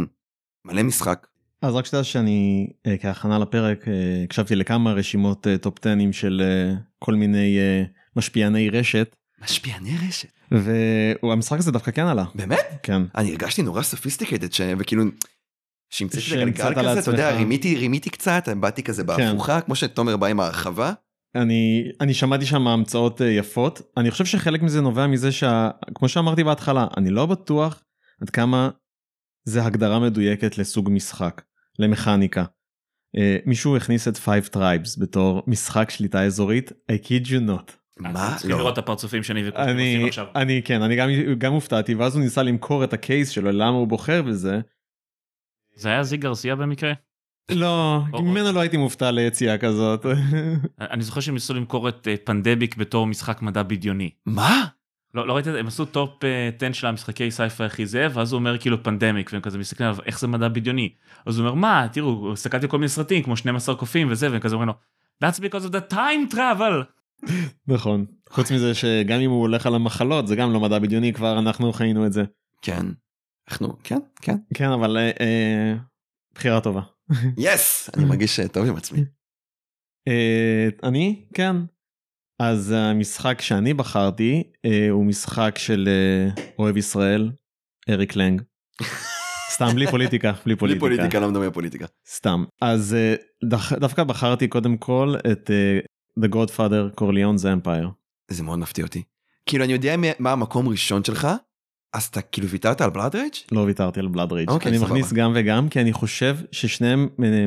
מלא 0.64 0.82
משחק 0.82 1.26
אז 1.64 1.74
רק 1.74 1.86
שתדע 1.86 2.04
שאני 2.04 2.66
אה, 2.86 2.98
כהכנה 2.98 3.38
לפרק 3.38 3.88
אה, 3.88 4.22
הקשבתי 4.24 4.56
לכמה 4.56 4.92
רשימות 4.92 5.46
אה, 5.46 5.58
top 5.58 5.86
10 5.86 6.12
של 6.12 6.42
כל 6.98 7.14
מיני 7.14 7.58
משפיעני 8.16 8.70
רשת 8.70 9.16
משפיעני 9.42 9.96
רשת 10.08 10.28
והמשחק 11.22 11.58
הזה 11.58 11.72
דווקא 11.72 11.90
כן 11.90 12.06
עלה. 12.06 12.24
באמת 12.34 12.78
כן. 12.82 13.02
אני 13.16 13.30
הרגשתי 13.30 13.62
נורא 13.62 13.82
סופיסטיקטד 13.82 14.52
ש... 14.52 14.60
וכאילו 14.78 15.04
שהמצאתי 15.90 16.34
את 16.42 16.60
הגלגל 16.60 16.90
כזה 16.90 17.00
אתה 17.00 17.10
יודע. 17.10 17.36
רימיתי 17.36 17.76
רימיתי 17.76 18.10
קצת 18.10 18.48
באתי 18.60 18.82
כזה 18.82 19.02
כן. 19.02 19.06
בהפוכה 19.06 19.60
כמו 19.60 19.74
שתומר 19.74 20.16
בא 20.16 20.26
עם 20.26 20.40
ההרחבה 20.40 20.92
אני 21.34 21.84
אני 22.00 22.14
שמעתי 22.14 22.46
שם 22.46 22.68
המצאות 22.68 23.20
יפות 23.20 23.82
אני 23.96 24.10
חושב 24.10 24.24
שחלק 24.24 24.62
מזה 24.62 24.80
נובע 24.80 25.06
מזה 25.06 25.32
שכמו 25.32 26.08
שאמרתי 26.08 26.44
בהתחלה 26.44 26.86
אני 26.96 27.10
לא 27.10 27.26
בטוח 27.26 27.82
עד 28.22 28.30
כמה 28.30 28.70
זה 29.44 29.64
הגדרה 29.64 30.00
מדויקת 30.00 30.58
לסוג 30.58 30.90
משחק, 30.92 31.42
למכניקה. 31.78 32.44
אה, 33.16 33.36
מישהו 33.46 33.76
הכניס 33.76 34.08
את 34.08 34.16
Five 34.16 34.54
Tribes 34.54 35.00
בתור 35.00 35.42
משחק 35.46 35.90
שליטה 35.90 36.24
אזורית, 36.24 36.70
I 36.70 37.06
kid 37.06 37.26
you 37.26 37.48
not. 37.48 37.72
מה? 37.98 38.30
צריכים 38.32 38.50
לא. 38.50 38.58
לראות 38.58 38.72
את 38.72 38.78
הפרצופים 38.78 39.22
שאנחנו 39.22 39.46
עושים 39.46 40.06
עכשיו. 40.06 40.26
אני 40.36 40.62
כן, 40.64 40.82
אני 40.82 40.96
גם, 40.96 41.08
גם 41.38 41.52
הופתעתי, 41.52 41.94
ואז 41.94 42.16
הוא 42.16 42.24
ניסה 42.24 42.42
למכור 42.42 42.84
את 42.84 42.92
ה 42.92 42.99
case 42.99 43.28
שלו, 43.28 43.50
למה 43.52 43.76
הוא 43.76 43.88
בוחר 43.88 44.22
בזה. 44.22 44.60
זה 45.74 45.88
היה 45.88 46.02
Zee 46.02 46.20
Garcia 46.20 46.56
במקרה? 46.56 46.92
לא, 47.50 48.00
ממנו 48.12 48.52
לא 48.52 48.60
הייתי 48.60 48.76
מופתע 48.76 49.10
ליציאה 49.10 49.58
כזאת. 49.58 50.06
אני 50.80 51.02
זוכר 51.02 51.20
שהם 51.20 51.34
ניסו 51.34 51.54
למכור 51.54 51.88
את 51.88 52.08
אה, 52.08 52.14
Pandemic 52.24 52.76
בתור 52.76 53.06
משחק 53.06 53.42
מדע 53.42 53.62
בדיוני. 53.62 54.10
מה? 54.26 54.64
לא, 55.14 55.26
לא 55.26 55.32
ראית 55.32 55.48
את 55.48 55.52
זה? 55.52 55.60
הם 55.60 55.66
עשו 55.66 55.84
top 55.84 56.24
אה, 56.24 56.50
10 56.56 56.72
של 56.72 56.86
המשחקי 56.86 57.30
sci-fi 57.30 57.64
הכי 57.64 57.86
זה, 57.86 58.06
ואז 58.14 58.32
הוא 58.32 58.38
אומר 58.38 58.58
כאילו 58.58 58.82
Pandemic, 58.82 59.30
והם 59.32 59.42
כזה 59.42 59.58
מסתכלים 59.58 59.88
עליו, 59.88 60.02
איך 60.06 60.20
זה 60.20 60.26
מדע 60.26 60.48
בדיוני? 60.48 60.92
אז 61.26 61.38
הוא 61.38 61.46
אומר, 61.46 61.54
מה, 61.54 61.86
תראו, 61.92 62.32
הסתכלתי 62.32 62.66
על 62.66 62.70
כל 62.70 62.78
מיני 62.78 62.88
סרטים, 62.88 63.22
כמו 63.22 63.36
12 63.36 63.74
קופים 63.74 64.10
וזה, 64.10 64.30
והם 64.30 64.40
כזה 64.40 64.54
אומרים 64.54 64.68
לו, 64.68 64.74
That's 65.24 65.38
because 65.38 65.66
of 65.66 65.72
the 65.72 65.92
time 65.92 66.34
travel. 66.34 66.84
נכון. 67.66 68.06
חוץ 68.30 68.50
מזה 68.50 68.74
שגם 68.74 69.20
אם 69.20 69.30
הוא 69.30 69.40
הולך 69.40 69.66
על 69.66 69.74
המחלות, 69.74 70.28
זה 70.28 70.36
גם 70.36 70.52
לא 70.52 70.60
מדע 70.60 70.78
בדיוני, 70.78 71.12
כבר 71.12 71.38
אנחנו 71.38 71.72
חיינו 71.72 72.06
את 72.06 72.12
זה. 72.12 72.24
כן. 72.62 72.86
אנחנו, 73.50 73.76
כן, 73.84 73.98
כן. 74.22 74.36
כן, 74.54 74.68
אבל 74.68 74.96
אה, 74.96 75.10
אה, 75.20 75.74
בחירה 76.34 76.60
טובה. 76.60 76.80
יס! 77.38 77.90
אני 77.96 78.04
מרגיש 78.04 78.40
אה, 78.40 78.48
טוב 78.48 78.66
עם 78.66 78.76
עצמי. 78.76 79.04
אה, 80.08 80.68
אני? 80.82 81.24
כן. 81.34 81.56
אז 82.38 82.70
המשחק 82.70 83.40
שאני 83.40 83.74
בחרתי 83.74 84.42
אה, 84.64 84.90
הוא 84.90 85.04
משחק 85.04 85.54
של 85.58 85.88
אה, 85.88 86.42
אוהב 86.58 86.76
ישראל, 86.76 87.30
אריק 87.88 88.16
לנג. 88.16 88.42
סתם 89.50 89.66
בלי 89.74 89.86
פוליטיקה, 89.86 90.32
בלי 90.32 90.38
בלי 90.44 90.56
פוליטיקה. 90.56 90.80
פוליטיקה, 90.80 91.20
לא 91.20 91.30
מדבר 91.30 91.50
פוליטיקה. 91.50 91.86
סתם. 92.08 92.44
אז 92.62 92.94
אה, 92.94 93.14
דח, 93.44 93.72
דווקא 93.72 94.04
בחרתי 94.04 94.48
קודם 94.48 94.76
כל 94.76 95.14
את 95.32 95.50
אה, 95.50 95.78
The 96.24 96.28
Godfather 96.28 97.00
Corleone's 97.00 97.42
Empire. 97.42 97.88
זה 98.30 98.42
מאוד 98.42 98.58
מפתיע 98.58 98.84
אותי. 98.84 99.02
כאילו, 99.46 99.64
אני 99.64 99.72
יודע 99.72 99.94
מה 100.18 100.32
המקום 100.32 100.66
הראשון 100.66 101.04
שלך, 101.04 101.28
אז 101.94 102.04
אתה 102.04 102.22
כאילו 102.22 102.48
ויתרת 102.48 102.80
על 102.80 102.90
בלאד 102.90 103.16
רייג'? 103.16 103.32
לא 103.52 103.60
ויתרתי 103.60 104.00
על 104.00 104.08
בלאד 104.08 104.32
רייג'. 104.32 104.50
אוקיי, 104.50 104.68
אני 104.68 104.78
סבבה. 104.78 104.90
מכניס 104.90 105.12
גם 105.12 105.32
וגם 105.34 105.68
כי 105.68 105.80
אני 105.80 105.92
חושב 105.92 106.36
ששניהם 106.52 107.08
אה, 107.24 107.46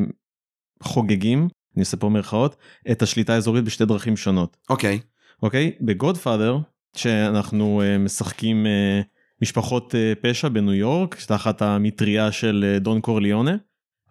חוגגים, 0.83 1.47
אני 1.77 1.81
עושה 1.81 1.97
פה 1.97 2.09
מירכאות, 2.09 2.55
את 2.91 3.01
השליטה 3.01 3.33
האזורית 3.33 3.63
בשתי 3.63 3.85
דרכים 3.85 4.17
שונות. 4.17 4.57
אוקיי. 4.69 4.99
אוקיי? 5.43 5.71
בגודפאדר, 5.81 6.57
שאנחנו 6.95 7.81
uh, 7.81 7.99
משחקים 7.99 8.65
uh, 8.65 9.05
משפחות 9.41 9.93
uh, 9.93 10.21
פשע 10.21 10.49
בניו 10.49 10.73
יורק, 10.73 11.15
תחת 11.15 11.61
המטריה 11.61 12.31
של 12.31 12.75
uh, 12.77 12.79
דון 12.79 13.01
קורליונה, 13.01 13.55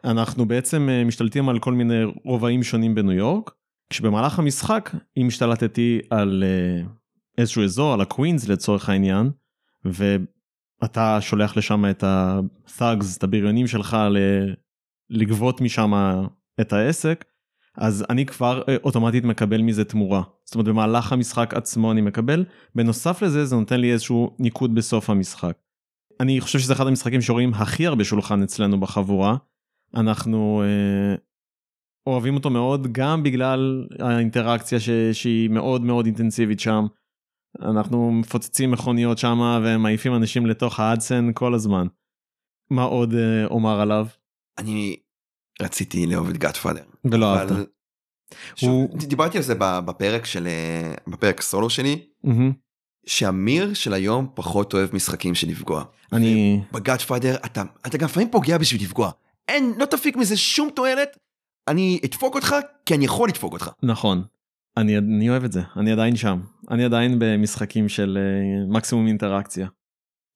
אנחנו 0.04 0.48
בעצם 0.48 0.88
uh, 0.88 1.06
משתלטים 1.06 1.48
על 1.48 1.58
כל 1.58 1.72
מיני 1.72 2.04
רובעים 2.24 2.62
שונים 2.62 2.94
בניו 2.94 3.12
יורק, 3.12 3.50
כשבמהלך 3.90 4.38
המשחק, 4.38 4.90
אם 5.16 5.26
השתלטתי 5.26 6.00
על 6.10 6.44
uh, 6.46 6.88
איזשהו 7.38 7.64
אזור, 7.64 7.94
על 7.94 8.00
הקווינס 8.00 8.48
לצורך 8.48 8.88
העניין, 8.88 9.30
ואתה 9.84 11.18
שולח 11.20 11.56
לשם 11.56 11.84
את 11.90 12.04
ה-thugs, 12.04 13.18
את 13.18 13.22
הבריונים 13.22 13.66
שלך 13.66 13.96
ל- 14.10 14.54
לגבות 15.10 15.60
משם 15.60 15.92
את 16.60 16.72
העסק, 16.72 17.24
אז 17.76 18.04
אני 18.10 18.26
כבר 18.26 18.62
אה, 18.68 18.76
אוטומטית 18.84 19.24
מקבל 19.24 19.62
מזה 19.62 19.84
תמורה. 19.84 20.22
זאת 20.44 20.54
אומרת 20.54 20.68
במהלך 20.68 21.12
המשחק 21.12 21.54
עצמו 21.54 21.92
אני 21.92 22.00
מקבל, 22.00 22.44
בנוסף 22.74 23.22
לזה 23.22 23.44
זה 23.44 23.56
נותן 23.56 23.80
לי 23.80 23.92
איזשהו 23.92 24.36
ניקוד 24.38 24.74
בסוף 24.74 25.10
המשחק. 25.10 25.56
אני 26.20 26.40
חושב 26.40 26.58
שזה 26.58 26.72
אחד 26.72 26.86
המשחקים 26.86 27.20
שרואים 27.20 27.54
הכי 27.54 27.86
הרבה 27.86 28.04
שולחן 28.04 28.42
אצלנו 28.42 28.80
בחבורה. 28.80 29.36
אנחנו 29.94 30.62
אה, 30.62 31.14
אוהבים 32.06 32.34
אותו 32.34 32.50
מאוד 32.50 32.92
גם 32.92 33.22
בגלל 33.22 33.86
האינטראקציה 33.98 34.80
ש... 34.80 34.90
שהיא 35.12 35.50
מאוד 35.50 35.82
מאוד 35.82 36.06
אינטנסיבית 36.06 36.60
שם. 36.60 36.86
אנחנו 37.62 38.12
מפוצצים 38.12 38.70
מכוניות 38.70 39.18
שם 39.18 39.60
ומעיפים 39.64 40.14
אנשים 40.14 40.46
לתוך 40.46 40.80
האדסן 40.80 41.32
כל 41.34 41.54
הזמן. 41.54 41.86
מה 42.70 42.82
עוד 42.82 43.14
אה, 43.14 43.46
אומר 43.46 43.80
עליו? 43.80 44.06
אני 44.58 44.96
רציתי 45.62 46.06
לאהוב 46.06 46.28
את 46.28 46.36
גאטפאדר. 46.36 46.82
ולא 47.04 47.34
אהבת. 47.36 47.66
שוב, 48.56 48.70
הוא- 48.70 48.98
דיברתי 48.98 49.36
על 49.38 49.42
זה 49.42 49.54
בפרק 49.58 50.24
של 50.26 50.46
אה, 50.46 50.94
בפרק 51.06 51.40
סולו 51.40 51.70
שלי 51.70 52.06
מהמם. 52.24 52.52
שאמיר 53.06 53.74
של 53.74 53.92
היום 53.92 54.28
פחות 54.34 54.74
אוהב 54.74 54.94
משחקים 54.94 55.34
של 55.34 55.48
לפגוע. 55.48 55.84
אני 56.12 56.60
בגאטפאדר 56.72 57.36
אתה 57.36 57.62
אתה 57.86 57.98
גם 57.98 58.04
לפעמים 58.06 58.30
פוגע 58.30 58.58
בשביל 58.58 58.82
לפגוע. 58.82 59.10
אין 59.48 59.72
לא 59.78 59.84
תפיק 59.84 60.16
מזה 60.16 60.36
שום 60.36 60.70
תועלת. 60.74 61.18
אני 61.68 62.00
אדפוק 62.04 62.34
אותך 62.34 62.56
כי 62.86 62.94
אני 62.94 63.04
יכול 63.04 63.28
לדפוק 63.28 63.52
אותך. 63.52 63.70
נכון. 63.82 64.22
אני, 64.76 64.98
אני 64.98 65.30
אוהב 65.30 65.44
את 65.44 65.52
זה, 65.52 65.60
אני 65.76 65.92
עדיין 65.92 66.16
שם. 66.16 66.40
אני 66.70 66.84
עדיין 66.84 67.16
במשחקים 67.18 67.88
של 67.88 68.18
uh, 68.18 68.74
מקסימום 68.74 69.06
אינטראקציה. 69.06 69.68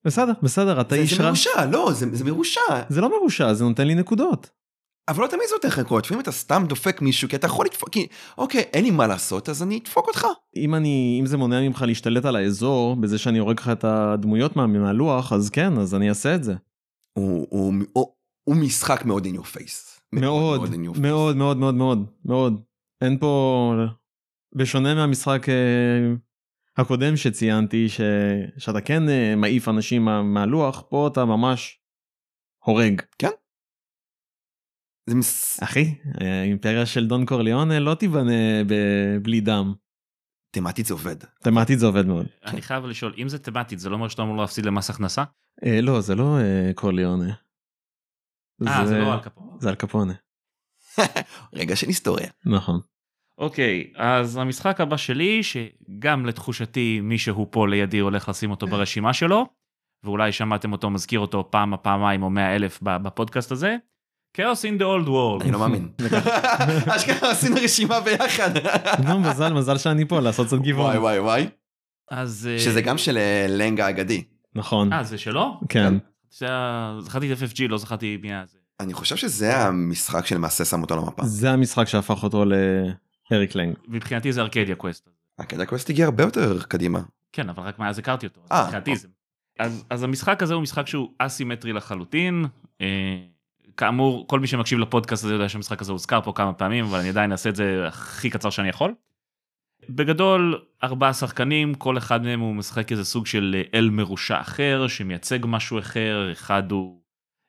בסדר, 0.05 0.33
בסדר, 0.43 0.81
אתה 0.81 0.95
זה, 0.95 1.01
איש 1.01 1.15
זה 1.15 1.23
רע. 1.23 1.29
מרושע 1.29 1.65
לא 1.73 1.93
זה, 1.93 2.07
זה 2.17 2.25
מרושע 2.25 2.61
זה 2.89 3.01
לא 3.01 3.19
מרושע, 3.21 3.53
זה 3.55 3.65
נותן 3.65 3.87
לי 3.87 3.95
נקודות. 3.95 4.51
אבל 5.11 5.23
לא 5.23 5.29
תמיד 5.29 5.43
זה 5.49 5.69
לך 5.69 5.79
נקודות 5.79 6.05
לפעמים 6.05 6.23
אתה 6.23 6.33
סתם 6.33 6.65
דופק 6.69 7.03
מישהו 7.03 7.29
כי 7.29 7.37
אתה 7.37 7.47
יכול 7.47 7.67
לדפוק 7.67 7.89
כי 7.89 8.07
אוקיי 8.39 8.61
אין 8.61 8.85
לי 8.85 8.91
מה 8.91 9.07
לעשות 9.07 9.49
אז 9.49 9.63
אני 9.63 9.79
אדפוק 9.79 10.09
אותך. 10.09 10.27
אם 10.57 10.75
אני, 10.75 11.17
אם 11.21 11.27
זה 11.27 11.37
מונע 11.37 11.61
ממך 11.61 11.85
להשתלט 11.87 12.25
על 12.25 12.37
האזור, 12.37 12.97
בזה 12.97 13.19
שאני 13.19 13.39
הורג 13.39 13.61
לך 13.61 13.69
את 13.69 13.85
הדמויות 13.85 14.57
מה, 14.57 14.67
מהלוח, 14.67 15.33
אז 15.33 15.51
כן, 15.51 15.79
אז 15.79 15.95
אני 15.95 16.09
אעשה 16.09 16.35
את 16.35 16.45
זה. 16.45 16.55
הוא, 17.19 17.47
הוא, 17.51 17.75
הוא, 17.93 18.07
הוא 18.45 18.57
משחק 18.57 19.05
מאוד 19.05 19.27
in 19.27 19.37
your 19.39 19.57
face. 19.57 20.01
מאוד, 20.13 20.61
your 20.61 20.97
face. 20.97 21.01
מאוד, 21.01 21.37
מאוד, 21.37 21.57
מאוד, 21.57 21.75
מאוד, 21.75 22.07
מאוד. 22.25 22.63
אין 23.01 23.19
פה, 23.19 23.75
בשונה 24.55 24.95
מהמשחק 24.95 25.49
אה, 25.49 26.15
הקודם 26.77 27.17
שציינתי, 27.17 27.89
ש... 27.89 28.01
שאתה 28.59 28.81
כן 28.81 29.09
אה, 29.09 29.37
מעיף 29.37 29.69
אנשים 29.69 30.05
מה... 30.05 30.23
מהלוח, 30.23 30.83
פה 30.89 31.09
אתה 31.13 31.25
ממש 31.25 31.81
הורג. 32.65 33.03
זה 35.11 35.17
מס... 35.17 35.63
אחי, 35.63 35.95
האימפריה 36.21 36.87
של 36.87 37.07
דון 37.07 37.27
קורליאונה 37.27 37.81
לא 37.81 37.95
תיבנה 37.95 38.65
ב- 38.67 39.17
בלי 39.23 39.41
דם. 39.41 39.75
תמטית 40.51 40.87
זה 40.87 40.95
עובד. 40.95 41.17
תמטית 41.43 41.79
זה 41.79 41.87
עובד 41.87 42.07
מאוד. 42.07 42.27
אני 42.45 42.63
חייב 42.63 42.85
לשאול, 42.85 43.15
אם 43.19 43.29
זה 43.29 43.39
תמטית, 43.39 43.79
זה 43.79 43.89
לא 43.89 43.95
אומר 43.95 44.09
שאתה 44.09 44.23
אמור 44.23 44.37
להפסיד 44.37 44.67
למס 44.67 44.91
הכנסה? 44.91 45.25
אה, 45.65 45.81
לא, 45.81 46.01
זה 46.01 46.15
לא 46.15 46.39
אה, 46.39 46.71
קורליאונה. 46.75 47.35
אה, 48.67 48.87
זה 48.87 48.99
לא 48.99 49.13
על 49.13 49.21
כפו. 49.23 49.57
זה 49.61 49.69
על 49.69 49.75
קפונה. 49.75 50.15
רגע 51.59 51.77
של 51.77 51.87
היסטוריה. 51.87 52.31
נכון. 52.47 52.81
אוקיי, 53.39 53.93
אז 53.97 54.37
המשחק 54.37 54.81
הבא 54.81 54.97
שלי, 54.97 55.43
שגם 55.43 56.27
לתחושתי 56.27 57.01
מישהו 57.03 57.49
פה 57.51 57.69
לידי 57.69 57.99
הולך 57.99 58.29
לשים 58.29 58.51
אותו 58.51 58.67
ברשימה 58.67 59.13
שלו, 59.13 59.47
ואולי 60.05 60.33
שמעתם 60.33 60.73
אותו 60.73 60.91
מזכיר 60.91 61.21
אותו 61.21 61.49
פעם, 61.51 61.73
פעמיים 61.83 62.23
או 62.23 62.31
מאה 62.31 62.57
אלף 62.57 62.79
בפודקאסט 62.83 63.53
הזה, 63.53 63.77
Chaos 64.37 64.41
in 64.65 64.81
the 64.81 64.85
Old 64.85 65.09
World. 65.09 65.43
אני 65.43 65.51
לא 65.53 65.59
מאמין. 65.59 65.89
אשכרה 66.97 67.31
עשינו 67.31 67.57
רשימה 67.63 68.01
ביחד. 68.01 68.51
נו, 69.09 69.21
מזל, 69.21 69.53
מזל 69.53 69.79
שאני 69.79 70.05
פה 70.09 70.21
לעשות 70.21 70.47
קצת 70.47 70.59
גיוון. 70.61 70.85
וואי 70.87 70.99
וואי 70.99 71.19
וואי. 71.19 71.49
אז... 72.11 72.49
אה, 72.53 72.59
שזה 72.59 72.83
גם 72.83 72.99
של 72.99 73.19
אה, 73.19 73.47
לנג 73.49 73.81
האגדי. 73.81 74.25
נכון. 74.55 74.93
אה, 74.93 75.05
זה 75.05 75.19
שלו? 75.19 75.61
כן. 75.69 75.95
זה 76.31 76.47
ה- 76.51 76.99
זכרתי 77.01 77.33
את 77.33 77.39
FFG, 77.39 77.63
לא 77.69 77.79
זכרתי 77.79 78.19
מי 78.23 78.33
היה 78.33 78.45
זה. 78.47 78.59
אני 78.81 78.93
חושב 78.95 79.17
שזה 79.17 79.57
המשחק 79.57 80.27
שלמעשה 80.27 80.65
שם 80.65 80.83
אותו 80.83 80.97
למפה. 80.97 81.23
זה 81.25 81.51
המשחק 81.51 81.89
שהפך 81.89 82.23
אותו 82.23 82.45
לאריק 82.45 83.55
לנג. 83.55 83.75
מבחינתי 83.89 84.33
זה 84.33 84.41
Arcadia 84.43 84.75
Quest. 84.75 85.09
Arcadia 85.39 85.65
Quest 85.65 85.91
הגיע 85.91 86.05
הרבה 86.05 86.25
יותר 86.25 86.63
קדימה. 86.63 87.01
כן, 87.33 87.49
אבל 87.49 87.63
רק 87.63 87.79
מאז 87.79 87.99
הכרתי 87.99 88.27
אותו. 88.27 88.41
אה, 88.53 88.65
מבחינתי 88.65 88.97
זה. 88.97 89.09
אז, 89.59 89.85
אז 89.91 90.03
המשחק 90.03 90.43
הזה 90.43 90.55
הוא 90.55 90.63
משחק 90.63 90.87
שהוא 90.87 91.09
אסימטרי 91.19 91.73
לחלוטין. 91.73 92.45
כאמור, 93.81 94.27
כל 94.29 94.41
מי 94.41 94.47
שמקשיב 94.47 94.79
לפודקאסט 94.79 95.25
הזה 95.25 95.35
יודע 95.35 95.49
שהמשחק 95.49 95.81
הזה 95.81 95.93
הוזכר 95.93 96.21
פה 96.21 96.33
כמה 96.33 96.53
פעמים, 96.53 96.85
אבל 96.85 96.99
אני 96.99 97.09
עדיין 97.09 97.33
אעשה 97.33 97.51
את 97.51 97.57
זה 97.57 97.87
הכי 97.87 98.31
קצר 98.31 98.51
שאני 98.51 98.69
יכול. 98.69 98.95
בגדול, 99.89 100.63
ארבעה 100.83 101.13
שחקנים, 101.13 101.75
כל 101.75 101.99
אחד 101.99 102.23
מהם 102.23 102.41
הוא 102.41 102.55
משחק 102.55 102.93
איזה 102.93 103.05
סוג 103.05 103.27
של 103.27 103.57
אה, 103.59 103.79
אל 103.79 103.91
מרושע 103.91 104.41
אחר, 104.41 104.87
שמייצג 104.89 105.39
משהו 105.45 105.79
אחר, 105.79 106.29
אחד 106.33 106.73
הוא 106.73 107.01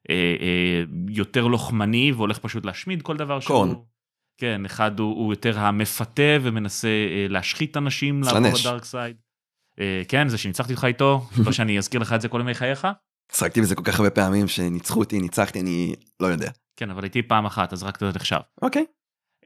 אה, 0.10 0.16
אה, 0.16 0.84
יותר 1.10 1.48
לוחמני 1.48 2.12
והולך 2.12 2.40
פשוט 2.40 2.66
להשמיד 2.66 3.02
כל 3.02 3.18
דבר 3.18 3.40
שהוא. 3.40 3.56
קורן. 3.56 3.74
כן, 4.38 4.66
אחד 4.66 5.00
הוא, 5.00 5.16
הוא 5.16 5.34
יותר 5.34 5.60
המפתה 5.60 6.38
ומנסה 6.42 6.88
אה, 6.88 7.26
להשחית 7.30 7.78
אנשים, 7.78 8.24
לעבור 8.24 8.40
סלאנש. 8.40 8.66
לדארק 8.66 8.86
סייד. 8.86 9.16
אה, 9.80 10.02
כן, 10.08 10.28
זה 10.28 10.38
שניצחתי 10.38 10.74
אותך 10.74 10.86
איתו, 10.86 11.28
לא 11.46 11.52
שאני 11.52 11.78
אזכיר 11.78 12.02
לך 12.02 12.14
את 12.14 12.22
זה 12.22 12.28
כל 12.28 12.42
ימי 12.42 12.54
חייך. 12.54 12.88
שחקתי 13.36 13.62
בזה 13.62 13.76
כל 13.76 13.84
כך 13.84 14.00
הרבה 14.00 14.10
פעמים 14.10 14.48
שניצחו 14.48 15.00
אותי, 15.00 15.20
ניצחתי, 15.20 15.62
אני 15.62 15.96
לא 16.20 16.28
יודע. 16.28 16.50
כן, 16.76 16.90
אבל 16.90 17.04
איתי 17.04 17.22
פעם 17.22 17.46
אחת, 17.46 17.74
אז 17.74 17.84
רק 17.84 18.00
זה 18.00 18.12
נחשב. 18.16 18.40
אוקיי. 18.62 18.86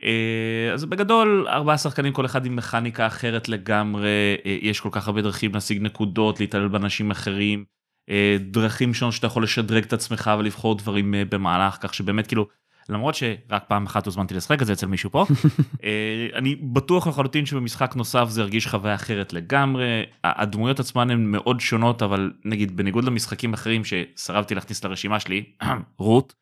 אה, 0.04 0.74
אז 0.74 0.86
בגדול, 0.86 1.48
ארבעה 1.50 1.78
שחקנים, 1.78 2.14
כל 2.14 2.26
אחד 2.26 2.46
עם 2.46 2.56
מכניקה 2.56 3.08
אחרת 3.08 3.50
לגמרי, 3.50 4.38
אה, 4.46 4.58
יש 4.62 4.80
כל 4.80 4.90
כך 4.92 5.08
הרבה 5.08 5.22
דרכים 5.22 5.54
להשיג 5.54 5.82
נקודות, 5.82 6.40
להתעלל 6.40 6.68
באנשים 6.68 7.12
אחרים. 7.12 7.66
אה, 8.10 8.38
דרכים 8.40 8.94
שונות 8.94 9.14
שאתה 9.14 9.28
יכול 9.28 9.44
לשדרג 9.44 9.84
את 9.84 9.94
עצמך 9.94 10.32
ולבחור 10.40 10.76
דברים 10.76 11.14
במהלך, 11.30 11.78
כך 11.82 11.94
שבאמת 11.94 12.28
כאילו, 12.28 12.48
למרות 12.90 13.16
שרק 13.16 13.64
פעם 13.68 13.86
אחת 13.86 14.06
הוזמנתי 14.06 14.34
לשחק 14.34 14.62
את 14.62 14.68
זה 14.68 14.74
אצל 14.74 14.88
מישהו 14.88 15.12
פה, 15.12 15.26
אה, 15.84 16.28
אני 16.34 16.56
בטוח 16.56 17.08
לחלוטין 17.08 17.46
שבמשחק 17.46 17.96
נוסף 17.96 18.26
זה 18.30 18.42
ירגיש 18.42 18.68
חוויה 18.68 18.96
אחרת 18.96 19.34
לגמרי, 19.34 20.04
הדמויות 20.24 20.80
עצמן 20.80 21.10
הן 21.10 21.26
מאוד 21.26 21.60
שונות, 21.60 22.02
אבל 22.02 22.32
נגיד 22.46 22.78
בניגוד 22.78 23.04
למשחקים 23.04 23.54
אחרים 23.54 23.82
שסרבתי 23.86 24.56
להכניס 24.56 24.84
לרשימה 24.84 25.20
שלי, 25.20 25.44
רות, 26.00 26.34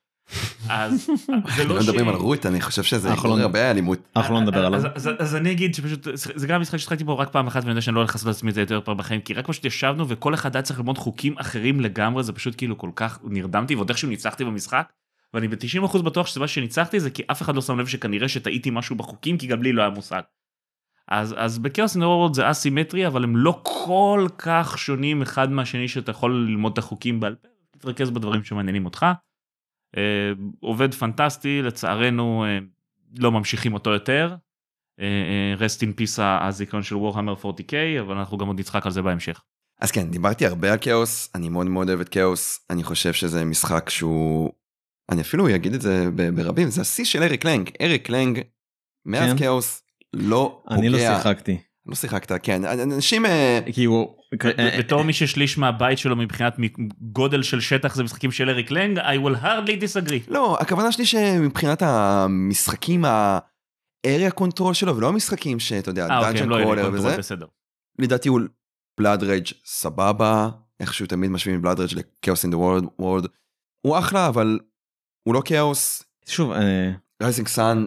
אז 0.70 1.10
זה 1.56 1.64
לא 1.64 1.82
ש... 1.82 1.84
מדברים 1.84 2.10
על 2.10 2.16
רות, 2.16 2.46
אני 2.46 2.62
חושב 2.62 2.84
שזה 2.84 3.10
אנחנו 3.10 3.24
יגרור 3.24 3.38
לא- 3.38 3.44
הרבה 3.44 3.72
אלימות. 3.72 4.00
אנחנו 4.16 4.34
לא 4.34 4.42
נדבר 4.42 4.66
עליו. 4.66 4.80
אז, 4.80 4.88
אז, 4.96 5.10
אז 5.20 5.36
אני 5.36 5.52
אגיד 5.52 5.76
שפשוט 5.76 6.08
זה 6.14 6.48
גם 6.48 6.62
משחק 6.62 6.78
ששחקתי 6.78 7.04
בו 7.04 7.18
רק 7.18 7.30
פעם 7.32 7.48
אחת 7.48 7.62
ואני 7.62 7.72
יודע 7.72 7.82
שאני 7.82 7.96
לא 7.96 8.00
הולך 8.00 8.16
לעשות 8.16 8.28
לעצמי 8.28 8.50
את 8.50 8.56
זה 8.56 8.62
יותר 8.62 8.82
פעם 8.82 8.98
בחיים 8.98 9.22
כי 9.22 9.34
רק 9.34 9.48
פשוט 9.48 9.66
ישבנו 9.66 10.08
וכל 10.08 10.34
אחד 10.34 10.56
היה 10.56 10.64
צריך 10.64 10.80
ללמוד 10.80 10.98
חוקים 10.98 11.36
אחרים 11.38 11.82
לגמרי 11.82 12.24
זה 12.24 12.34
פשוט 12.34 12.54
כאילו 12.58 12.78
כל 12.78 12.90
כך 12.96 13.20
נרדמתי 13.24 13.76
ועוד 13.76 13.90
איכשהו 13.90 14.10
ניצחתי 14.10 14.46
במשחק. 14.46 14.92
ואני 15.34 15.48
ב-90% 15.48 16.02
בטוח 16.02 16.28
שזה 16.28 16.40
מה 16.40 16.48
שניצחתי 16.48 17.00
זה 17.00 17.10
כי 17.10 17.24
אף 17.32 17.42
אחד 17.42 17.56
לא 17.56 17.62
שם 17.62 17.80
לב 17.80 17.88
שכנראה 17.88 18.28
שטעיתי 18.28 18.70
משהו 18.70 18.96
בחוקים 18.96 19.38
כי 19.38 19.48
גם 19.48 19.64
לי 19.64 19.74
לא 19.74 19.82
היה 19.82 19.90
מושג. 19.92 20.22
אז 21.08 21.36
אז 21.38 21.60
בכאוס 21.60 21.96
נורוד 21.96 22.34
זה 22.34 22.52
אסימטרי 22.52 23.08
אבל 23.08 23.24
הם 23.24 23.38
לא 23.38 23.62
כל 23.64 24.28
כך 24.38 24.78
שונים 24.78 25.22
אחד 25.22 25.52
מהשני 25.52 25.88
שאתה 25.88 26.12
יכול 26.12 26.48
ללמוד 26.50 26.72
את 26.72 26.78
החוקים 26.78 27.20
בעל 27.20 27.36
פה 27.36 27.48
תתרכז 27.72 28.10
בדברים 28.10 28.44
שמעניינים 28.44 28.86
אותך. 28.86 29.06
אה, 29.98 30.32
עובד 30.60 30.94
פנטסטי 30.94 31.62
לצערנו 31.62 32.46
אה, 32.46 32.60
לא 33.18 33.32
ממשיכים 33.32 33.74
אותו 33.74 33.90
יותר. 33.90 34.36
rest 35.58 35.80
in 35.80 36.00
peace 36.00 36.22
הזיכרון 36.22 36.84
של 36.84 36.96
וורהמר 36.96 37.34
40k 37.34 38.02
אבל 38.02 38.18
אנחנו 38.18 38.38
גם 38.38 38.48
עוד 38.48 38.60
נצחק 38.60 38.86
על 38.86 38.92
זה 38.92 39.02
בהמשך. 39.02 39.42
אז 39.82 39.92
כן, 39.92 40.10
דיברתי 40.10 40.46
הרבה 40.46 40.72
על 40.72 40.78
כאוס, 40.82 41.30
אני 41.36 41.50
מאוד 41.50 41.68
מאוד 41.68 41.90
אוהב 41.90 42.00
את 42.00 42.10
כאוס, 42.10 42.66
אני 42.70 42.84
חושב 42.84 43.14
שזה 43.14 43.46
משחק 43.46 43.90
שהוא... 43.90 44.52
אני 45.12 45.22
אפילו 45.22 45.56
אגיד 45.56 45.74
את 45.74 45.82
זה 45.82 46.10
ברבים, 46.36 46.70
זה 46.70 46.82
השיא 46.82 47.06
של 47.06 47.24
אריק 47.24 47.46
לנג. 47.46 47.70
אריק 47.82 48.10
לנג, 48.10 48.40
מאז 49.06 49.32
כן. 49.32 49.38
כאוס, 49.38 49.84
לא 50.14 50.62
פוגע. 50.64 50.76
אני 50.76 50.90
לא 50.90 50.98
שיחקתי. 50.98 51.58
לא 51.86 51.96
שיחקת, 51.96 52.32
כן. 52.44 52.66
אנשים... 52.66 53.26
אה, 53.26 53.60
כי 53.74 53.86
הוא... 53.86 54.16
ב- 54.44 54.80
בתור 54.80 55.04
מי 55.04 55.14
ששליש 55.14 55.58
מהבית 55.58 55.98
שלו 55.98 56.16
מבחינת 56.16 56.56
גודל 57.02 57.44
של 57.44 57.62
שטח 57.62 57.96
זה 57.96 58.04
משחקים 58.04 58.32
של 58.32 58.50
אריק 58.50 58.72
לנג 58.72 59.00
I 59.00 59.02
will 59.02 59.44
hardly 59.44 59.72
disagree. 59.72 60.24
לא, 60.28 60.58
הכוונה 60.60 60.92
שלי 60.92 61.06
שמבחינת 61.06 61.82
המשחקים, 61.82 63.06
ה-area 63.06 64.40
control 64.40 64.74
שלו, 64.74 64.98
ולא 64.98 65.08
המשחקים 65.08 65.60
שאתה 65.60 65.90
יודע, 65.90 66.08
אה 66.10 66.18
אוקיי, 66.18 66.34
dungeon 66.34 66.50
לא 66.50 66.64
crawler 66.64 66.82
אלה, 66.82 66.94
וזה, 66.94 67.18
בסדר. 67.18 67.46
לדעתי 68.00 68.30
הוא 68.30 68.40
Blood 68.98 69.24
Rage 69.24 69.48
סבבה, 69.66 70.50
איכשהו 70.80 71.06
תמיד 71.06 71.32
משווים 71.32 71.62
Blood 71.62 71.80
Rage 71.80 71.94
ל 71.94 72.02
Chaos 72.02 72.44
in 72.44 72.52
the 72.52 72.58
World, 72.58 73.26
הוא 73.82 74.00
אחלה, 74.00 74.28
אבל 74.28 74.60
הוא 75.24 75.34
לא 75.34 75.42
כאוס, 75.46 76.04
שוב, 76.28 76.52
אה, 76.52 76.92
Rising 77.24 77.48
Sun, 77.48 77.86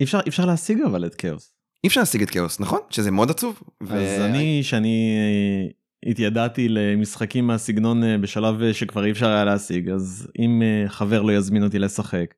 אי 0.00 0.04
אפשר- 0.04 0.20
אי 0.24 0.28
אפשר 0.28 0.44
להשיג 0.46 0.80
אבל 0.86 1.06
את 1.06 1.14
כאוס. 1.14 1.54
אי 1.84 1.88
אפשר 1.88 2.00
להשיג 2.00 2.22
את 2.22 2.30
כאוס, 2.30 2.60
נכון? 2.60 2.80
שזה 2.90 3.10
מאוד 3.10 3.30
עצוב. 3.30 3.62
ו- 3.82 3.94
אז 4.16 4.20
אני, 4.20 4.62
שאני 4.62 5.16
אה, 5.16 6.10
התיידעתי 6.10 6.68
למשחקים 6.68 7.46
מהסגנון 7.46 8.04
אה, 8.04 8.18
בשלב 8.18 8.72
שכבר 8.72 9.04
אי 9.04 9.10
אפשר 9.10 9.28
היה 9.28 9.44
להשיג, 9.44 9.88
אז 9.88 10.28
אם 10.38 10.62
חבר 10.88 11.22
לא 11.22 11.32
יזמין 11.32 11.62
אותי 11.64 11.78
לשחק, 11.78 12.34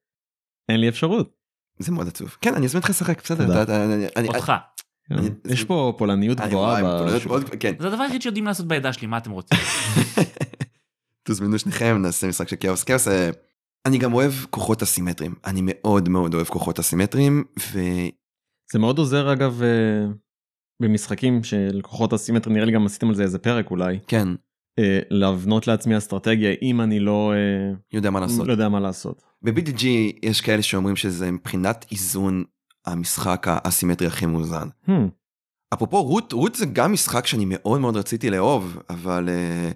אין 0.69 0.81
לי 0.81 0.89
אפשרות. 0.89 1.37
זה 1.79 1.93
מאוד 1.93 2.09
עצוב. 2.09 2.37
כן, 2.41 2.55
אני 2.55 2.67
אזמין 2.67 2.79
אותך 2.79 2.91
לשחק, 2.91 3.23
בסדר. 3.25 3.47
תודה. 3.47 3.63
אתה- 3.63 3.85
אתה- 3.85 3.95
אני- 3.95 4.07
אני- 4.17 4.29
אותך. 4.29 4.53
אני- 5.11 5.29
יש 5.49 5.65
פה 5.65 5.95
פולניות 5.99 6.41
גבוהה. 6.41 6.81
כן. 7.61 7.73
זה 7.81 7.87
הדבר 7.89 8.03
היחיד 8.03 8.23
שיודעים 8.23 8.45
לעשות 8.45 8.67
בעדה 8.69 8.93
שלי 8.93 9.07
מה 9.07 9.19
אתם 9.19 9.31
רוצים. 9.31 9.59
תוזמנו 11.27 11.59
שניכם, 11.59 11.99
נעשה 12.03 12.27
משחק 12.29 12.49
של 12.49 12.57
כאוס. 12.61 12.85
כאוס, 12.85 13.09
אני 13.87 13.99
גם 13.99 14.15
אוהב 14.15 14.33
כוחות 14.51 14.83
אסימטריים. 14.83 15.35
אני 15.45 15.61
מאוד 15.65 16.09
מאוד 16.09 16.35
אוהב 16.35 16.47
כוחות 16.47 16.79
אסימטריים, 16.79 17.45
וכן, 17.59 18.09
זה 18.73 18.79
מאוד 18.79 18.99
עוזר 18.99 19.33
אגב 19.33 19.63
אה, 19.63 20.07
במשחקים 20.83 21.45
של 21.45 21.81
כוחות 21.83 22.13
אסימטרי, 22.13 22.53
נראה 22.53 22.65
לי 22.65 22.73
גם 22.73 22.87
עשיתם 22.87 23.09
על 23.09 23.15
זה 23.15 23.23
איזה 23.23 23.39
פרק 23.39 23.71
אולי, 23.71 23.99
אה, 24.79 25.01
להבנות 25.11 25.67
לעצמי 25.67 25.97
אסטרטגיה 25.97 26.55
אם 26.63 26.81
אני 26.81 27.01
לא 27.01 27.33
אה, 27.33 27.75
יודע 27.93 28.11
מה 28.11 28.21
לעשות. 28.21 28.47
לא 28.47 28.53
יודע 28.53 28.69
מה 28.69 28.81
לעשות. 28.81 29.23
ב-BDG 29.43 29.85
יש 30.23 30.41
כאלה 30.41 30.63
שאומרים 30.63 30.97
שזה 30.97 31.31
מבחינת 31.31 31.87
איזון 31.91 32.45
המשחק 32.87 33.47
האסימטרי 33.49 34.09
הכי 34.09 34.27
מאוזן. 34.27 34.69
Hmm, 34.87 34.91
אפרופו 35.75 36.03
Root, 36.03 36.33
Root 36.33 36.55
זה 36.55 36.67
גם 36.73 36.93
משחק 36.93 37.27
שאני 37.27 37.45
מאוד 37.49 37.81
מאוד 37.81 37.97
רציתי 37.97 38.31
לאהוב, 38.31 38.79
אבל 38.91 39.29
uh, 39.29 39.75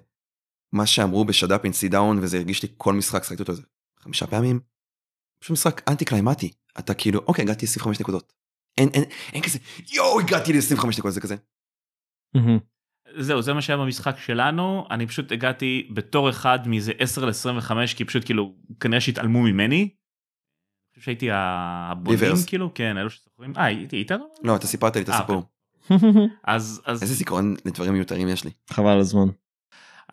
מה 0.73 0.85
שאמרו 0.85 1.25
ב 1.25 1.30
Shut 1.30 1.52
Up 1.52 1.63
and 1.63 1.73
Sit 1.73 1.89
Down, 1.89 2.19
וזה 2.21 2.37
הרגיש 2.37 2.63
לי 2.63 2.69
כל 2.77 2.93
משחק, 2.93 3.23
שחקתי 3.23 3.41
אותו 3.41 3.51
איזה 3.51 3.63
חמישה 4.01 4.27
פעמים, 4.27 4.59
פשוט 5.39 5.51
משחק 5.51 5.89
anti-climactic. 5.89 6.51
אתה 6.79 6.93
כאילו, 6.93 7.19
אוקיי, 7.27 7.43
הגעתי 7.43 7.65
ל-25 7.65 7.89
נקודות. 7.99 8.33
אין, 8.77 8.89
אין, 8.93 9.03
אין 9.33 9.43
כזה, 9.43 9.59
יואו, 9.93 10.19
הגעתי 10.19 10.53
ל-25 10.53 10.87
נקודות, 10.87 11.13
זה 11.13 11.21
כזה. 11.21 11.35
זהו 13.17 13.41
זה 13.41 13.53
מה 13.53 13.61
שהיה 13.61 13.77
במשחק 13.77 14.17
שלנו 14.17 14.85
אני 14.91 15.07
פשוט 15.07 15.31
הגעתי 15.31 15.89
בתור 15.93 16.29
אחד 16.29 16.67
מאיזה 16.67 16.91
10 16.99 17.25
ל-25 17.25 17.71
כי 17.95 18.05
פשוט 18.05 18.25
כאילו 18.25 18.55
כנראה 18.79 19.01
שהתעלמו 19.01 19.41
ממני. 19.41 19.81
אני 19.81 19.89
חושב 20.93 21.05
שהייתי 21.05 21.27
הבונים. 21.31 22.19
כאילו 22.47 22.73
כן 22.73 22.97
אלו 22.97 23.09
שזוכרים 23.09 23.53
אה 23.57 23.63
הייתי 23.65 23.95
איתנו 23.95 24.25
לא, 24.43 24.55
אתה 24.55 24.67
סיפרת 24.67 24.95
לי 24.95 25.01
את 25.01 25.09
אה, 25.09 25.17
הסיפור. 25.17 25.43
אז 26.43 26.81
אז 26.85 27.03
איזה 27.03 27.13
זיכרון 27.13 27.55
לדברים 27.65 27.93
מיותרים 27.93 28.27
יש 28.27 28.43
לי. 28.43 28.51
חבל 28.69 28.89
על 28.89 28.99
הזמן. 28.99 29.27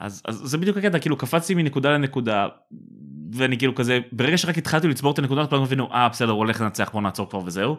אז, 0.00 0.22
אז 0.24 0.34
זה 0.44 0.58
בדיוק 0.58 0.76
הקטע 0.76 0.98
כאילו 0.98 1.16
קפצתי 1.16 1.54
מנקודה 1.54 1.90
לנקודה 1.90 2.48
ואני 3.32 3.58
כאילו 3.58 3.74
כזה 3.74 4.00
ברגע 4.12 4.38
שרק 4.38 4.58
התחלתי 4.58 4.88
לצבור 4.88 5.12
את 5.12 5.18
הנקודות 5.18 5.46
פתאום 5.46 5.62
הבינו 5.62 5.92
אה 5.92 6.08
בסדר 6.08 6.30
הוא 6.30 6.38
הולך 6.38 6.60
לנצח 6.60 6.90
בוא 6.92 7.02
נעצור 7.02 7.30
כבר 7.30 7.40
וזהו. 7.44 7.76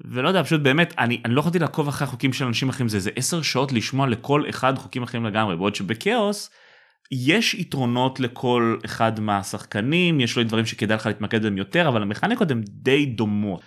ולא 0.00 0.28
יודע 0.28 0.42
פשוט 0.42 0.60
באמת 0.60 0.94
אני, 0.98 1.20
אני 1.24 1.34
לא 1.34 1.40
יכולתי 1.40 1.58
לעקוב 1.58 1.88
אחרי 1.88 2.06
החוקים 2.06 2.32
של 2.32 2.44
אנשים 2.44 2.68
אחרים 2.68 2.88
זה 2.88 3.10
10 3.16 3.42
שעות 3.42 3.72
לשמוע 3.72 4.06
לכל 4.06 4.42
אחד 4.50 4.78
חוקים 4.78 5.02
אחרים 5.02 5.24
לגמרי 5.24 5.56
בעוד 5.56 5.74
שבכאוס 5.74 6.50
יש 7.12 7.54
יתרונות 7.54 8.20
לכל 8.20 8.76
אחד 8.84 9.20
מהשחקנים 9.20 10.20
יש 10.20 10.36
לו 10.36 10.44
דברים 10.44 10.66
שכדאי 10.66 10.96
לך 10.96 11.06
להתמקד 11.06 11.42
בהם 11.42 11.58
יותר 11.58 11.88
אבל 11.88 12.02
המכניקות 12.02 12.50
הן 12.50 12.62
די 12.68 13.06
דומות. 13.06 13.60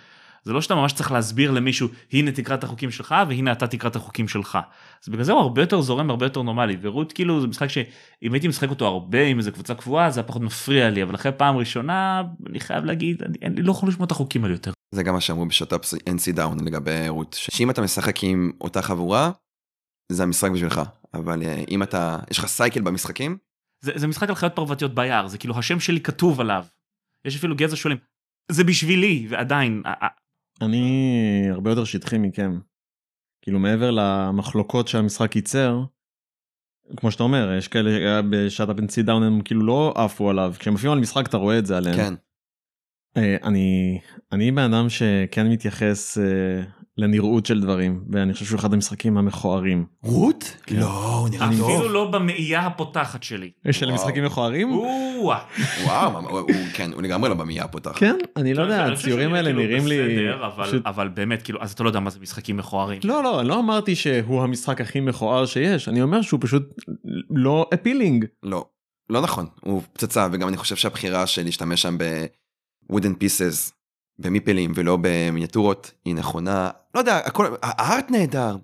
זה 0.44 0.52
לא 0.52 0.60
שאתה 0.60 0.74
ממש 0.74 0.92
צריך 0.92 1.12
להסביר 1.12 1.50
למישהו 1.50 1.88
הנה 2.12 2.32
תקרא 2.32 2.54
את 2.54 2.64
החוקים 2.64 2.90
שלך 2.90 3.14
והנה 3.28 3.52
אתה 3.52 3.66
תקרא 3.66 3.90
את 3.90 3.96
החוקים 3.96 4.28
שלך. 4.28 4.58
אז 5.02 5.08
בגלל 5.08 5.24
זה 5.24 5.32
הוא 5.32 5.40
הרבה 5.40 5.62
יותר 5.62 5.80
זורם 5.80 6.10
הרבה 6.10 6.26
יותר 6.26 6.42
נורמלי 6.42 6.76
ורות 6.80 7.12
כאילו 7.12 7.40
זה 7.40 7.46
משחק 7.46 7.68
שאם 7.68 8.32
הייתי 8.32 8.48
משחק 8.48 8.70
אותו 8.70 8.86
הרבה 8.86 9.22
עם 9.22 9.38
איזה 9.38 9.50
קבוצה 9.50 9.74
קבועה 9.74 10.10
זה 10.10 10.20
היה 10.20 10.28
פחות 10.28 10.42
מפריע 10.42 10.90
לי 10.90 11.02
אבל 11.02 11.14
אחרי 11.14 11.32
פעם 11.32 11.56
ראשונה 11.56 12.22
אני 12.50 12.60
חייב 12.60 12.84
להגיד 12.84 13.22
אני, 13.22 13.38
אני 13.42 13.62
לא 13.62 13.70
יכול 13.70 13.88
לשמוע 13.88 14.06
את 14.06 14.10
החוקים 14.10 14.44
האלה 14.44 14.54
יותר. 14.54 14.72
זה 14.94 15.02
גם 15.02 15.14
מה 15.14 15.20
שאמרו 15.20 15.46
בשת"פ 15.46 15.94
NC 15.94 16.32
דאון 16.34 16.66
לגבי 16.66 17.08
רות, 17.08 17.36
שאם 17.38 17.70
אתה 17.70 17.82
משחק 17.82 18.24
עם 18.24 18.52
אותה 18.60 18.82
חבורה, 18.82 19.30
זה 20.12 20.22
המשחק 20.22 20.50
בשבילך. 20.50 20.80
אבל 21.14 21.42
אה, 21.42 21.64
אם 21.70 21.82
אתה, 21.82 22.18
יש 22.30 22.38
לך 22.38 22.46
cycle 22.46 22.80
במשחקים, 22.80 23.38
זה, 23.84 23.92
זה 23.94 24.06
משחק 24.06 24.28
על 24.28 24.34
חיות 24.34 24.52
פרוותיות 24.54 24.94
ביער 24.94 25.28
זה 25.28 25.38
כאילו 25.38 25.58
השם 25.58 25.80
שלי 25.80 26.00
כתוב 26.00 26.40
עליו. 26.40 26.64
יש 27.24 27.36
אפילו 27.36 27.56
גזע 27.56 27.76
שועלים 27.76 27.98
זה 28.50 28.64
בשבילי 28.64 29.26
ועדיין 29.30 29.82
אני 30.60 31.46
הרבה 31.50 31.70
יותר 31.70 31.84
שטחי 31.84 32.18
מכם. 32.18 32.58
כאילו 33.42 33.58
מעבר 33.58 33.90
למחלוקות 33.90 34.88
שהמשחק 34.88 35.36
ייצר, 35.36 35.80
כמו 36.96 37.10
שאתה 37.10 37.22
אומר, 37.22 37.52
יש 37.58 37.68
כאלה 37.68 37.90
היה 37.90 38.22
ב 38.30 38.38
Shut 38.38 38.68
Up 38.68 38.82
and 38.82 39.02
Sit 39.02 39.11
Down 39.11 39.22
הם 39.22 39.40
כאילו 39.40 39.66
לא 39.66 39.94
עפו 39.96 40.30
עליו, 40.30 40.54
כשהם 40.58 40.74
עפים 40.74 40.90
על 40.90 40.98
משחק 40.98 41.26
אתה 41.26 41.36
רואה 41.36 41.58
את 41.58 41.66
זה 41.66 41.76
עליהם. 41.76 41.96
כן. 41.96 42.14
אה, 43.16 43.36
אני 43.44 43.98
אני 44.32 44.52
בן 44.52 44.74
אדם 44.74 44.88
שכן 44.88 45.48
מתייחס 45.48 46.18
אה, 46.18 46.62
לנראות 46.96 47.46
של 47.46 47.60
דברים 47.60 48.04
ואני 48.10 48.32
חושב 48.32 48.44
שהוא 48.44 48.58
אחד 48.58 48.74
המשחקים 48.74 49.18
המכוערים. 49.18 49.84
רות? 50.02 50.56
לא, 50.70 50.86
הוא 50.86 51.28
נראה 51.28 51.48
אפילו 51.48 51.66
טוב. 51.66 51.92
לא 51.92 52.10
במאייה 52.10 52.66
הפותחת 52.66 53.22
שלי. 53.22 53.50
של. 53.70 53.92
משחקים 53.92 54.24
מכוערים? 54.24 54.72
וואו, 54.72 56.12
כן, 56.74 56.92
הוא 56.92 57.02
לגמרי 57.02 57.28
לא 57.28 57.34
במייה 57.34 57.68
פותח. 57.68 57.92
כן, 57.94 58.16
אני 58.36 58.54
לא 58.54 58.62
יודע, 58.62 58.86
אני 58.86 58.96
חושב 58.96 59.08
הציורים 59.08 59.34
האלה 59.34 59.50
כאילו 59.50 59.62
נראים 59.62 59.86
לי... 59.86 60.28
אבל, 60.86 61.08
באמת 61.08 61.42
כאילו 61.42 61.62
אז 61.62 61.72
אתה 61.72 61.82
לא 61.82 61.88
יודע 61.88 62.00
מה 62.00 62.10
זה 62.10 62.20
משחקים 62.20 62.56
מכוערים. 62.56 63.00
לא 63.04 63.22
לא 63.22 63.44
לא 63.44 63.58
אמרתי 63.58 63.94
שהוא 63.94 64.42
המשחק 64.42 64.80
הכי 64.80 65.00
מכוער 65.00 65.46
שיש 65.46 65.88
אני 65.88 66.02
אומר 66.02 66.22
שהוא 66.22 66.40
פשוט 66.42 66.74
לא 67.30 67.66
אפילינג. 67.74 68.24
לא, 68.42 68.64
לא 69.10 69.20
נכון, 69.20 69.46
הוא 69.60 69.82
פצצה, 69.92 70.28
וגם 70.32 70.48
אני 70.48 70.56
חושב 70.56 70.76
שהבחירה 70.76 71.26
של 71.26 71.42
להשתמש 71.44 71.82
שם 71.82 71.98
ב-wooden 72.90 73.22
pieces, 73.22 73.72
במיפלים 74.18 74.72
ולא 74.74 74.98
במיניאטורות, 75.00 75.92
היא 76.04 76.14
נכונה. 76.14 76.70
לא 76.94 77.00
יודע, 77.00 77.16
הכל, 77.16 77.54
הארט 77.62 78.10
נהדר. 78.10 78.56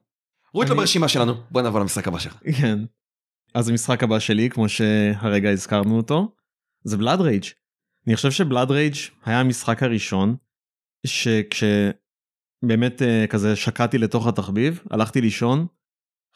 רות 0.54 0.68
לא 0.68 0.76
ברשימה 0.76 1.08
שלנו, 1.08 1.34
בוא 1.50 1.62
נעבור 1.62 1.80
למשחק 1.80 2.08
הבא 2.08 2.18
שלך. 2.18 2.38
כן. 2.60 2.78
אז 3.54 3.68
המשחק 3.68 4.02
הבא 4.02 4.18
שלי 4.18 4.50
כמו 4.50 4.68
שהרגע 4.68 5.50
הזכרנו 5.50 5.96
אותו 5.96 6.34
זה 6.84 6.96
בלאד 6.96 7.20
רייג'. 7.20 7.44
אני 8.06 8.16
חושב 8.16 8.30
שבלאד 8.30 8.70
רייג' 8.70 8.94
היה 9.24 9.40
המשחק 9.40 9.82
הראשון 9.82 10.36
שכשבאמת 11.06 13.02
אה, 13.02 13.26
כזה 13.26 13.56
שקעתי 13.56 13.98
לתוך 13.98 14.26
התחביב 14.26 14.80
הלכתי 14.90 15.20
לישון 15.20 15.66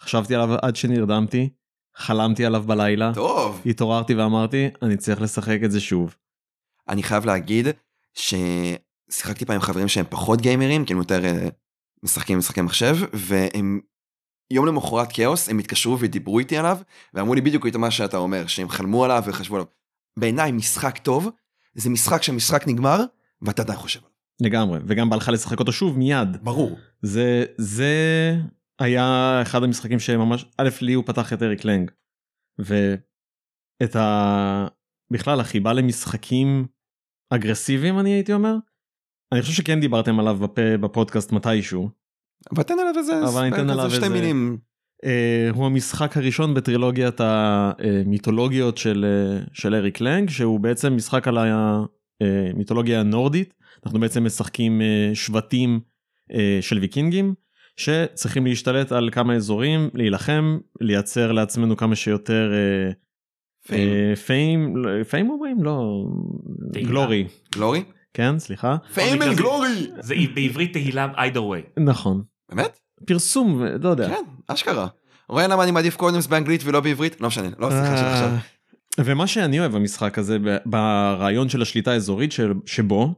חשבתי 0.01 0.35
עליו 0.35 0.57
עד 0.63 0.77
שנרדמתי 0.77 1.49
חלמתי 1.97 2.45
עליו 2.45 2.63
בלילה, 2.63 3.15
טוב. 3.15 3.63
התעוררתי 3.67 4.15
ואמרתי, 4.15 4.69
אני 4.83 4.97
צריך 4.97 5.21
לשחק 5.21 5.59
את 5.65 5.71
זה 5.71 5.81
שוב. 5.81 6.17
אני 6.91 7.03
חייב 7.03 7.27
להגיד 7.27 7.67
ששיחקתי 8.15 9.45
פעם 9.45 9.55
עם 9.55 9.61
חברים 9.61 9.89
שהם 9.89 10.05
פחות 10.09 10.41
גיימרים, 10.41 10.85
כאילו 10.85 11.01
יותר 11.01 11.25
אה, 11.25 11.49
משחקים 12.03 12.39
משחקי 12.39 12.61
מחשב, 12.61 12.97
והם 13.13 13.81
יום 14.51 14.67
למחרת 14.67 15.09
כאוס, 15.13 15.49
הם 15.49 15.59
התקשרו 15.59 16.01
ודיברו 16.01 16.39
איתי 16.39 16.57
עליו, 16.57 16.79
ואמרו 17.15 17.35
לי 17.35 17.41
בדיוק 17.41 17.67
את 17.67 17.77
מה 17.77 17.91
שאתה 17.91 18.17
אומר, 18.17 18.47
שהם 18.47 18.69
חלמו 18.69 19.05
עליו 19.05 19.23
וחשבו 19.27 19.55
עליו. 19.55 19.67
בעיניי 20.19 20.53
משחק 20.53 20.99
טוב, 20.99 21.31
זה 21.75 21.91
משחק 21.91 22.23
שהמשחק 22.23 22.69
נגמר, 22.69 23.01
ואתה 23.43 23.63
עדיין 23.63 23.79
חושב 23.79 24.01
עליו. 24.01 24.11
לגמרי, 24.41 24.79
וגם 24.87 25.11
בא 25.11 25.17
לך 25.17 25.29
לשחק 25.29 25.61
אותו 25.61 25.73
שוב 25.73 25.99
מיד. 25.99 26.37
ברור. 26.43 26.79
זה, 27.03 27.45
זה 27.57 27.95
היה 28.79 29.39
אחד 29.43 29.63
המשחקים 29.63 29.99
שממש, 29.99 30.45
א', 30.57 30.69
לי 30.81 30.93
הוא 30.93 31.05
פתח 31.07 31.33
את 31.33 31.43
אריק 31.43 31.65
לנג. 31.65 31.91
ואת 32.59 33.97
ה... 33.97 34.67
בכלל, 35.11 35.41
החיבה 35.41 35.73
למשחקים 35.73 36.67
אגרסיביים, 37.31 37.99
אני 37.99 38.11
הייתי 38.11 38.33
אומר. 38.33 38.55
אני 39.33 39.43
חושב 39.43 39.53
שכן 39.53 39.81
דיברתם 39.81 40.21
עליו 40.21 40.35
בפ... 40.37 40.59
בפודקאסט 40.81 41.33
מתישהו. 41.33 41.89
אבל 42.55 42.63
תן 42.63 42.75
עליו 42.79 42.93
איזה, 42.99 43.25
אבל 43.29 43.43
אני 43.43 43.55
אתן 43.55 43.71
עליו 43.71 43.91
שתי 43.91 43.97
איזה- 44.05 44.09
מילים. 44.09 44.59
Uh, 45.05 45.57
הוא 45.57 45.67
המשחק 45.67 46.17
הראשון 46.17 46.55
בטרילוגיית 46.55 47.21
המיתולוגיות 47.21 48.79
של, 48.79 49.07
uh, 49.45 49.51
של 49.53 49.75
אריק 49.75 50.01
לנג, 50.01 50.31
שהוא 50.31 50.61
בעצם 50.61 50.97
משחק 50.97 51.29
על 51.29 51.39
המיתולוגיה 52.21 53.01
הנורדית. 53.01 53.55
אנחנו 53.87 54.01
בעצם 54.01 54.25
משחקים 54.25 54.81
uh, 54.81 55.15
שבטים 55.15 55.81
uh, 56.33 56.35
של 56.61 56.79
ויקינגים, 56.79 57.35
שצריכים 57.77 58.47
להשתלט 58.47 58.93
על 58.93 59.11
כמה 59.13 59.35
אזורים, 59.35 59.91
להילחם, 59.95 60.59
לייצר 60.81 61.33
לעצמנו 61.33 61.77
כמה 61.77 61.97
שיותר 61.97 62.53
fame. 62.53 63.10
Fame, 64.27 64.75
fame 65.11 65.31
אומרים? 65.31 65.65
לא. 65.65 66.05
Glory, 66.73 67.27
glory? 67.55 67.85
כן, 68.15 68.39
סליחה. 68.39 68.77
Fame 68.95 69.23
and 69.23 69.31
זה- 69.31 69.37
Glory! 69.37 69.91
זה 70.01 70.15
בעברית 70.35 70.73
תהילה 70.73 71.07
either 71.17 71.37
way. 71.39 71.81
נכון. 71.83 72.23
באמת? 72.49 72.79
פרסום, 73.07 73.63
לא 73.83 73.89
יודע. 73.89 74.09
כן, 74.09 74.25
אשכרה. 74.47 74.87
רואה 75.29 75.47
למה 75.49 75.63
אני 75.63 75.71
מעדיף 75.71 75.97
Codenames 75.97 76.27
באנגלית 76.27 76.61
ולא 76.65 76.81
בעברית? 76.81 77.21
לא 77.21 77.29
משנה, 77.29 77.49
לא 77.59 77.71
שיחה 77.71 77.97
של 77.97 78.05
עכשיו. 78.05 78.29
אה, 78.29 78.39
ומה 79.05 79.27
שאני 79.27 79.61
אוהב 79.61 79.73
במשחק 79.73 80.19
הזה, 80.19 80.39
ב- 80.39 80.57
ברעיון 80.67 81.49
של 81.49 81.63
השליטה 81.63 81.91
האזורית 81.93 82.31
שבו, 82.67 83.15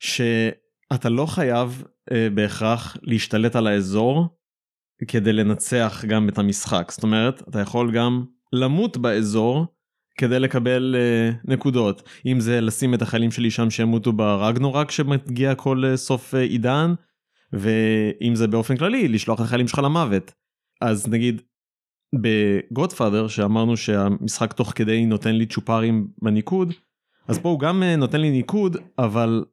שאתה 0.00 1.08
לא 1.08 1.26
חייב 1.26 1.82
אה, 2.12 2.28
בהכרח 2.34 2.96
להשתלט 3.02 3.56
על 3.56 3.66
האזור 3.66 4.28
כדי 5.08 5.32
לנצח 5.32 6.04
גם 6.08 6.28
את 6.28 6.38
המשחק. 6.38 6.90
זאת 6.90 7.02
אומרת, 7.02 7.42
אתה 7.48 7.60
יכול 7.60 7.92
גם 7.96 8.24
למות 8.52 8.96
באזור 8.96 9.66
כדי 10.18 10.40
לקבל 10.40 10.96
אה, 10.98 11.30
נקודות. 11.44 12.08
אם 12.26 12.40
זה 12.40 12.60
לשים 12.60 12.94
את 12.94 13.02
החיילים 13.02 13.30
שלי 13.30 13.50
שם 13.50 13.70
שימותו 13.70 14.12
ברגנורק 14.12 14.90
שמגיע 14.90 15.54
כל 15.54 15.84
אה, 15.84 15.96
סוף 15.96 16.34
אה, 16.34 16.40
עידן, 16.40 16.94
ואם 17.52 18.34
זה 18.34 18.46
באופן 18.46 18.76
כללי, 18.76 19.08
לשלוח 19.08 19.40
החיילים 19.40 19.68
שלך 19.68 19.78
למוות. 19.78 20.32
אז 20.80 21.08
נגיד, 21.08 21.42
בגודפאדר 22.14 23.28
שאמרנו 23.28 23.76
שהמשחק 23.76 24.52
תוך 24.52 24.72
כדי 24.74 25.06
נותן 25.06 25.34
לי 25.34 25.46
צ'ופרים 25.46 26.08
בניקוד 26.22 26.72
אז 27.28 27.38
פה 27.38 27.48
הוא 27.48 27.60
גם 27.60 27.82
אה, 27.82 27.96
נותן 27.96 28.20
לי 28.20 28.30
ניקוד 28.30 28.76
אבל 28.98 29.44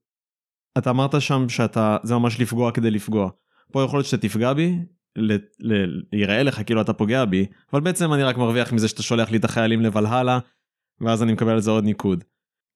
אתה 0.77 0.89
אמרת 0.89 1.21
שם 1.21 1.49
שאתה 1.49 1.97
זה 2.03 2.13
ממש 2.13 2.39
לפגוע 2.39 2.71
כדי 2.71 2.91
לפגוע. 2.91 3.29
פה 3.71 3.83
יכול 3.83 3.99
להיות 3.99 4.07
שאתה 4.07 4.27
תפגע 4.27 4.53
בי, 4.53 4.79
ל, 5.15 5.35
ל, 5.59 6.01
יראה 6.13 6.43
לך 6.43 6.61
כאילו 6.65 6.81
אתה 6.81 6.93
פוגע 6.93 7.25
בי 7.25 7.45
אבל 7.73 7.81
בעצם 7.81 8.13
אני 8.13 8.23
רק 8.23 8.37
מרוויח 8.37 8.73
מזה 8.73 8.87
שאתה 8.87 9.03
שולח 9.03 9.31
לי 9.31 9.37
את 9.37 9.45
החיילים 9.45 9.81
לבלהלה 9.81 10.39
ואז 11.01 11.23
אני 11.23 11.33
מקבל 11.33 11.51
על 11.51 11.59
זה 11.59 11.71
עוד 11.71 11.83
ניקוד. 11.83 12.23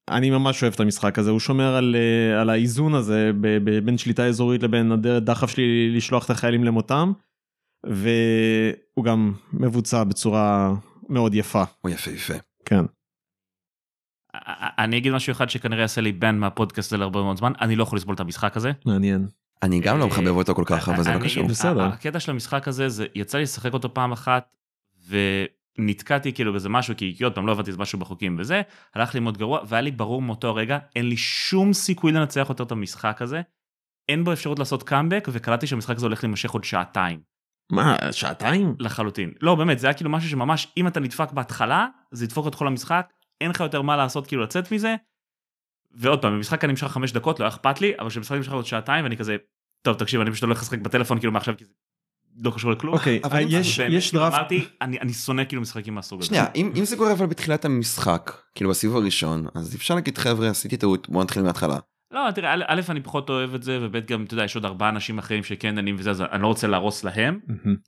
אני 0.09 0.29
ממש 0.29 0.63
אוהב 0.63 0.73
את 0.73 0.79
המשחק 0.79 1.19
הזה 1.19 1.29
הוא 1.29 1.39
שומר 1.39 1.75
על, 1.75 1.95
אה, 1.95 2.41
על 2.41 2.49
האיזון 2.49 2.93
הזה 2.93 3.31
ב, 3.41 3.57
ב, 3.63 3.79
בין 3.85 3.97
שליטה 3.97 4.25
אזורית 4.25 4.63
לבין 4.63 4.91
הדחף 4.91 5.49
שלי 5.49 5.95
לשלוח 5.95 6.25
את 6.25 6.29
החיילים 6.29 6.63
למותם. 6.63 7.11
והוא 7.85 9.05
גם 9.05 9.33
מבוצע 9.53 10.03
בצורה 10.03 10.73
מאוד 11.09 11.35
יפה 11.35 11.63
הוא 11.81 11.91
יפהפה. 11.91 12.33
כן 12.65 12.85
אני 14.79 14.97
אגיד 14.97 15.13
משהו 15.13 15.31
אחד 15.31 15.49
שכנראה 15.49 15.81
יעשה 15.81 16.01
לי 16.01 16.11
בן 16.11 16.37
מהפודקאסט 16.37 16.89
הזה 16.89 16.97
להרבה 16.97 17.21
מאוד 17.21 17.37
זמן, 17.37 17.51
אני 17.61 17.75
לא 17.75 17.83
יכול 17.83 17.97
לסבול 17.97 18.15
את 18.15 18.19
המשחק 18.19 18.57
הזה. 18.57 18.71
מעניין 18.85 19.27
אני 19.63 19.79
גם 19.79 19.99
לא 19.99 20.07
מחבב 20.07 20.27
אותו 20.27 20.55
כל 20.55 20.63
כך, 20.65 20.89
אבל 20.89 21.03
זה 21.03 21.13
לא 21.13 21.19
קשור. 21.19 21.47
בסדר. 21.47 21.83
הקטע 21.83 22.19
של 22.19 22.31
המשחק 22.31 22.67
הזה 22.67 22.89
זה 22.89 23.05
יצא 23.15 23.37
לי 23.37 23.43
לשחק 23.43 23.73
אותו 23.73 23.93
פעם 23.93 24.11
אחת 24.11 24.57
ונתקעתי 25.79 26.33
כאילו 26.33 26.51
באיזה 26.51 26.69
משהו 26.69 26.93
כי 26.97 27.23
עוד 27.23 27.35
פעם 27.35 27.47
לא 27.47 27.51
הבנתי 27.51 27.69
איזה 27.69 27.81
משהו 27.81 27.99
בחוקים 27.99 28.35
וזה 28.39 28.61
הלך 28.95 29.13
לי 29.13 29.19
מאוד 29.19 29.37
גרוע 29.37 29.59
והיה 29.67 29.81
לי 29.81 29.91
ברור 29.91 30.21
מאותו 30.21 30.47
הרגע 30.47 30.79
אין 30.95 31.09
לי 31.09 31.17
שום 31.17 31.73
סיכוי 31.73 32.11
לנצח 32.11 32.45
יותר 32.49 32.63
את 32.63 32.71
המשחק 32.71 33.21
הזה. 33.21 33.41
אין 34.09 34.23
בו 34.23 34.33
אפשרות 34.33 34.59
לעשות 34.59 34.83
קאמבק 34.83 35.27
וקלטתי 35.31 35.67
שהמשחק 35.67 35.95
הזה 35.95 36.05
הולך 36.05 36.23
להימשך 36.23 36.51
עוד 36.51 36.63
שעתיים 36.63 37.19
מה 37.71 37.95
שעתיים? 38.11 38.75
לחלוטין 38.79 39.33
לא 39.41 39.55
באמת 39.55 39.79
זה 39.79 39.87
היה 39.87 39.93
כאילו 39.93 40.09
משהו 40.09 40.29
שממש 40.29 40.67
אם 40.77 40.87
אתה 40.87 40.99
נדפק 40.99 41.31
בהתחלה 41.31 41.87
זה 42.11 42.25
ידפוק 42.25 42.47
את 42.47 42.55
כל 42.55 42.67
המשחק 42.67 43.13
אין 43.41 43.49
לך 43.49 43.59
יותר 43.59 43.81
מה 43.81 43.97
לעשות 43.97 44.27
כאילו 44.27 44.43
לצאת 44.43 44.71
מזה. 44.71 44.95
ועוד 45.91 46.21
פעם 46.21 46.33
המשחק 46.33 46.61
כאן 46.61 46.69
נמשך 46.69 46.87
חמש 46.87 47.11
דקות 47.11 47.39
לא 47.39 47.45
היה 47.45 47.53
אכפת 47.53 47.81
לי 47.81 47.93
אבל 47.99 48.09
כשמשחק 48.09 48.35
נמשך 48.35 48.51
עוד 48.51 48.65
שעתיים 48.65 49.03
ואני 49.03 49.17
כזה 49.17 49.37
טוב 49.81 49.97
תקשיב 49.97 50.21
אני 50.21 50.31
פשוט 50.31 50.43
הולך 50.43 50.61
לשחק 50.61 50.79
בטלפון 50.79 51.19
כאילו 51.19 51.33
מעכשיו 51.33 51.57
כי 51.57 51.65
זה 51.65 51.73
לא 52.37 52.51
קשור 52.55 52.71
לכלום. 52.71 52.93
אוקיי 52.93 53.19
אבל 53.23 53.41
אם- 53.41 53.47
יש 53.51 53.79
יש 53.79 54.11
דראפט 54.13 54.35
אמרתי 54.35 54.65
אני 54.81 54.99
אני 54.99 55.13
שונא 55.13 55.43
כאילו 55.43 55.61
משחקים 55.61 55.95
מהסוג 55.95 56.19
הזה. 56.19 56.27
שנייה, 56.27 56.45
אם 56.55 56.71
אם 56.75 56.85
זה 56.85 56.97
קורה 56.97 57.11
אבל 57.11 57.25
בתחילת 57.25 57.65
המשחק, 57.65 58.31
כאילו 58.55 58.69
בסיבוב 58.69 58.97
הראשון, 58.97 59.45
אז 59.55 59.75
אפשר 59.75 59.95
להגיד 59.95 60.17
חבר'ה 60.17 60.49
עשיתי 60.49 60.77
טעות, 60.77 61.09
בואו 61.09 61.23
נתחיל 61.23 61.43
מההתחלה. 61.43 61.77
לא 62.11 62.31
תראה 62.35 62.53
א', 62.53 62.63
א', 62.67 62.81
אני 62.89 63.01
פחות 63.01 63.29
אוהב 63.29 63.53
את 63.55 63.63
זה 63.63 63.79
וב' 63.81 64.05
גם 64.05 64.23
אתה 64.23 64.33
יודע 64.33 64.43
יש 64.43 64.55
עוד 64.55 64.65
ארבעה 64.65 64.89
אנשים 64.89 65.17
אחרים 65.19 65.43
שכן 65.43 65.75
דנים 65.75 65.95
וזה 65.99 66.09
אז 66.11 66.21
אני 66.21 66.41
לא 66.41 66.47
רוצה 66.47 66.67
להרוס 66.67 67.03
להם. 67.03 67.39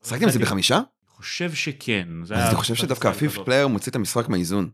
שחקתם 0.05 0.27
את 0.27 0.33
זה 0.33 0.39
בחמישה? 0.39 0.75
אני 0.75 0.83
חושב 1.07 1.53
שכן. 1.53 2.07
אז 2.23 2.31
אני 2.31 2.55
חושב 2.55 2.75
שדווקא 2.75 3.07
ה 3.07 3.12
fifth. 3.12 3.45
Player 3.45 3.67
מוציא 3.67 3.89
את 3.89 3.95
המשחק 3.95 4.29
מהאיזון. 4.29 4.69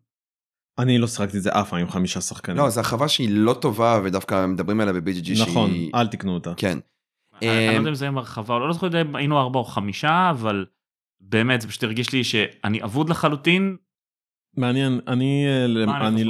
אני 0.80 0.98
לא 0.98 1.08
שיחקתי 1.08 1.38
את 1.38 1.44
זה 1.44 1.50
אף 1.50 1.70
פעם 1.70 1.80
עם 1.80 1.90
חמישה 1.90 2.22
שחקנים 2.22 2.58
לא, 2.58 2.70
זו 2.70 2.80
הרחבה 2.80 3.08
שהיא 3.08 3.30
לא 3.32 3.54
טובה 3.54 4.02
ודווקא 4.04 4.46
מדברים 4.46 4.80
עליה 4.82 4.94
ב-BGG 4.94 5.42
נכון 5.42 5.70
שהיא... 5.70 5.92
אל 5.96 6.08
תקנו 6.08 6.34
אותה 6.34 6.54
כן. 6.58 6.78
אני 7.42 7.68
אני 7.68 7.76
לא 7.76 7.80
יודע 7.80 7.90
אם 7.90 7.96
זה 7.96 8.08
עם 8.08 8.18
הרחבה 8.18 8.54
או 8.54 8.60
לא, 8.60 8.68
לא 8.68 8.74
זוכר 8.74 9.02
אם 9.02 9.16
היינו 9.16 9.40
ארבע 9.40 9.60
או 9.60 9.64
חמישה 9.66 10.30
אבל 10.30 10.66
באמת 11.22 11.62
זה 11.62 11.68
פשוט 11.68 11.84
הרגיש 11.84 12.14
לי 12.14 12.24
שאני 12.24 12.84
אבוד 12.84 13.10
לחלוטין. 13.10 13.78
מעניין 14.58 15.00
אני 15.08 15.46
אה, 15.48 15.66
אני 15.84 15.84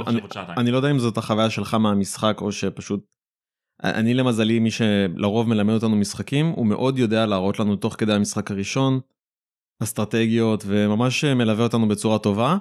אני 0.07 0.21
אני- 0.57 0.71
לא 0.71 0.77
יודע 0.77 0.91
אם 0.91 0.99
זאת 0.99 1.17
החוויה 1.17 1.49
שלך 1.49 1.73
מהמשחק 1.73 2.37
או 2.41 2.51
שפשוט 2.51 3.15
אני 3.83 4.13
למזלי 4.13 4.59
מי 4.59 4.69
שלרוב 4.71 5.49
מלמד 5.49 5.73
אותנו 5.73 5.95
משחקים 5.95 6.45
הוא 6.45 6.65
מאוד 6.65 6.97
יודע 6.97 7.25
להראות 7.25 7.59
לנו 7.59 7.75
תוך 7.75 7.95
כדי 7.97 8.13
המשחק 8.13 8.51
הראשון 8.51 8.99
אסטרטגיות 9.83 10.63
וממש 10.67 11.23
מלווה 11.25 11.63
אותנו 11.63 11.87
בצורה 11.87 12.19
טובה 12.19 12.57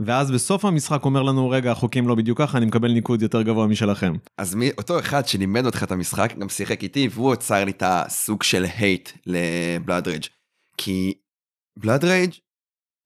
ואז 0.00 0.30
בסוף 0.30 0.64
המשחק 0.64 1.04
אומר 1.04 1.22
לנו 1.22 1.50
רגע 1.50 1.72
החוקים 1.72 2.08
לא 2.08 2.14
בדיוק 2.14 2.38
ככה 2.38 2.58
אני 2.58 2.66
מקבל 2.66 2.92
ניקוד 2.92 3.22
יותר 3.22 3.42
גבוה 3.42 3.66
משלכם. 3.66 4.14
אז 4.38 4.54
מי, 4.54 4.70
אותו 4.78 4.98
אחד 4.98 5.28
שלימד 5.28 5.66
אותך 5.66 5.82
את 5.82 5.90
המשחק 5.92 6.34
גם 6.38 6.48
שיחק 6.48 6.82
איתי 6.82 7.08
והוא 7.12 7.32
יצר 7.32 7.64
לי 7.64 7.70
את 7.70 7.82
הסוג 7.86 8.42
של 8.42 8.64
hate 8.78 9.10
ל 9.26 9.40
Blood 9.40 10.08
Rage 10.08 10.24
כי 10.78 11.14
Blood 11.78 12.04
Rage 12.04 12.30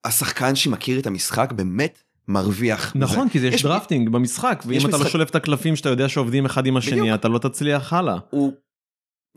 השחקן 0.05 0.55
שמכיר 0.55 0.99
את 0.99 1.07
המשחק 1.07 1.51
באמת 1.51 2.03
מרוויח. 2.27 2.93
נכון 2.95 3.29
כי 3.29 3.39
זה 3.39 3.47
יש 3.47 3.55
יש- 3.55 3.63
Drafting 3.63 4.09
במשחק 4.09 4.63
ואם 4.67 4.79
אתה 4.79 4.87
לא 4.87 4.99
משחק- 4.99 5.11
שולף 5.11 5.29
את 5.29 5.35
הקלפים 5.35 5.75
שאתה 5.75 5.89
יודע 5.89 6.09
שעובדים 6.09 6.45
אחד 6.45 6.65
עם 6.65 6.77
השני 6.77 7.01
בדיוק. 7.01 7.15
אתה 7.19 7.27
לא 7.27 7.39
תצליח 7.39 7.93
הלאה. 7.93 8.17
הוא 8.29 8.53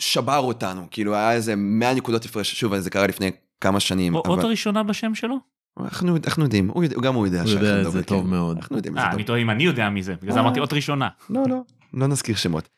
שבר 0.00 0.38
אותנו 0.38 0.86
כאילו 0.90 1.14
היה 1.14 1.32
איזה 1.32 1.56
100 1.56 1.94
נקודות 1.94 2.24
הפרש 2.24 2.54
שוב 2.54 2.78
זה 2.78 2.90
קרה 2.90 3.06
לפני 3.06 3.30
כמה 3.60 3.80
שנים. 3.80 4.14
אות 4.14 4.26
אבל- 4.26 4.40
הראשונה 4.44 4.82
בשם 4.82 5.14
שלו? 5.14 5.53
אנחנו 5.80 6.16
אנחנו 6.26 6.42
יודעים 6.42 6.68
הוא 6.70 6.84
יודע- 6.84 6.96
גם 7.02 7.14
הוא 7.14 7.26
יודע 7.26 7.42
הוא 7.42 7.50
יודע 7.50 7.78
את 7.78 7.82
זה 7.82 7.88
מדברים, 7.88 8.02
טוב 8.04 8.24
כן. 8.24 8.30
מאוד. 8.30 8.56
אנחנו 8.56 8.76
יודעים 8.76 8.94
את 8.94 8.98
אה 8.98 9.04
זה 9.04 9.10
טוב. 9.10 9.18
אני 9.18 9.24
טועה 9.26 9.38
אם 9.40 9.50
אני 9.50 9.64
יודע 9.64 9.88
מי 9.90 10.02
זה 10.02 10.14
בגלל 10.16 10.32
זה. 10.32 10.40
אמרתי 10.40 10.60
אות 10.60 10.72
ראשונה. 10.72 11.08
לא 11.30 11.42
לא 11.48 11.56
לא 11.94 12.06
נזכיר 12.06 12.36
שמות. 12.36 12.68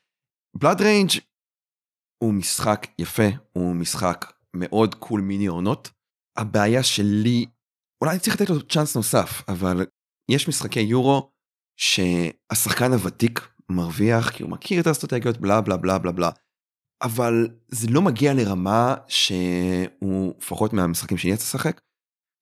Blood 0.57 0.81
Rage 0.81 1.11
הוא 2.19 2.35
משחק 2.35 2.87
יפה 2.99 3.29
הוא 3.53 3.75
משחק 3.75 4.33
מאוד 4.57 4.95
cool 4.95 5.21
מיניאטורות. 5.21 5.91
הבעיה 6.37 6.83
שלי 6.83 7.45
אולי 8.01 8.13
אני 8.13 8.21
צריך 8.21 8.41
לתת 8.41 8.51
לו 8.51 8.63
צ'אנס 8.63 8.97
נוסף 8.97 9.43
אבל 9.49 9.87
יש 10.31 10.49
משחקי 10.49 10.81
יורו 10.81 11.31
שהשחקן 11.77 12.93
הוותיק 12.93 13.49
מרוויח 13.69 14.31
כי 14.31 14.43
הוא 14.43 14.51
מכיר 14.51 14.81
את 14.81 14.87
האסטרטגיות 14.87 15.39
בלה 15.39 15.61
בלה 15.61 15.77
בלה 15.77 15.99
בלה 15.99 16.13
בלה. 16.13 16.31
אבל 17.03 17.49
זה 17.69 17.89
לא 17.91 18.03
מגיע 18.03 18.35
לרמה 18.35 18.95
שהוא 19.09 20.35
לפחות 20.39 20.73
מהמשחקים 20.73 21.19
שאני 21.19 21.33
יצא 21.33 21.43
לשחק 21.43 21.81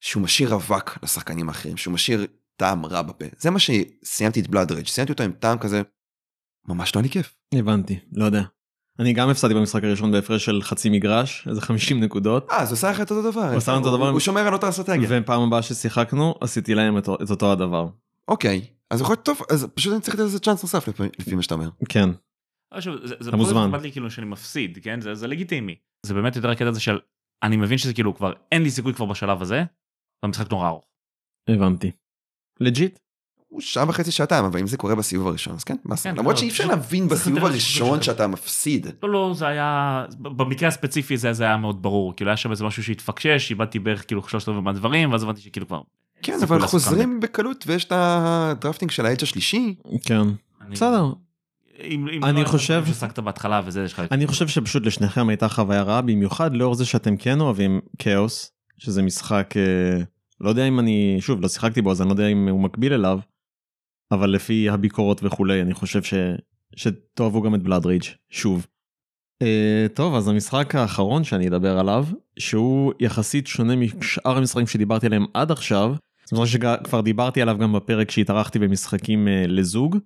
שהוא 0.04 0.22
משאיר 0.22 0.54
אבק 0.54 1.02
לשחקנים 1.02 1.48
האחרים 1.48 1.76
שהוא 1.76 1.94
משאיר 1.94 2.26
טעם 2.56 2.86
רע 2.86 3.02
בפה 3.02 3.24
זה 3.38 3.50
מה 3.50 3.58
שסיימתי 3.58 4.40
את 4.40 4.48
בלאד 4.48 4.72
רייג' 4.72 4.86
סיימתי 4.86 5.12
אותו 5.12 5.22
עם 5.22 5.32
טעם 5.32 5.58
כזה 5.58 5.82
ממש 6.68 6.94
לא 6.96 7.00
היה 7.00 7.02
לי 7.02 7.10
כיף. 7.12 7.34
הבנתי 7.54 7.98
לא 8.12 8.24
יודע. 8.24 8.42
אני 8.98 9.12
גם 9.12 9.28
הפסדתי 9.28 9.54
במשחק 9.54 9.84
הראשון 9.84 10.12
בהפרש 10.12 10.44
של 10.44 10.62
חצי 10.62 10.88
מגרש, 10.90 11.48
איזה 11.50 11.60
50 11.60 12.00
נקודות. 12.04 12.50
אה, 12.50 12.56
אז 12.62 12.68
הוא 12.70 12.76
עושה 12.76 12.90
לך 12.90 13.00
את 13.00 13.10
אותו 13.10 13.30
דבר. 13.30 13.48
הוא 13.48 13.56
עשה 13.56 13.72
לנו 13.72 13.80
את 13.80 13.86
אותו 13.86 13.96
דבר. 13.96 14.08
הוא 14.08 14.20
שומר 14.20 14.40
על 14.40 14.52
אותה 14.52 14.68
אסטרטגיה. 14.68 15.08
ופעם 15.10 15.42
הבאה 15.42 15.62
ששיחקנו 15.62 16.34
עשיתי 16.40 16.74
להם 16.74 16.98
את, 16.98 17.08
את 17.22 17.30
אותו 17.30 17.52
הדבר. 17.52 17.86
אוקיי, 18.28 18.66
אז 18.90 19.00
יכול 19.00 19.12
להיות 19.12 19.24
טוב, 19.24 19.40
אז 19.50 19.66
פשוט 19.74 19.92
אני 19.92 20.00
צריך 20.00 20.14
לתת 20.14 20.24
לזה 20.24 20.38
צ'אנס 20.40 20.62
נוסף 20.62 20.88
לפי- 20.88 21.02
לפי 21.18 21.34
מה 21.34 21.42
שאתה 21.42 21.54
אומר. 21.54 21.68
כן. 21.88 22.08
אבל 22.72 22.80
שוב, 22.80 22.94
זה, 23.06 23.14
זה 23.20 23.28
אתה 23.28 23.36
מוזמן. 23.36 23.60
פחות 23.60 23.70
אכפת 23.74 23.82
לי 23.82 23.92
כאילו 23.92 24.10
שאני 24.10 24.26
מפסיד, 24.26 24.78
כן? 24.82 25.00
זה, 25.00 25.14
זה 25.14 25.26
לגיטימי. 25.26 25.74
זה 26.06 26.14
באמת 26.14 26.36
יותר 26.36 26.50
הקטע 26.50 26.68
הזה 26.68 26.80
של, 26.80 26.98
אני 27.42 27.56
מבין 27.56 27.78
שזה 27.78 27.94
כאילו 27.94 28.14
כבר, 28.16 28.32
אין 28.52 28.62
לי 28.62 28.70
סיכוי 28.70 28.94
כבר 28.94 29.06
בשלב 29.06 29.42
הזה, 29.42 29.64
והמשחק 30.22 30.50
נורא 30.50 30.68
ארוך. 30.68 30.84
הבנתי. 31.48 31.90
לג'יט? 32.60 32.98
הוא 33.48 33.60
שעה 33.60 33.88
וחצי 33.88 34.10
שעתיים, 34.10 34.44
אבל 34.44 34.60
אם 34.60 34.66
זה 34.66 34.76
קורה 34.76 34.94
בסיבוב 34.94 35.28
הראשון, 35.28 35.54
אז 35.54 35.64
כן, 35.64 35.76
מה 35.84 35.96
זה? 35.96 36.02
כן, 36.02 36.16
למרות 36.16 36.34
לא, 36.34 36.40
שאי 36.40 36.48
אפשר 36.48 36.66
להבין 36.66 37.08
בסיבוב 37.08 37.44
הראשון 37.44 38.02
שאתה 38.02 38.26
מפסיד. 38.26 38.86
לא, 39.02 39.10
לא, 39.10 39.34
זה 39.34 39.46
היה, 39.46 40.04
במקרה 40.18 40.68
הספציפי 40.68 41.16
זה, 41.16 41.32
זה 41.32 41.44
היה 41.44 41.56
מאוד 41.56 41.82
ברור, 41.82 42.16
כאילו 42.16 42.30
היה 42.30 42.36
שם 42.36 42.50
איזה 42.50 42.64
משהו 42.64 42.82
שהתפקשש, 42.82 43.50
איבדתי 43.50 43.78
בערך 43.78 44.06
כאילו 44.06 44.28
שלושת 44.28 44.48
רבעי 44.48 44.62
מהדברים, 44.62 45.12
ואז 45.12 45.22
הבנתי 45.22 45.40
שכאילו 45.40 45.66
כבר... 45.66 45.80
כן, 46.22 46.38
אבל 46.42 46.60
חוזרים 46.66 47.20
בקלות 47.20 47.64
ויש 47.66 47.84
את 47.84 47.92
הדרפטינג 47.94 48.90
של 48.90 49.06
האדג' 49.06 49.22
השלישי. 49.22 49.74
כן. 50.04 50.22
בסדר. 50.70 51.12
אם, 51.80 52.08
אם 52.08 52.24
אני 52.24 52.42
לא 52.42 52.48
חושב- 52.48 52.82
שעסקת 52.86 53.18
בהתחלה 53.18 53.60
וזה, 53.64 53.84
יש 53.84 53.92
לך... 53.92 54.02
אני 54.10 54.26
חושב 54.26 54.48
שפשוט 54.48 54.86
לשניכם 54.86 55.28
הייתה 55.28 55.48
חוויה 55.48 55.82
רעה, 55.82 56.00
במיוחד 56.00 56.54
לאור 56.54 56.74
זה 56.74 56.84
שאתם 56.84 57.16
כן 57.16 57.40
אוהבים 57.40 57.80
כאוס, 57.98 58.52
שזה 58.84 59.02
משחק, 59.02 59.54
אה, 59.56 60.02
לא 60.40 60.48
יודע 60.48 60.68
אם 60.68 60.80
אני, 60.80 61.16
שוב, 61.20 61.40
לא 61.40 61.48
שיחקתי 61.48 61.82
בו 61.82 61.90
אז 61.90 62.00
אני 62.02 62.08
לא 62.08 62.14
יודע 62.14 62.26
אם 62.26 62.48
הוא 62.48 62.60
מקביל 62.60 62.92
אליו, 62.92 63.18
אבל 64.12 64.30
לפי 64.30 64.68
הביקורות 64.68 65.20
וכולי, 65.24 65.62
אני 65.62 65.74
חושב 65.74 66.02
ש, 66.02 66.14
שתאהבו 66.76 67.42
גם 67.42 67.54
את 67.54 67.62
בלאד 67.62 67.86
ריג' 67.86 68.02
שוב. 68.30 68.66
Uh, 69.42 69.88
טוב, 69.94 70.14
אז 70.14 70.28
המשחק 70.28 70.74
האחרון 70.74 71.24
שאני 71.24 71.48
אדבר 71.48 71.78
עליו, 71.78 72.06
שהוא 72.38 72.92
יחסית 73.00 73.46
שונה 73.46 73.76
משאר 73.76 74.36
המשחקים 74.36 74.66
שדיברתי 74.66 75.06
עליהם 75.06 75.24
עד 75.34 75.50
עכשיו, 75.50 75.94
זאת 76.24 76.32
אומרת 76.32 76.48
שכבר 76.48 77.00
דיברתי 77.00 77.42
עליו 77.42 77.58
גם 77.58 77.72
בפרק 77.72 78.10
שהתארחתי 78.10 78.58
במשחקים 78.58 79.28
uh, 79.28 79.48
לזוג, 79.48 79.98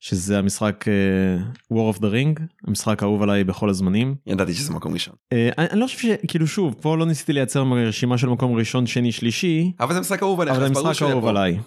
שזה 0.00 0.38
המשחק 0.38 0.84
uh, 0.84 1.72
War 1.72 1.96
of 1.96 1.98
the 1.98 2.04
Ring, 2.04 2.42
המשחק 2.66 3.02
האהוב 3.02 3.22
עליי 3.22 3.44
בכל 3.44 3.70
הזמנים. 3.70 4.14
ידעתי 4.26 4.54
שזה 4.54 4.72
מקום 4.72 4.92
ראשון. 4.92 5.14
Uh, 5.34 5.36
אני, 5.58 5.66
אני 5.70 5.80
לא 5.80 5.86
חושב 5.86 5.98
שכאילו 5.98 6.46
שוב 6.46 6.74
פה 6.80 6.96
לא 6.96 7.06
ניסיתי 7.06 7.32
לייצר 7.32 7.62
רשימה 7.62 8.18
של 8.18 8.26
מקום 8.26 8.56
ראשון 8.56 8.86
שני 8.86 9.12
שלישי 9.12 9.72
אבל 9.80 9.94
זה 9.94 10.00
משחק 10.00 10.22
אהוב 10.22 10.40
עליך, 10.40 10.56
אבל 10.56 10.64
זה 10.64 10.70
משחק 10.70 11.02
אהוב. 11.02 11.26
עליי. 11.26 11.58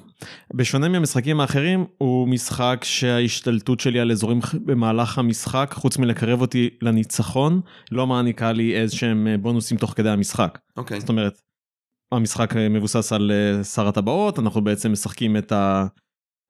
בשונה 0.54 0.90
מהמשחקים 0.90 1.40
האחרים 1.40 1.86
הוא 1.98 2.28
משחק 2.28 2.82
שההשתלטות 2.84 3.80
שלי 3.80 4.00
על 4.00 4.12
אזורים 4.12 4.40
במהלך 4.66 5.18
המשחק 5.18 5.74
חוץ 5.74 5.98
מלקרב 5.98 6.42
אותי 6.42 6.70
לניצחון 6.82 7.62
לא 7.92 8.08
מעניקה 8.08 8.52
לי 8.52 8.76
איזה 8.76 8.96
שהם 8.96 9.28
אה, 9.28 9.38
בונוסים 9.38 9.78
תוך 9.78 9.94
כדי 9.96 10.10
המשחק. 10.10 10.60
אוקיי. 10.78 11.00
זאת 11.00 11.10
אומרת 11.10 11.42
המשחק 12.12 12.54
מבוסס 12.70 13.14
על 13.14 13.32
שר 13.64 13.88
הטבעות 13.88 14.40
אנחנו 14.40 14.62
בעצם 14.62 14.92
משחקים 14.92 15.38
את 15.38 15.52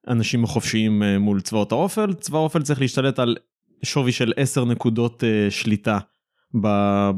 האנשים 0.06 0.44
החופשיים 0.44 1.02
אה, 1.02 1.18
מול 1.18 1.40
צבאות 1.40 1.72
האופל 1.72 2.12
צבא 2.12 2.38
האופל 2.38 2.62
צריך 2.62 2.80
להשתלט 2.80 3.18
על 3.18 3.36
שווי 3.82 4.12
של 4.12 4.32
10 4.36 4.64
נקודות 4.64 5.24
אה, 5.24 5.50
שליטה 5.50 5.98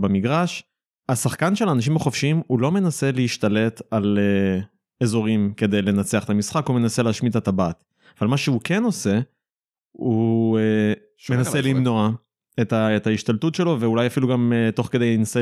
במגרש. 0.01 0.63
השחקן 1.09 1.57
של 1.57 1.69
האנשים 1.69 1.97
החופשיים 1.97 2.43
הוא 2.47 2.61
לא 2.61 2.71
מנסה 2.71 3.11
להשתלט 3.13 3.81
על 3.91 4.19
אה, 4.19 4.61
אזורים 5.01 5.53
כדי 5.57 5.83
לנצח 5.83 6.25
את 6.25 6.31
המשחק 6.31 6.67
הוא 6.67 6.77
מנסה 6.77 7.03
להשמיד 7.03 7.31
את 7.31 7.37
הטבעת. 7.37 7.85
אבל 8.21 8.29
מה 8.29 8.37
שהוא 8.37 8.61
כן 8.65 8.83
עושה 8.85 9.21
הוא 9.93 10.59
מנסה. 11.31 11.61
למנוע 11.61 12.11
את, 12.61 12.73
ה, 12.73 12.97
את 12.97 13.07
ההשתלטות 13.07 13.55
שלו 13.55 13.81
ואולי 13.81 14.07
אפילו 14.07 14.29
גם 14.29 14.53
uh, 14.53 14.73
תוך 14.73 14.89
כדי 14.93 15.05
ינסה 15.05 15.41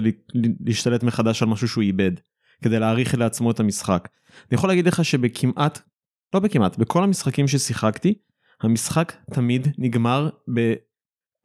להשתלט 0.60 1.02
מחדש 1.02 1.42
על 1.42 1.48
משהו 1.48 1.68
שהוא 1.68 1.82
איבד 1.82 2.12
כדי 2.62 2.78
להעריך 2.78 3.14
לעצמו 3.14 3.50
את 3.50 3.60
המשחק. 3.60 4.08
אני 4.50 4.54
יכול 4.56 4.70
להגיד 4.70 4.86
לך 4.86 5.04
שבכמעט, 5.04 5.80
לא 6.34 6.40
בכמעט, 6.40 6.78
בכל 6.78 7.04
המשחקים 7.04 7.48
ששיחקתי 7.48 8.14
המשחק 8.60 9.12
תמיד 9.30 9.68
נגמר 9.78 10.28
ב... 10.54 10.74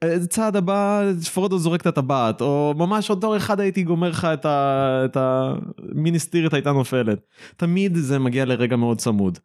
"אה, 0.04 0.28
צעד 0.28 0.56
הבא 0.56 1.04
פרודו 1.34 1.58
זורק 1.58 1.82
את 1.82 1.88
הטבעת 1.88 2.42
או 2.42 2.74
ממש 2.78 3.10
עוד 3.10 3.22
דור 3.22 3.38
אחד 3.38 3.60
הייתי 3.60 3.84
גומר 3.84 4.10
לך 4.10 4.26
את, 4.26 4.46
ה... 4.46 5.02
את 5.06 5.18
המיניסטירית 5.18 6.54
הייתה 6.54 6.72
נופלת 6.72 7.20
תמיד 7.58 7.96
זה 7.96 8.20
מגיע 8.20 8.46
לרגע 8.46 8.76
מאוד 8.76 8.98
צמוד. 8.98 9.40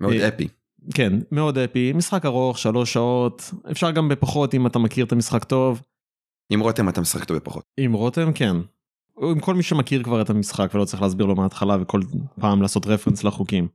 מאוד 0.00 0.12
אה, 0.12 0.28
אפי. 0.28 0.48
כן 0.94 1.12
מאוד 1.32 1.58
אפי 1.58 1.92
משחק 1.92 2.26
ארוך 2.26 2.58
שלוש 2.58 2.92
שעות 2.92 3.50
אפשר 3.70 3.90
גם 3.90 4.08
בפחות 4.08 4.54
אם 4.54 4.66
אתה 4.66 4.78
מכיר 4.78 5.04
את 5.04 5.12
המשחק 5.12 5.44
טוב 5.44 5.82
עם 6.50 6.60
רותם 6.60 6.88
אתה 6.88 7.00
משחק 7.00 7.20
אותו 7.20 7.34
בפחות. 7.34 7.64
עם 7.80 7.92
רותם 7.92 8.32
כן. 8.32 8.56
עם 9.22 9.40
כל 9.40 9.54
מי 9.54 9.62
שמכיר 9.62 10.02
כבר 10.02 10.22
את 10.22 10.30
המשחק 10.30 10.70
ולא 10.74 10.84
צריך 10.84 11.02
להסביר 11.02 11.26
לו 11.26 11.36
מההתחלה 11.36 11.76
וכל 11.80 12.00
פעם 12.40 12.62
לעשות 12.62 12.86
רפרנס 12.86 13.24
לחוקים. 13.24 13.68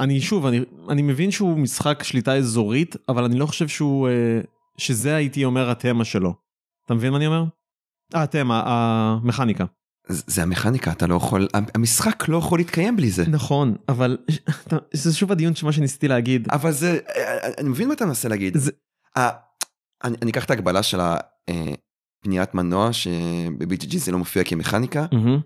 אני 0.00 0.20
שוב 0.20 0.46
אני 0.46 0.60
אני 0.88 1.02
מבין 1.02 1.30
שהוא 1.30 1.58
משחק 1.58 2.02
שליטה 2.02 2.36
אזורית 2.36 2.96
אבל 3.08 3.24
אני 3.24 3.38
לא 3.38 3.46
חושב 3.46 3.68
שהוא 3.68 4.08
אה, 4.08 4.40
שזה 4.76 5.14
הייתי 5.16 5.44
אומר 5.44 5.70
התמה 5.70 6.04
שלו. 6.04 6.34
אתה 6.86 6.94
מבין 6.94 7.10
מה 7.10 7.16
אני 7.16 7.26
אומר? 7.26 7.44
אה, 8.14 8.22
התמה 8.22 8.62
המכניקה. 8.66 9.64
זה 10.10 10.42
המכניקה, 10.42 10.92
אתה 10.92 11.06
לא 11.06 11.14
יכול, 11.14 11.48
המשחק 11.74 12.28
לא 12.28 12.36
יכול 12.36 12.58
להתקיים 12.58 12.96
בלי 12.96 13.10
זה. 13.10 13.24
נכון 13.28 13.74
אבל 13.88 14.18
זה 14.94 15.14
שוב 15.14 15.32
הדיון 15.32 15.54
שמה 15.54 15.72
שניסיתי 15.72 16.08
להגיד 16.08 16.48
אבל 16.50 16.72
זה, 16.72 16.98
אני 17.58 17.68
מבין 17.68 17.88
מה 17.88 17.94
אתה 17.94 18.06
מנסה 18.06 18.28
להגיד. 18.28 18.56
זה- 18.56 18.70
אה, 19.16 19.30
אני 20.04 20.16
אני 20.22 20.30
אקח 20.30 20.44
את 20.44 20.50
ההגבלה 20.50 20.82
של 20.82 20.98
הפניית 21.00 22.54
מנוע, 22.54 22.92
שב-BGG 22.92 23.98
זה 23.98 24.12
לא 24.12 24.18
מופיע 24.18 24.44
כמכניקה. 24.44 25.06
מהמם. 25.12 25.40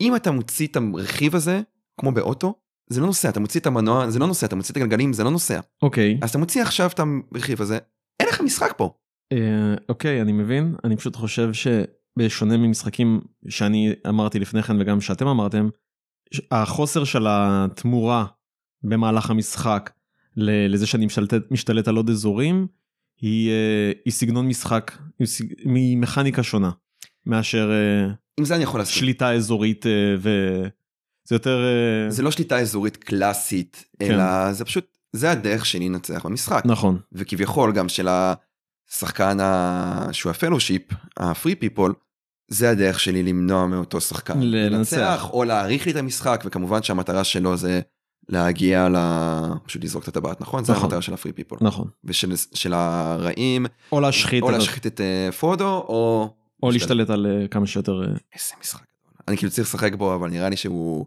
אם 0.00 0.16
אתה 0.16 0.30
מוציא 0.30 0.66
את 0.66 0.76
הרכיב 0.76 1.34
הזה, 1.36 1.60
כמו 2.00 2.12
באוטו, 2.12 2.54
זה 2.90 3.00
לא 3.00 3.06
נוסע, 3.06 3.28
אתה 3.28 3.40
מוציא 3.40 3.60
את 3.60 3.66
המנוע, 3.66 4.10
זה 4.10 4.18
לא 4.18 4.26
נוסע, 4.26 4.46
אתה 4.46 4.56
מוציא 4.56 4.72
את 4.72 4.76
הגלגלים, 4.76 5.12
זה 5.12 5.24
לא 5.24 5.30
נוסע. 5.30 5.60
אוקיי. 5.82 6.18
אז 6.22 6.30
אתה 6.30 6.38
מוציא 6.38 6.62
עכשיו 6.62 6.90
את 6.94 7.00
הרכיב 7.34 7.62
הזה, 7.62 7.78
אין 8.20 8.28
לך 8.28 8.40
משחק 8.40 8.74
פה. 8.76 8.94
אה, 9.32 9.74
אוקיי 9.88 10.22
אני 10.22 10.32
מבין 10.32 10.74
אני 10.84 10.96
פשוט 10.96 11.16
חושב 11.16 11.50
שבשונה 11.52 12.56
ממשחקים 12.56 13.20
שאני 13.48 13.92
אמרתי 14.08 14.38
לפני 14.38 14.62
כן 14.62 14.80
וגם 14.80 15.00
שאתם 15.00 15.26
אמרתם 15.26 15.68
החוסר 16.50 17.04
של 17.04 17.26
התמורה 17.28 18.26
במהלך 18.82 19.30
המשחק 19.30 19.90
לזה 20.36 20.86
שאני 20.86 21.06
משתלט, 21.06 21.32
משתלט 21.50 21.88
על 21.88 21.96
עוד 21.96 22.10
אזורים 22.10 22.66
היא, 23.20 23.50
אה, 23.50 23.92
היא 24.04 24.12
סגנון 24.12 24.48
משחק 24.48 24.98
היא 25.18 25.26
ממכניקה 25.66 26.42
שונה 26.42 26.70
מאשר 27.26 27.70
אה, 27.70 28.12
עם 28.38 28.44
זה 28.44 28.54
אני 28.54 28.62
יכול 28.62 28.80
לעשות. 28.80 28.94
שליטה 28.94 29.32
אזורית 29.32 29.86
אה, 29.86 30.68
וזה 31.26 31.34
יותר 31.34 31.58
אה, 31.64 32.10
זה 32.10 32.22
לא 32.22 32.30
שליטה 32.30 32.58
אזורית 32.58 32.96
קלאסית, 32.96 33.84
כן. 34.00 34.10
אלא 34.14 34.52
זה 34.52 34.64
פשוט, 34.64 34.84
זה 35.12 35.30
הדרך 35.30 35.66
שלי 35.66 35.88
לנצח 35.88 36.26
במשחק. 36.26 36.62
נכון 36.64 36.98
וכביכול 37.12 37.72
גם 37.72 37.88
של 37.88 38.08
השחקן 38.90 39.40
ה- 39.40 40.08
שהוא 40.12 40.30
ה 40.30 40.34
Fellowship, 40.34 40.82
ה 41.16 41.24
Free 41.24 41.54
People, 41.54 41.94
זה 42.48 42.70
הדרך 42.70 43.00
שלי 43.00 43.22
למנוע 43.22 43.66
מאותו 43.66 44.00
שחקן 44.00 44.40
לנצח. 44.40 45.28
או 45.32 45.44
להאריך 45.44 45.86
לי 45.86 45.92
את 45.92 45.96
המשחק 45.96 46.42
וכמובן 46.46 46.82
שהמטרה 46.82 47.24
שלו 47.24 47.56
זה 47.56 47.80
להגיע 48.28 48.88
ל... 48.88 48.96
פשוט 49.66 49.84
לזרוק 49.84 50.02
את 50.04 50.08
הטבעת 50.08 50.40
נכון? 50.40 50.64
זה 50.64 50.72
נכון. 50.72 50.84
המטרה 50.84 51.02
של 51.02 51.14
ה 51.14 51.18
Free 51.18 51.32
People. 51.32 51.58
נכון 51.60 51.88
ושל 52.04 52.32
של 52.54 52.72
הרעים 52.74 53.66
או 53.92 54.00
להשחית 54.00 54.42
או 54.42 54.48
את- 54.50 54.54
להשחית 54.54 54.86
את 54.86 55.00
אה, 55.00 55.32
פרודו 55.32 55.68
או... 55.88 56.30
או 56.62 56.70
להשתלט 56.70 57.10
על 57.10 57.26
אה, 57.26 57.48
כמה 57.48 57.66
שיותר 57.66 58.00
איזה 58.02 58.52
משחק. 58.60 58.84
אני 59.28 59.36
כאילו 59.36 59.52
צריך 59.52 59.68
לשחק 59.68 59.94
בו 59.94 60.14
אבל 60.14 60.30
נראה 60.30 60.48
לי 60.48 60.56
שהוא 60.56 61.06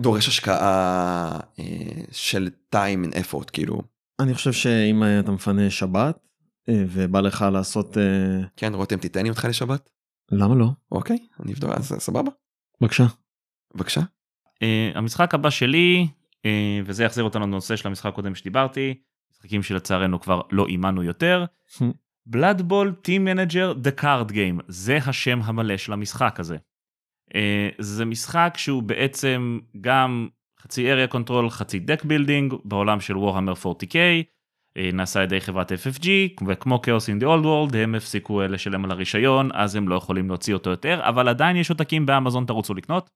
דורש 0.00 0.28
השקעה 0.28 1.40
אה, 1.58 1.64
של 2.10 2.50
time 2.74 3.06
and 3.06 3.14
effort 3.14 3.50
כאילו. 3.52 3.82
אני 4.20 4.34
חושב 4.34 4.52
שאם 4.52 5.02
אתה 5.20 5.32
מפנה 5.32 5.70
שבת 5.70 6.18
אה, 6.68 6.84
ובא 6.88 7.20
לך 7.20 7.44
לעשות 7.52 7.98
אה, 7.98 8.02
כן 8.56 8.74
רותם 8.74 8.98
תיתן 8.98 9.22
לי 9.22 9.28
אותך 9.28 9.44
לשבת? 9.44 9.90
למה 10.32 10.54
לא 10.54 10.66
אוקיי 10.92 11.18
אני 11.40 11.52
אבדוק 11.52 11.70
אז 11.70 11.94
סבבה 11.98 12.30
בבקשה 12.80 13.06
בבקשה. 13.74 14.00
Uh, 14.54 14.98
המשחק 14.98 15.34
הבא 15.34 15.50
שלי, 15.50 16.08
uh, 16.36 16.46
וזה 16.84 17.04
יחזיר 17.04 17.24
אותנו 17.24 17.46
לנושא 17.46 17.76
של 17.76 17.88
המשחק 17.88 18.06
הקודם 18.06 18.34
שדיברתי, 18.34 18.94
משחקים 19.32 19.62
שלצערנו 19.62 20.20
כבר 20.20 20.40
לא 20.50 20.66
איתנו 20.66 21.02
יותר. 21.02 21.44
Blood 22.26 22.64
Bowl 22.64 22.94
Team 23.02 23.24
Manager 23.24 23.72
The 23.72 23.90
Card 23.90 24.32
Game, 24.32 24.60
זה 24.68 24.98
השם 25.06 25.40
המלא 25.42 25.76
של 25.76 25.92
המשחק 25.92 26.40
הזה. 26.40 26.56
Uh, 27.32 27.34
זה 27.78 28.04
משחק 28.04 28.54
שהוא 28.56 28.82
בעצם 28.82 29.58
גם 29.80 30.28
חצי 30.60 30.92
area 30.92 31.14
control, 31.14 31.50
חצי 31.50 31.80
deck 31.86 32.04
building 32.04 32.56
בעולם 32.64 33.00
של 33.00 33.16
Warhammer 33.16 33.52
40k, 33.52 33.94
uh, 33.94 34.80
נעשה 34.92 35.20
על 35.20 35.24
ידי 35.24 35.40
חברת 35.40 35.72
FFG, 35.72 36.08
וכמו 36.48 36.82
Chaos 36.82 37.08
in 37.08 37.18
the 37.18 37.26
Old 37.26 37.44
World, 37.44 37.76
הם 37.76 37.94
הפסיקו 37.94 38.40
אה, 38.40 38.46
לשלם 38.46 38.84
על 38.84 38.90
הרישיון, 38.90 39.50
אז 39.54 39.76
הם 39.76 39.88
לא 39.88 39.94
יכולים 39.94 40.28
להוציא 40.28 40.54
אותו 40.54 40.70
יותר, 40.70 41.00
אבל 41.08 41.28
עדיין 41.28 41.56
יש 41.56 41.70
עותקים 41.70 42.06
באמזון, 42.06 42.46
תרוצו 42.46 42.74
לקנות. 42.74 43.10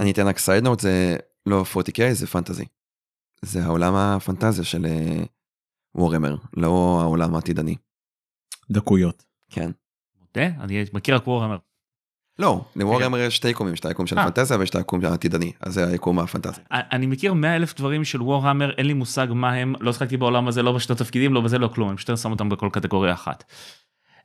אני 0.00 0.12
אתן 0.12 0.26
רק 0.26 0.38
side 0.38 0.64
note 0.64 0.80
זה 0.80 1.16
לא 1.46 1.62
40K 1.62 2.12
זה 2.12 2.26
Fantasy. 2.26 2.64
זה 3.42 3.64
העולם 3.64 3.94
הפנטזיה 3.94 4.64
של 4.64 4.86
Warhammer 5.94 6.36
לא 6.56 6.98
העולם 7.02 7.34
העתידני. 7.34 7.76
דקויות. 8.70 9.24
כן. 9.50 9.70
מודה, 10.20 10.46
אני 10.60 10.84
מכיר 10.92 11.16
רק 11.16 11.26
Warhammer. 11.26 11.56
לא, 12.38 12.64
לוורהמר 12.76 13.18
יש 13.18 13.36
שתי 13.36 13.48
יקומים, 13.48 13.74
יש 13.74 13.80
את 13.80 13.86
היקום 13.86 14.06
של 14.06 14.18
אה. 14.18 14.24
הפנטזיה 14.24 14.58
ויש 14.58 14.70
את 14.70 14.74
היקום 14.74 15.04
העתידני, 15.04 15.52
אז 15.60 15.74
זה 15.74 15.88
היקום 15.88 16.18
הפנטזי. 16.18 16.60
אני 16.70 17.06
מכיר 17.06 17.34
100 17.34 17.56
אלף 17.56 17.74
דברים 17.74 18.04
של 18.04 18.22
וורהמר, 18.22 18.70
אין 18.78 18.86
לי 18.86 18.92
מושג 18.92 19.26
מה 19.30 19.52
הם, 19.52 19.74
לא 19.80 19.92
שחקתי 19.92 20.16
בעולם 20.16 20.48
הזה, 20.48 20.62
לא 20.62 20.72
בשיטות 20.72 20.98
תפקידים, 20.98 21.34
לא 21.34 21.40
בזה, 21.40 21.58
לא 21.58 21.68
כלום, 21.68 21.88
אני 21.88 21.96
פשוט 21.96 22.16
שם 22.16 22.30
אותם 22.30 22.48
בכל 22.48 22.68
קטגוריה 22.72 23.12
אחת. 23.12 23.44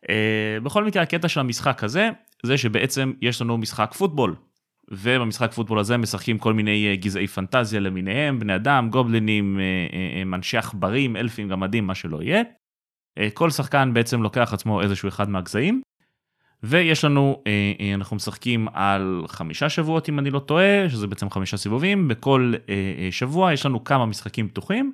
אה, 0.10 0.58
בכל 0.64 0.86
מקרה, 0.86 1.03
הקטע 1.03 1.28
של 1.28 1.39
המשחק 1.39 1.84
הזה, 1.84 2.10
זה 2.43 2.58
שבעצם 2.58 3.14
יש 3.22 3.41
לנו 3.41 3.58
משחק 3.58 3.93
פוטבול. 3.97 4.36
ובמשחק 4.91 5.51
פוטבול 5.51 5.80
הזה 5.80 5.97
משחקים 5.97 6.38
כל 6.38 6.53
מיני 6.53 6.88
אה, 6.88 6.95
גזעי 6.95 7.28
פנטזיה 7.28 7.80
למיניהם, 7.80 8.39
בני 8.39 8.55
אדם, 8.55 8.89
גובלינים, 8.89 9.60
אה, 9.60 9.64
אה, 9.64 10.18
אה, 10.18 10.36
אנשי 10.36 10.58
עכברים, 10.58 11.16
אלפים, 11.16 11.49
גמדים, 11.49 11.88
מה 11.88 11.95
שלא 11.95 12.22
יהיה. 12.22 12.41
אה, 13.18 13.30
כל 13.34 13.49
שחקן 13.49 13.93
בעצם 13.93 14.22
לוקח 14.22 14.53
עצמו 14.53 14.82
איזשהו 14.82 15.10
אחד 15.10 15.30
מהגזעים. 15.30 15.82
ויש 16.64 17.05
לנו, 17.05 17.41
אה, 17.47 17.72
אה, 17.80 17.93
אנחנו 17.93 18.16
משחקים 18.16 18.68
על 18.74 19.24
חמישה 19.28 19.70
שבועות 19.70 20.10
אם 20.10 20.20
אני 20.20 20.30
לא 20.30 20.39
טועה, 20.39 20.89
שזה 20.89 21.08
בעצם 21.08 21.30
חמישה 21.30 21.58
סיבובים, 21.58 22.08
בכל 22.08 22.53
אה, 22.70 23.08
שבוע 23.12 23.53
יש 23.53 23.66
לנו 23.66 23.84
כמה 23.84 24.05
משחקים 24.05 24.49
פתוחים. 24.49 24.93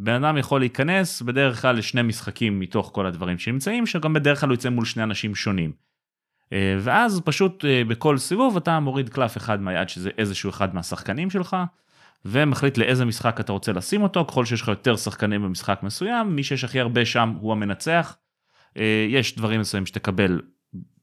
בן 0.00 0.24
אדם 0.24 0.36
יכול 0.36 0.60
להיכנס 0.60 1.22
בדרך 1.22 1.62
כלל 1.62 1.76
לשני 1.76 2.02
משחקים 2.02 2.60
מתוך 2.60 2.90
כל 2.94 3.06
הדברים 3.06 3.38
שנמצאים, 3.38 3.86
שגם 3.86 4.12
בדרך 4.12 4.40
כלל 4.40 4.48
הוא 4.48 4.54
יצא 4.54 4.70
מול 4.70 4.84
שני 4.84 5.02
אנשים 5.02 5.34
שונים. 5.34 5.72
ואז 6.80 7.20
פשוט 7.24 7.64
בכל 7.88 8.18
סיבוב 8.18 8.56
אתה 8.56 8.80
מוריד 8.80 9.08
קלף 9.08 9.36
אחד 9.36 9.60
מהיד 9.60 9.88
שזה 9.88 10.10
איזשהו 10.18 10.50
אחד 10.50 10.74
מהשחקנים 10.74 11.30
שלך, 11.30 11.56
ומחליט 12.24 12.78
לאיזה 12.78 13.04
משחק 13.04 13.40
אתה 13.40 13.52
רוצה 13.52 13.72
לשים 13.72 14.02
אותו, 14.02 14.24
ככל 14.24 14.44
שיש 14.44 14.62
לך 14.62 14.68
יותר 14.68 14.96
שחקנים 14.96 15.42
במשחק 15.42 15.80
מסוים, 15.82 16.36
מי 16.36 16.42
שיש 16.42 16.64
הכי 16.64 16.80
הרבה 16.80 17.04
שם 17.04 17.34
הוא 17.40 17.52
המנצח. 17.52 18.16
יש 19.08 19.36
דברים 19.36 19.60
מסוימים 19.60 19.86
שתקבל 19.86 20.40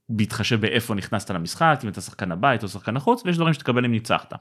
בהתחשב 0.10 0.62
באיפה 0.62 0.96
נכנסת 0.96 1.30
למשחק, 1.32 1.80
אם 1.84 1.90
אתה 1.90 2.02
שחקן 2.02 2.32
הבית 2.32 2.64
או 2.64 2.68
שחקן 2.68 2.98
החוץ, 2.98 3.22
ויש 3.26 3.36
דברים 3.38 3.54
שתקבל 3.54 3.86
אם 3.86 3.92
ניצחת. 3.92 4.34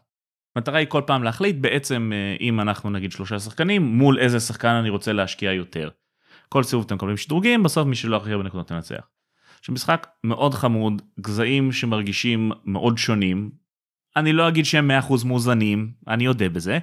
המטרה 0.57 0.79
היא 0.79 0.87
כל 0.89 1.03
פעם 1.07 1.23
להחליט 1.23 1.57
בעצם 1.61 2.13
אה, 2.15 2.37
אם 2.41 2.61
אנחנו 2.61 2.91
נגיד 2.91 3.13
שלושה 3.13 3.39
שחקנים, 3.39 3.83
מול 3.83 4.19
איזה 4.19 4.41
שחקן 4.41 4.69
אני 4.69 4.89
רוצה 4.89 5.13
להשקיע 5.13 5.53
יותר. 5.53 5.89
כל 6.49 6.63
סיבוב 6.63 6.85
אתם 6.85 6.95
מקבלים 6.95 7.17
שדרוגים, 7.17 7.63
בסוף 7.63 7.87
מי 7.87 7.97
שלא 7.97 8.17
הכי 8.17 8.33
הרבה 8.33 8.45
נקודות. 8.45 8.73
עכשיו 9.59 9.75
משחק 9.75 10.07
מאוד 10.25 10.55
חמוד, 10.55 11.03
גזעים 11.21 11.73
שמרגישים 11.73 12.53
מאוד 12.65 12.99
שונים. 12.99 13.51
אני 14.17 14.33
לא 14.33 14.49
אגיד 14.49 14.65
שהם 14.65 14.91
100% 15.09 15.27
מאוזנים, 15.27 15.93
אני 16.09 16.29
אודה 16.29 16.49
בזה, 16.49 16.79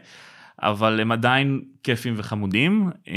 אבל 0.62 0.99
הם 0.99 1.12
עדיין 1.12 1.62
כיפים 1.84 2.14
וחמודים. 2.18 2.89
אה, 3.07 3.14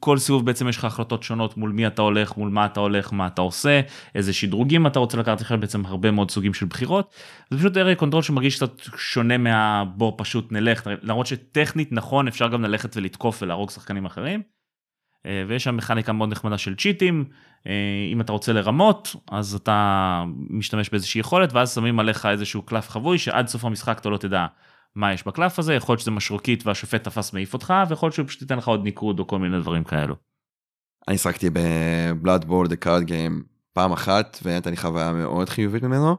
כל 0.00 0.18
סיבוב 0.18 0.46
בעצם 0.46 0.68
יש 0.68 0.76
לך 0.76 0.84
החלטות 0.84 1.22
שונות 1.22 1.56
מול 1.56 1.70
מי 1.70 1.86
אתה 1.86 2.02
הולך, 2.02 2.36
מול 2.36 2.50
מה 2.50 2.66
אתה 2.66 2.80
הולך, 2.80 3.12
מה 3.12 3.26
אתה 3.26 3.42
עושה, 3.42 3.80
איזה 4.14 4.32
שדרוגים 4.32 4.86
אתה 4.86 4.98
רוצה 4.98 5.18
לקחת, 5.18 5.40
יש 5.40 5.52
בעצם 5.52 5.86
הרבה 5.86 6.10
מאוד 6.10 6.30
סוגים 6.30 6.54
של 6.54 6.66
בחירות. 6.66 7.14
זה 7.50 7.58
פשוט 7.58 7.76
area 7.76 7.94
control 7.94 8.22
שמרגיש 8.22 8.56
קצת 8.56 8.80
שונה 8.96 9.38
מהבוא 9.38 10.12
פשוט 10.16 10.52
נלך, 10.52 10.86
למרות 11.02 11.26
שטכנית 11.26 11.92
נכון 11.92 12.28
אפשר 12.28 12.48
גם 12.48 12.62
ללכת 12.62 12.96
ולתקוף 12.96 13.42
ולהרוג 13.42 13.70
שחקנים 13.70 14.04
אחרים. 14.04 14.42
אה, 15.26 15.44
ויש 15.48 15.64
שם 15.64 15.76
מכניקה 15.76 16.12
מאוד 16.12 16.28
נחמדה 16.28 16.58
של 16.58 16.74
צ'יטים, 16.76 17.24
אה, 17.66 17.72
אם 18.12 18.20
אתה 18.20 18.32
רוצה 18.32 18.52
לרמות 18.52 19.16
אז 19.30 19.54
אתה 19.54 20.24
משתמש 20.50 20.90
באיזושהי 20.90 21.18
יכולת 21.18 21.52
ואז 21.52 21.74
שמים 21.74 22.00
עליך 22.00 22.26
איזשהו 22.26 22.62
קלף 22.62 22.88
חבוי 22.88 23.18
שעד 23.18 23.46
סוף 23.46 23.64
המשחק 23.64 23.98
אתה 23.98 24.08
לא 24.08 24.16
תדע 24.16 24.46
מה 24.96 25.12
יש 25.12 25.26
בקלף 25.26 25.58
הזה, 25.58 25.74
יכול 25.74 25.92
להיות 25.92 26.00
שזה 26.00 26.10
משרוקית 26.10 26.66
והשופט 26.66 27.04
תפס 27.04 27.32
מעיף 27.32 27.54
אותך 27.54 27.74
ויכול 27.88 28.06
להיות 28.06 28.14
שהוא 28.14 28.26
פשוט 28.26 28.42
ייתן 28.42 28.58
לך 28.58 28.68
עוד 28.68 28.84
ניקוד 28.84 29.20
או 29.20 29.26
כל 29.26 29.38
מיני 29.38 29.60
דברים 29.60 29.84
כאלו. 29.84 30.16
אני 31.08 31.18
שחקתי 31.18 31.50
בבלאד 31.52 32.44
בורד, 32.44 32.72
the 32.72 32.76
card 32.84 33.08
game, 33.08 33.42
פעם 33.72 33.92
אחת, 33.92 34.38
והייתה 34.42 34.70
לי 34.70 34.76
חוויה 34.76 35.12
מאוד 35.12 35.48
חיובית 35.48 35.82
ממנו. 35.82 36.16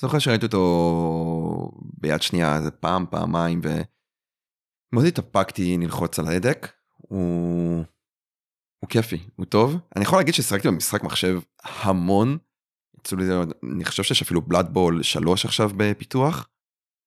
זוכר 0.00 0.18
שראיתי 0.18 0.46
אותו 0.46 1.70
ביד 2.00 2.22
שנייה 2.22 2.56
איזה 2.56 2.70
פעם, 2.70 3.06
פעמיים, 3.10 3.60
ומאוד 3.62 5.06
התאפקתי 5.06 5.76
ללחוץ 5.78 6.18
על 6.18 6.26
ההדק. 6.26 6.72
הוא... 6.96 7.84
הוא 8.78 8.90
כיפי, 8.90 9.18
הוא 9.36 9.46
טוב. 9.46 9.76
אני 9.96 10.04
יכול 10.04 10.18
להגיד 10.18 10.34
ששחקתי 10.34 10.68
במשחק 10.68 11.02
מחשב 11.02 11.40
המון. 11.62 12.38
אני 13.74 13.84
חושב 13.84 14.02
שיש 14.02 14.22
אפילו 14.22 14.42
בלאד 14.42 14.68
בול 14.72 15.02
3 15.02 15.44
עכשיו 15.44 15.70
בפיתוח. 15.76 16.48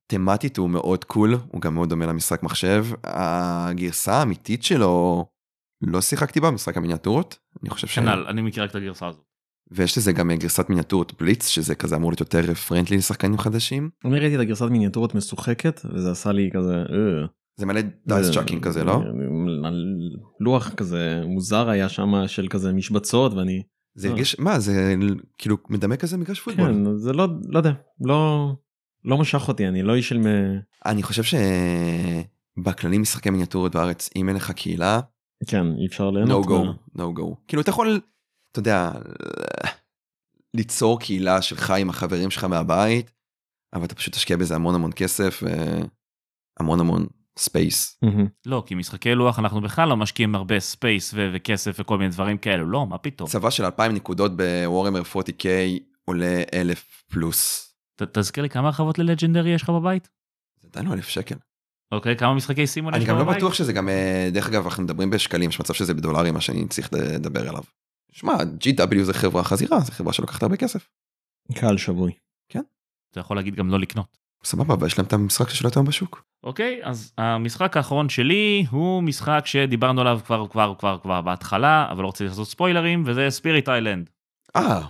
תמטית 0.08 0.58
הוא 0.58 0.70
מאוד 0.70 1.04
קול, 1.04 1.38
הוא 1.52 1.62
גם 1.62 1.74
מאוד 1.74 1.90
דומה 1.90 2.06
למשחק 2.06 2.44
מחשב. 2.44 2.86
הגרסה 3.04 4.14
האמיתית 4.14 4.64
שלו, 4.64 5.26
לא 5.82 6.02
שיחקתי 6.02 6.40
בה, 6.40 6.52
משחק 6.52 6.78
המיניאטורות. 6.78 7.38
אני 7.64 7.70
חושב 7.70 7.88
ש... 7.88 8.00
כנ"ל, 8.00 8.26
אני 8.28 8.42
מכיר 8.42 8.64
רק 8.64 8.70
את 8.70 8.76
הגרסה 8.76 9.08
הזאת. 9.08 9.24
ויש 9.72 9.98
לזה 9.98 10.12
גם 10.12 10.32
גרסת 10.32 10.70
מיניאטורות 10.70 11.22
בליץ, 11.22 11.48
שזה 11.48 11.76
כזה 11.76 11.96
אמור 11.96 12.12
להיות 12.12 12.20
יותר 12.20 12.54
friendly 12.54 12.98
לשחקנים 12.98 13.38
חדשים. 13.38 13.90
אני 14.06 14.20
ראיתי 14.20 14.36
את 14.36 14.40
הגרסת 14.40 14.66
מיניאטורות 14.66 15.16
משוחקת 15.16 15.82
וזה 15.94 16.12
עשה 16.12 16.32
לי 16.32 16.50
כזה 16.54 16.76
אה. 16.76 17.26
זה 17.60 17.66
מלא 17.66 17.82
dice 18.08 18.32
chucking 18.32 18.64
כזה, 18.64 18.84
לא? 18.84 19.02
לוח 20.40 20.74
כזה 20.74 21.22
מוזר 21.26 21.70
היה 21.70 21.90
שם 21.90 22.28
של 22.28 22.48
כזה 22.48 22.74
משבצות 22.74 23.34
ואני 23.34 23.64
זה 23.96 24.08
אה. 24.08 24.12
הרגיש, 24.12 24.40
מה, 24.40 24.60
זה 24.60 24.96
כאילו 25.38 25.58
מדמה 25.70 25.98
כזה 25.98 26.18
מגרש 26.18 26.40
פוטבול. 26.40 26.68
כן 26.68 26.98
זה 26.98 27.14
לא 27.14 27.28
לא 27.50 27.60
יודע 27.60 27.72
לא 28.02 28.52
לא 29.08 29.18
משך 29.18 29.48
אותי 29.48 29.68
אני 29.68 29.84
לא 29.84 29.96
איש 29.96 30.10
של 30.10 30.18
מ- 30.18 30.60
אני 30.86 31.04
חושב 31.04 31.24
שבכללים 32.58 33.02
משחקי 33.02 33.30
מיניאטורות 33.30 33.76
בארץ, 33.76 34.10
אם 34.16 34.28
אין 34.30 34.36
לך 34.36 34.52
קהילה, 34.52 35.00
כן 35.48 35.66
אי 35.80 35.86
אפשר 35.88 36.10
no 36.10 36.14
ליהנות. 36.14 36.46
go, 36.46 36.50
no 36.98 37.20
go. 37.20 37.36
כאילו 37.48 37.62
אתה 37.62 37.70
יכול, 37.70 38.00
אתה 38.52 38.60
יודע, 38.60 38.92
ליצור 40.54 41.00
קהילה 41.00 41.42
שלך 41.42 41.72
עם 41.72 41.90
החברים 41.90 42.32
שלך 42.32 42.44
מהבית, 42.44 43.12
אבל 43.74 43.86
אתה 43.86 43.96
פשוט 43.96 44.14
תשקיע 44.14 44.38
בזה 44.38 44.56
המון 44.56 44.76
המון 44.76 44.92
כסף 44.96 45.44
והמון 46.60 46.80
המון 46.80 47.06
space. 47.40 48.00
לא, 48.46 48.64
כי 48.66 48.76
משחקי 48.76 49.16
לוח 49.16 49.40
אנחנו 49.40 49.62
בכלל 49.62 49.90
לא 49.90 49.98
משקיעים 49.98 50.36
הרבה 50.36 50.60
space 50.60 51.14
ו- 51.14 51.30
וכסף 51.34 51.76
וכל 51.80 51.98
מיני 51.98 52.10
דברים 52.10 52.38
כאלו, 52.38 52.66
לא, 52.70 52.88
מה 52.88 52.98
פתאום. 52.98 53.30
צבא 53.30 53.50
של 53.50 53.66
2,000 53.66 53.92
נקודות 53.92 54.32
ב 54.38 54.44
Warhammer 54.44 55.02
40K 55.02 55.46
עולה 56.06 56.42
1,000 56.54 56.86
פלוס. 57.12 57.67
ת- 58.04 58.18
תזכיר 58.18 58.44
לי 58.44 58.50
כמה 58.50 58.68
הרחבות 58.68 59.00
ללג'נדרי 59.00 59.50
יש 59.50 59.62
לך 59.64 59.70
בבית? 59.70 60.10
זה 60.62 60.68
עדיין 60.72 60.86
לא 60.86 60.94
1,000 60.94 61.08
שקל. 61.10 61.36
אוקיי, 61.92 62.16
כמה 62.18 62.34
משחקי 62.34 62.68
סימון 62.68 62.94
יש 62.94 62.98
אני 62.98 63.04
לך 63.04 63.10
גם 63.10 63.18
לא 63.18 63.24
בבית? 63.24 63.38
בטוח 63.38 63.54
שזה 63.54 63.74
גם, 63.74 63.90
אה, 63.90 64.30
דרך 64.34 64.48
אגב, 64.48 64.66
אנחנו 64.66 64.84
מדברים 64.84 65.10
בשקלים, 65.10 65.50
יש 65.50 65.60
מצב 65.60 65.74
שזה 65.74 65.94
בדולרים, 65.94 66.34
מה 66.34 66.42
שאני 66.42 66.68
צריך 66.68 66.90
לדבר 66.94 67.50
עליו. 67.50 67.64
שמע, 68.12 68.34
GW 68.34 69.04
זה 69.04 69.14
חברה 69.14 69.44
חזירה, 69.44 69.80
זה 69.80 69.92
חברה 69.92 70.14
שלוקחת 70.14 70.44
הרבה 70.44 70.58
כסף. 70.58 70.90
קהל 71.54 71.78
שבוי. 71.78 72.12
אתה 73.12 73.20
יכול 73.20 73.38
להגיד 73.38 73.56
גם 73.56 73.70
לא 73.70 73.80
לקנות. 73.80 74.18
סבבה, 74.44 74.76
ויש 74.80 74.98
להם 74.98 75.08
את 75.08 75.14
המשחק 75.14 75.50
ששולט 75.50 75.78
היום 75.78 75.86
בשוק. 75.86 76.24
אוקיי, 76.44 76.80
אז 76.84 77.14
המשחק 77.18 77.78
האחרון 77.78 78.10
שלי 78.10 78.66
הוא 78.70 79.04
משחק 79.04 79.42
שדיברנו 79.46 80.02
עליו 80.02 80.20
כבר 80.26 80.48
כבר 80.48 80.74
כבר 80.80 80.98
כבר 81.02 81.22
בהתחלה, 81.22 81.88
אבל 81.92 82.02
לא 82.02 82.08
רוצה 82.08 82.26
לעשות 82.26 82.48
ספוילרים, 82.48 83.04
וזה 83.06 83.30
ספיריט 83.30 83.70
איילנד. 83.70 84.10
אה, 84.56 84.82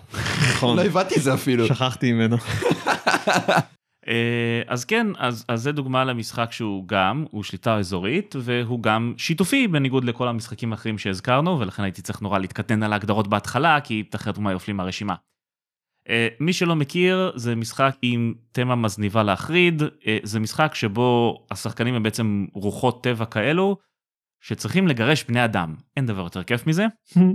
נכון 0.54 0.78
לא 0.78 0.84
הבנתי 0.84 1.16
את 1.16 1.22
זה 1.22 1.34
אפילו. 1.34 1.68
שכחתי 1.68 2.14
ממנו. 2.14 2.38
אה, 4.08 4.62
אז 4.68 4.86
כן, 4.86 5.08
אז, 5.18 5.46
אז 5.48 5.62
זה 5.62 5.72
דוגמה 5.72 6.06
למשחק 6.06 6.52
שהוא 6.52 6.88
גם, 6.88 7.26
הוא 7.32 7.44
שליטה 7.44 7.78
אזורית, 7.78 8.36
והוא 8.40 8.84
גם 8.84 9.14
שיתופי 9.18 9.68
בניגוד 9.68 10.04
לכל 10.04 10.28
המשחקים 10.28 10.72
האחרים 10.72 10.98
שהזכרנו, 10.98 11.60
ולכן 11.60 11.84
הייתי 11.84 12.02
צריך 12.02 12.22
נורא 12.22 12.40
להתקטן 12.40 12.84
על 12.84 12.94
ההגדרות 12.94 13.28
בהתחלה, 13.28 13.82
כי 13.82 14.04
אחרת 14.16 14.38
הוא 14.38 14.52
יופלים 14.52 14.78
מהרשימה. 14.78 15.16
אה, 16.10 16.28
מי 16.40 16.54
שלא 16.54 16.76
מכיר, 16.76 17.32
זה 17.36 17.56
משחק 17.56 17.96
עם 18.02 18.34
תמה 18.52 18.76
מזניבה 18.76 19.24
להחריד, 19.24 19.82
אה, 20.08 20.18
זה 20.24 20.40
משחק 20.40 20.76
שבו 20.76 21.38
השחקנים 21.52 21.94
הם 21.96 22.04
בעצם 22.04 22.46
רוחות 22.54 23.04
טבע 23.04 23.26
כאלו, 23.26 23.78
שצריכים 24.42 24.88
לגרש 24.88 25.24
בני 25.24 25.46
אדם. 25.46 25.76
אין 25.98 26.06
דבר 26.06 26.24
יותר 26.24 26.44
כיף 26.44 26.68
מזה. 26.68 26.86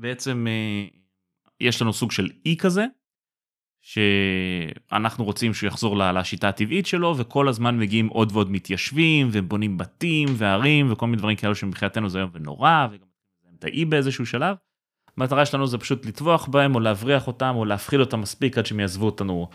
בעצם 0.00 0.46
יש 1.60 1.82
לנו 1.82 1.92
סוג 1.92 2.12
של 2.12 2.28
אי 2.46 2.56
כזה, 2.56 2.86
שאנחנו 3.82 5.24
רוצים 5.24 5.54
שהוא 5.54 5.68
יחזור 5.68 5.96
לשיטה 5.96 6.48
הטבעית 6.48 6.86
שלו, 6.86 7.14
וכל 7.18 7.48
הזמן 7.48 7.78
מגיעים 7.78 8.08
עוד 8.08 8.32
ועוד 8.32 8.50
מתיישבים, 8.50 9.28
ובונים 9.32 9.78
בתים 9.78 10.28
וערים, 10.36 10.92
וכל 10.92 11.06
מיני 11.06 11.18
דברים 11.18 11.36
כאלו 11.36 11.54
שמבחינתנו 11.54 12.08
זה 12.08 12.18
איום 12.18 12.30
ונורא, 12.32 12.86
וגם 12.90 13.06
את 13.58 13.64
האי 13.64 13.84
באיזשהו 13.84 14.26
שלב. 14.26 14.56
המטרה 15.16 15.46
שלנו 15.46 15.66
זה 15.66 15.78
פשוט 15.78 16.06
לטבוח 16.06 16.46
בהם, 16.46 16.74
או 16.74 16.80
להבריח 16.80 17.26
אותם, 17.26 17.54
או 17.56 17.64
להפחיד 17.64 18.00
אותם 18.00 18.20
מספיק 18.20 18.58
עד 18.58 18.66
שהם 18.66 18.80
יעזבו 18.80 19.06
אותנו 19.06 19.48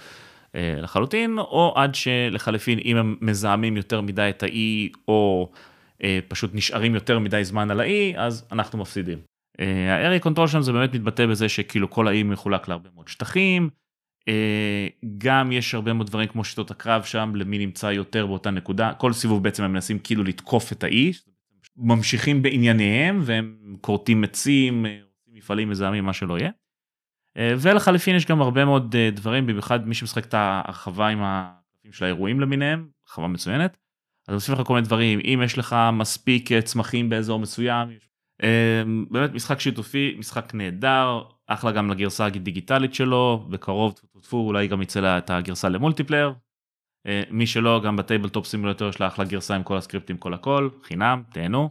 אה, 0.56 0.76
לחלוטין, 0.82 1.40
או 1.40 1.74
עד 1.76 1.96
שלחלפין, 1.96 2.80
אם 2.80 2.98
הם 2.98 3.16
מזהמים 3.22 3.78
יותר 3.78 4.02
מדי 4.02 4.30
את 4.30 4.44
האי, 4.44 4.90
או 5.08 5.52
אה, 6.04 6.20
פשוט 6.28 6.52
נשארים 6.54 6.96
יותר 6.96 7.20
מדי 7.20 7.44
זמן 7.44 7.72
על 7.72 7.80
האי, 7.80 8.14
אז 8.18 8.48
אנחנו 8.52 8.80
מפסידים. 8.80 9.33
ה 9.60 9.72
area 9.72 10.20
control 10.20 10.48
שלנו 10.48 10.64
זה 10.64 10.72
באמת 10.72 10.96
מתבטא 10.96 11.26
בזה 11.26 11.50
שכאילו 11.50 11.90
כל 11.90 12.08
האי 12.08 12.24
מחולק 12.24 12.68
להרבה 12.68 12.90
מאוד 12.96 13.08
שטחים. 13.08 13.70
אה, 14.28 14.88
גם 15.18 15.52
יש 15.52 15.74
הרבה 15.74 15.94
מאוד 15.94 16.08
דברים 16.08 16.28
כמו 16.28 16.44
שיטות 16.44 16.72
הקרב 16.72 17.04
שם 17.04 17.32
למי 17.36 17.58
נמצא 17.58 17.88
יותר 17.88 18.26
באותה 18.26 18.52
נקודה 18.52 18.94
כל 18.94 19.14
סיבוב 19.14 19.44
בעצם 19.44 19.64
הם 19.64 19.74
מנסים 19.74 20.00
כאילו 20.00 20.24
לתקוף 20.24 20.72
את 20.72 20.84
האי 20.84 21.12
ממשיכים 21.78 22.42
בענייניהם 22.42 23.20
והם 23.24 23.76
כורתים 23.82 24.24
עצים 24.24 24.86
אה, 24.86 25.00
מפעלים 25.28 25.70
מזהמים, 25.70 26.06
מה 26.06 26.14
שלא 26.14 26.40
יהיה. 26.40 26.52
אה, 27.38 27.54
ולחליפין 27.60 28.16
יש 28.16 28.26
גם 28.26 28.42
הרבה 28.42 28.66
מאוד 28.66 28.96
אה, 28.96 29.10
דברים, 29.12 29.48
במיוחד 29.48 29.88
מי 29.88 29.94
שמשחק 29.96 30.26
את 30.26 30.34
ההרחבה 30.34 31.08
עם 31.08 31.20
הקלפים 31.22 31.92
של 31.94 32.06
האירועים 32.06 32.40
למיניהם, 32.40 32.88
הרחבה 33.08 33.28
מצוינת. 33.28 33.78
אז 34.28 34.34
מוסיף 34.34 34.60
לך 34.60 34.68
כל 34.68 34.74
מיני 34.74 34.86
דברים, 34.86 35.20
אם 35.20 35.42
יש 35.46 35.58
לך 35.58 35.76
מספיק 35.94 36.52
אה, 36.52 36.62
צמחים 36.62 37.10
באזור 37.10 37.40
מסוים, 37.40 37.90
אה, 37.90 37.96
באמת 39.10 39.34
משחק 39.34 39.60
שיתופי, 39.60 40.16
משחק 40.20 40.54
נהדר, 40.54 41.22
אחלה 41.48 41.72
גם 41.72 41.90
לגרסה 41.90 42.26
הדיגיטלית 42.26 42.94
שלו, 42.94 43.46
בקרוב 43.50 43.94
טפו 44.22 44.38
אולי 44.38 44.68
גם 44.68 44.82
יצא 44.82 45.00
לה 45.00 45.18
את 45.18 45.30
הגרסה 45.30 45.70
ל 45.70 45.75
multiplayer. 45.75 46.34
אה, 47.08 47.24
מי 47.32 47.48
שלא, 47.48 47.82
גם 47.86 47.96
ב 47.96 48.01
Tabletop 48.01 48.46
Simulator 48.46 48.90
יש 48.90 49.02
לה 49.02 49.08
אחלה 49.08 49.26
גרסה 49.26 49.56
עם 49.56 49.64
כל 49.64 49.78
הסקריפטים, 49.78 50.18
כל 50.18 50.34
הכל, 50.34 50.70
חינם, 50.84 51.24
תהנו. 51.34 51.70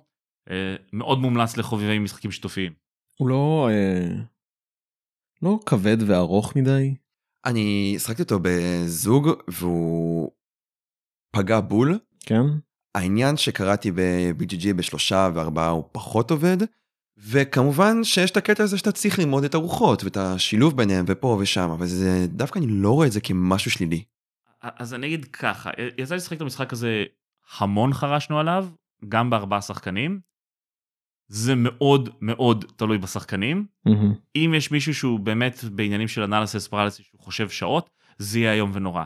אה, 0.50 0.76
מאוד 0.92 1.18
מומלץ 1.18 1.56
לחובבי 1.56 1.98
משחקים 1.98 2.30
שיתופיים. 2.30 2.72
הוא 3.18 3.28
לא 3.28 3.68
אה, 3.70 4.22
לא 5.42 5.58
כבד 5.66 5.96
וארוך 6.06 6.56
מדי. 6.56 6.94
אני 7.44 7.94
שחקתי 7.98 8.22
אותו 8.22 8.38
בזוג 8.42 9.28
והוא 9.48 10.30
פגע 11.36 11.60
בול. 11.60 11.98
כן 12.20 12.42
העניין 12.94 13.36
שקראתי 13.36 13.90
ב-BGG 13.90 14.72
בשלושה 14.76 15.28
וארבעה 15.34 15.68
הוא 15.68 15.84
פחות 15.92 16.30
עובד. 16.30 16.56
וכמובן 17.18 18.04
שיש 18.04 18.30
את 18.30 18.36
הקטע 18.36 18.62
הזה 18.62 18.78
שאתה 18.78 18.92
צריך 18.92 19.18
ללמוד 19.18 19.44
את 19.44 19.54
הרוחות 19.54 20.04
ואת 20.04 20.16
השילוב 20.16 20.76
ביניהם 20.76 21.04
ופה 21.08 21.38
ושם 21.40 21.70
אבל 21.70 21.86
זה 21.86 22.26
דווקא 22.28 22.58
אני 22.58 22.66
לא 22.68 22.90
רואה 22.90 23.06
את 23.06 23.12
זה 23.12 23.20
כמשהו 23.20 23.70
שלילי. 23.70 24.04
אז 24.62 24.94
אני 24.94 25.06
אגיד 25.06 25.24
ככה, 25.24 25.70
יצא 25.98 26.14
לי 26.14 26.16
לשחק 26.16 26.36
את 26.36 26.40
המשחק 26.40 26.72
הזה, 26.72 27.04
המון 27.58 27.94
חרשנו 27.94 28.40
עליו, 28.40 28.68
גם 29.08 29.30
בארבעה 29.30 29.60
שחקנים. 29.60 30.20
זה 31.28 31.54
מאוד 31.56 32.08
מאוד 32.20 32.64
תלוי 32.76 32.98
בשחקנים. 32.98 33.66
מהמם. 33.86 34.14
אם 34.36 34.52
יש 34.56 34.70
מישהו 34.70 34.94
שהוא 34.94 35.20
באמת 35.20 35.64
בעניינים 35.64 36.08
של 36.08 36.22
אנליסיס 36.22 36.68
פרליסיס 36.68 37.06
שהוא 37.06 37.20
חושב 37.20 37.48
שעות, 37.48 37.90
זה 38.18 38.38
יהיה 38.38 38.52
איום 38.52 38.70
ונורא. 38.74 39.04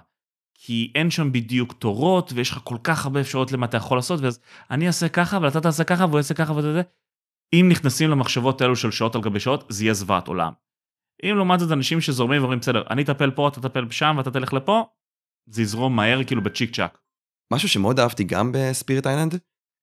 כי 0.67 0.93
אין 0.95 1.11
שם 1.11 1.33
בדיוק 1.33 1.73
תורות 1.73 2.33
ויש 2.35 2.51
לך 2.51 2.61
כל 2.65 2.77
כך 2.83 3.05
הרבה 3.05 3.21
אפשרויות 3.21 3.53
למה 3.53 3.67
אתה 3.67 3.77
יכול 3.77 3.99
לעשות 3.99 4.21
ואז 4.21 4.41
אני 4.71 4.87
אעשה 4.87 5.09
ככה 5.09 5.39
ואתה 5.43 5.61
תעשה 5.61 5.85
ככה 5.85 6.05
והוא 6.05 6.17
יעשה 6.17 6.35
ככה 6.35 6.53
ואתה 6.53 6.67
יודע. 6.67 6.83
אם 7.53 7.67
נכנסים 7.71 8.11
למחשבות 8.11 8.61
האלו 8.61 8.77
של 8.77 8.91
שעות 8.91 9.15
על 9.15 9.21
גבי 9.21 9.41
שעות 9.41 9.65
זה 9.69 9.85
יהיה 9.85 9.95
זוועת 9.95 10.29
עולם. 10.29 10.53
אם 11.25 11.37
לעומת 11.37 11.61
זאת 11.61 11.73
אנשים 11.73 12.01
שזורמים 12.01 12.41
ואומרים 12.41 12.59
בסדר 12.59 12.83
אני 12.91 13.03
אטפל 13.03 13.31
פה 13.31 13.49
אתה 13.49 13.61
תטפל 13.61 13.91
שם 13.91 14.15
ואתה 14.19 14.31
תלך 14.31 14.53
לפה 14.53 14.85
זה 15.47 15.63
יזרום 15.63 15.97
מהר 15.97 16.25
כאילו 16.25 16.43
בצ'יק 16.43 16.75
צ'אק. 16.75 16.99
משהו 17.53 17.69
שמאוד 17.69 18.01
אהבתי 18.01 18.25
גם 18.25 18.53
בספיריט 18.55 19.07
איילנד 19.07 19.39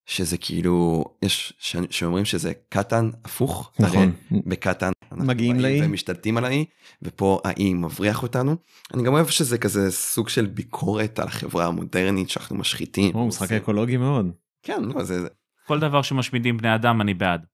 שזה 0.06 0.38
כאילו 0.38 1.04
יש 1.22 1.54
ש... 1.60 1.76
שאומרים 1.89 2.26
שזה 2.26 2.51
קטן 2.70 3.10
הפוך. 3.26 3.72
נכון 3.80 4.12
בקטן 4.45 4.91
אנחנו 5.12 5.26
מגיעים 5.26 5.60
לאי. 5.60 5.86
ומשתלטים 5.86 6.38
על 6.38 6.45
האי 6.45 6.66
ופה 7.01 7.39
האי 7.43 7.74
מבריח 7.74 8.24
אותנו. 8.24 8.56
אני 8.93 9.04
גם 9.04 9.14
אוהב 9.14 9.28
שזה 9.28 9.58
כזה 9.58 9.91
סוג 9.91 10.30
של 10.30 10.45
ביקורת 10.45 11.20
על 11.20 11.28
החברה 11.28 11.66
המודרנית 11.66 12.30
שאנחנו 12.30 12.56
משחיתים. 12.56 13.14
הוא 13.14 13.28
משחק 13.28 13.41
עושים- 13.41 13.58
אקולוגי 13.58 13.97
מאוד. 13.97 14.32
כן 14.64 14.84
לא 14.84 15.04
זה. 15.04 15.22
זה. 15.22 15.28
כל 15.68 15.80
דבר 15.80 16.01
שמשמידים 16.01 16.58
בני 16.58 16.76
אדם 16.76 17.01
אני 17.01 17.14
בעד. 17.14 17.45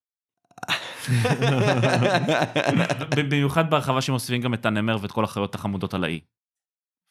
במיוחד 3.18 3.70
בהרחבה 3.70 4.02
שמוסיפים 4.02 4.42
גם 4.42 4.54
את 4.54 4.66
הנמר 4.66 4.98
ואת 5.02 5.12
כל 5.12 5.24
החיות 5.24 5.56
החמודות 5.56 5.94
על 5.94 6.04
האי. 6.04 6.20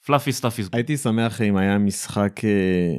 fluffy 0.06 0.32
stuffies. 0.32 0.68
הייתי 0.72 0.96
שמח 0.96 1.40
אם 1.40 1.56
היה 1.56 1.78
משחק 1.78 2.44
אה, 2.44 2.94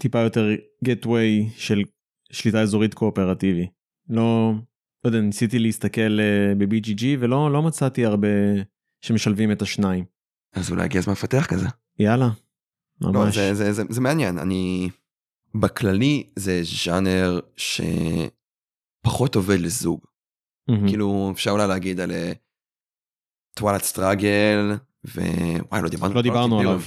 טיפה 0.00 0.18
יותר 0.18 0.46
גטווי 0.84 1.48
של 1.56 1.82
שליטה 2.32 2.62
אזורית 2.62 2.94
קואופרטיבי. 2.94 3.66
לא, 4.08 4.52
לא 5.04 5.08
יודע, 5.08 5.20
ניסיתי 5.20 5.58
להסתכל 5.58 6.20
אה, 6.20 6.54
ב-BGG 6.58 7.04
ולא 7.18 7.52
לא 7.52 7.62
מצאתי 7.62 8.04
הרבה 8.04 8.28
שמשלבים 9.00 9.52
את 9.52 9.62
השניים. 9.62 10.04
אז 10.54 10.70
אולי 10.70 10.84
הגיע 10.84 10.98
הזמן 10.98 11.12
לפתח 11.12 11.46
כזה. 11.48 11.66
יאללה. 11.98 12.28
לא, 13.00 13.12
ממש. 13.12 13.34
זה, 13.38 13.54
זה, 13.54 13.72
זה, 13.72 13.82
זה 13.88 14.00
מעניין 14.00 14.38
אני 14.38 14.88
בכללי 15.54 16.30
זה 16.36 16.60
ז'אנר 16.84 17.40
שפחות 17.56 19.34
עובד 19.34 19.58
לזוג 19.60 20.00
מהמם. 20.68 20.88
כאילו 20.88 21.30
אפשר 21.34 21.50
אולי 21.50 21.68
להגיד 21.68 22.00
על 22.00 22.12
טוואלט 23.56 23.82
סטראגל 23.82 24.76
ווואי 25.04 25.82
לא 25.82 25.88
דיברנו 25.88 26.14
לא 26.14 26.22
דיברנו 26.22 26.60
על 26.60 26.66
עליו. 26.66 26.80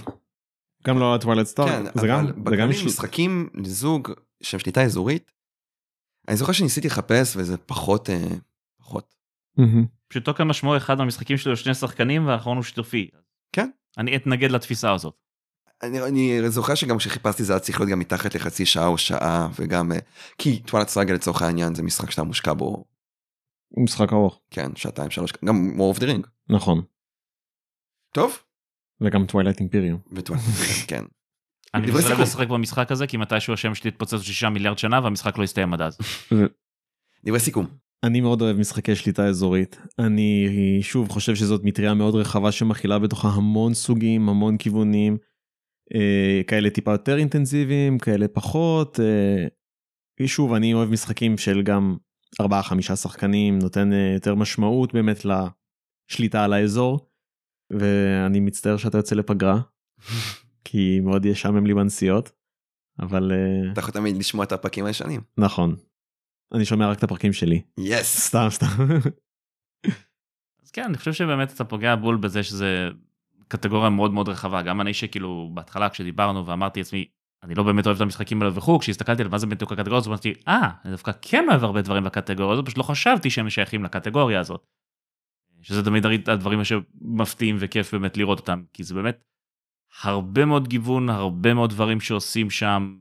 גם 0.87 0.99
לא 0.99 1.09
על 1.09 1.15
הטווילט 1.15 1.45
סטאר. 1.45 1.67
כן, 1.67 1.83
זה 2.01 2.07
גם, 2.07 2.27
אבל 2.27 2.51
זה 2.51 2.55
גם 2.55 2.73
של... 2.73 2.85
משחקים 2.85 3.49
לזוג 3.53 4.11
שהם 4.43 4.59
שליטה 4.59 4.83
אזורית. 4.83 5.31
אני 6.27 6.37
זוכר 6.37 6.51
שניסיתי 6.51 6.87
לחפש 6.87 7.35
וזה 7.35 7.57
פחות 7.57 8.09
אה, 8.09 8.27
פחות. 8.79 9.15
מהמם. 9.57 9.85
פשוטו 10.07 10.33
כמשמעו 10.33 10.77
אחד 10.77 10.97
מהמשחקים 10.97 11.37
שלו 11.37 11.57
שני 11.57 11.73
שחקנים 11.73 12.27
והאחרון 12.27 12.57
הוא 12.57 12.63
שיתופי. 12.63 13.09
כן. 13.51 13.69
אני 13.97 14.15
אתנגד 14.15 14.51
לתפיסה 14.51 14.93
הזאת. 14.93 15.13
אני, 15.83 16.01
אני 16.01 16.49
זוכר 16.49 16.75
שגם 16.75 16.97
כשחיפשתי 16.97 17.43
זה 17.43 17.53
היה 17.53 17.59
צריך 17.59 17.79
להיות 17.79 17.91
גם 17.91 17.99
מתחת 17.99 18.35
לחצי 18.35 18.65
שעה 18.65 18.87
או 18.87 18.97
שעה 18.97 19.47
וגם 19.55 19.91
אה, 19.91 19.97
כי 20.37 20.59
טוואלט 20.59 20.87
סטראגל 20.87 21.13
לצורך 21.13 21.41
העניין 21.41 21.75
זה 21.75 21.83
משחק 21.83 22.11
שאתה 22.11 22.23
מושקע 22.23 22.53
בו 22.53 22.85
הוא 23.71 23.83
משחק 23.83 24.13
ארוך. 24.13 24.41
כן 24.49 24.75
שעתיים 24.75 25.09
שלוש 25.09 25.33
גם 25.45 25.71
more 25.77 25.97
of 25.97 25.99
the 25.99 26.03
ring. 26.03 26.27
נכון. 26.49 26.81
טוב. 28.13 28.37
וגם 29.01 29.25
Twilight 29.25 29.59
Imperium. 29.59 29.99
כן. 30.87 31.03
אני 31.73 31.87
דברי 31.87 31.99
מסרב 31.99 32.09
סיכום. 32.09 32.23
לשחק 32.23 32.47
במשחק 32.47 32.91
הזה 32.91 33.07
כי 33.07 33.17
מתישהו 33.17 33.53
השם 33.53 33.75
שלי 33.75 33.87
יתפוצץ 33.87 34.13
בשישה 34.13 34.49
מיליארד 34.49 34.77
שנה 34.77 34.99
והמשחק 35.03 35.37
לא 35.37 35.43
יסתיים 35.43 35.73
עד 35.73 35.81
אז. 35.81 35.97
דברי 37.25 37.39
סיכום. 37.39 37.65
אני 38.03 38.21
מאוד 38.21 38.41
אוהב 38.41 38.57
משחקי 38.57 38.95
שליטה 38.95 39.25
אזורית. 39.25 39.77
אני 39.99 40.47
שוב 40.81 41.09
חושב 41.09 41.35
שזאת 41.35 41.61
מטריה 41.63 41.93
מאוד 41.93 42.15
רחבה 42.15 42.51
שמכילה 42.51 42.99
בתוכה 42.99 43.27
המון 43.27 43.73
סוגים, 43.73 44.29
המון 44.29 44.57
כיוונים. 44.57 45.17
אה, 45.95 46.41
כאלה 46.47 46.69
טיפה 46.69 46.91
יותר 46.91 47.17
אינטנסיביים, 47.17 47.99
כאלה 47.99 48.27
פחות. 48.27 48.99
אה, 48.99 49.47
שוב, 50.27 50.53
אני 50.53 50.73
אוהב 50.73 50.89
משחקים 50.89 51.37
של 51.37 51.61
גם 51.61 51.97
4-5 52.41 52.95
שחקנים, 52.95 53.59
נותן 53.59 53.93
אה, 53.93 54.11
יותר 54.13 54.35
משמעות 54.35 54.93
באמת 54.93 55.25
לשליטה 55.25 56.43
על 56.43 56.53
האזור. 56.53 57.10
ואני 57.79 58.39
מצטער 58.39 58.77
שאתה 58.77 58.97
יוצא 58.97 59.15
לפגרה, 59.15 59.59
כי 60.65 60.99
מאוד 60.99 61.25
ישעמם 61.25 61.65
לי 61.65 61.73
בנסיעות. 61.73 62.31
אבל 62.99 63.31
אה, 63.31 63.71
אתה 63.71 63.79
יכול 63.79 63.93
תמיד 63.93 64.17
לשמוע 64.17 64.45
את 64.45 64.51
הפרקים 64.51 64.85
הישנים. 64.85 65.21
נכון. 65.37 65.75
אני 66.53 66.65
שומע 66.65 66.91
רק 66.91 66.97
את 66.97 67.03
הפרקים 67.03 67.33
שלי. 67.33 67.61
יס. 67.77 68.27
סתם 68.27 68.47
סתם. 68.49 68.67
אז 70.63 70.71
כן 70.71 70.83
אני 70.83 70.97
חושב 70.97 71.13
שבאמת 71.13 71.53
אתה 71.53 71.63
פוגע 71.63 71.95
בול 71.95 72.17
בזה 72.17 72.43
שזה 72.43 72.89
קטגוריה 73.47 73.89
מאוד 73.89 74.13
מאוד 74.13 74.29
רחבה 74.29 74.61
גם 74.61 74.81
אני 74.81 74.93
שכאילו 74.93 75.51
בהתחלה 75.53 75.89
כשדיברנו 75.89 76.45
ואמרתי 76.45 76.79
לעצמי 76.79 77.05
אני 77.43 77.55
לא 77.55 77.63
באמת 77.63 77.85
אוהב 77.85 77.95
את 77.95 78.01
המשחקים 78.01 78.41
האלה 78.41 78.57
וכו' 78.57 78.79
כשהסתכלתי 78.79 79.21
על 79.21 79.27
מה 79.27 79.37
זה 79.37 79.47
בדיוק 79.47 79.71
הקטגוריה 79.71 79.97
הזאת 79.97 80.07
אמרתי 80.07 80.33
אה 80.47 80.69
אני 80.85 80.91
דווקא 80.91 81.11
כן 81.21 81.45
אוהב 81.49 81.63
הרבה 81.63 81.81
דברים 81.81 82.03
בקטגוריה 82.03 82.53
הזאת 82.53 82.65
פשוט 82.65 82.77
לא 82.77 82.83
חשבתי 82.83 83.29
שהם 83.29 83.49
שייכים 83.49 83.83
לקטגוריה 83.83 84.39
הזאת. 84.39 84.67
שזה 85.61 85.83
תמיד 85.83 86.05
הדברים 86.27 86.59
שמפתיעים 86.63 87.55
וכיף 87.59 87.93
באמת 87.93 88.17
לראות 88.17 88.39
אותם 88.39 88.63
כי 88.73 88.83
זה 88.83 88.93
באמת 88.93 89.23
הרבה 90.03 90.45
מאוד 90.45 90.67
גיוון 90.67 91.09
הרבה 91.09 91.53
מאוד 91.53 91.69
דברים 91.69 91.99
שעושים 91.99 92.49
שם. 92.49 92.97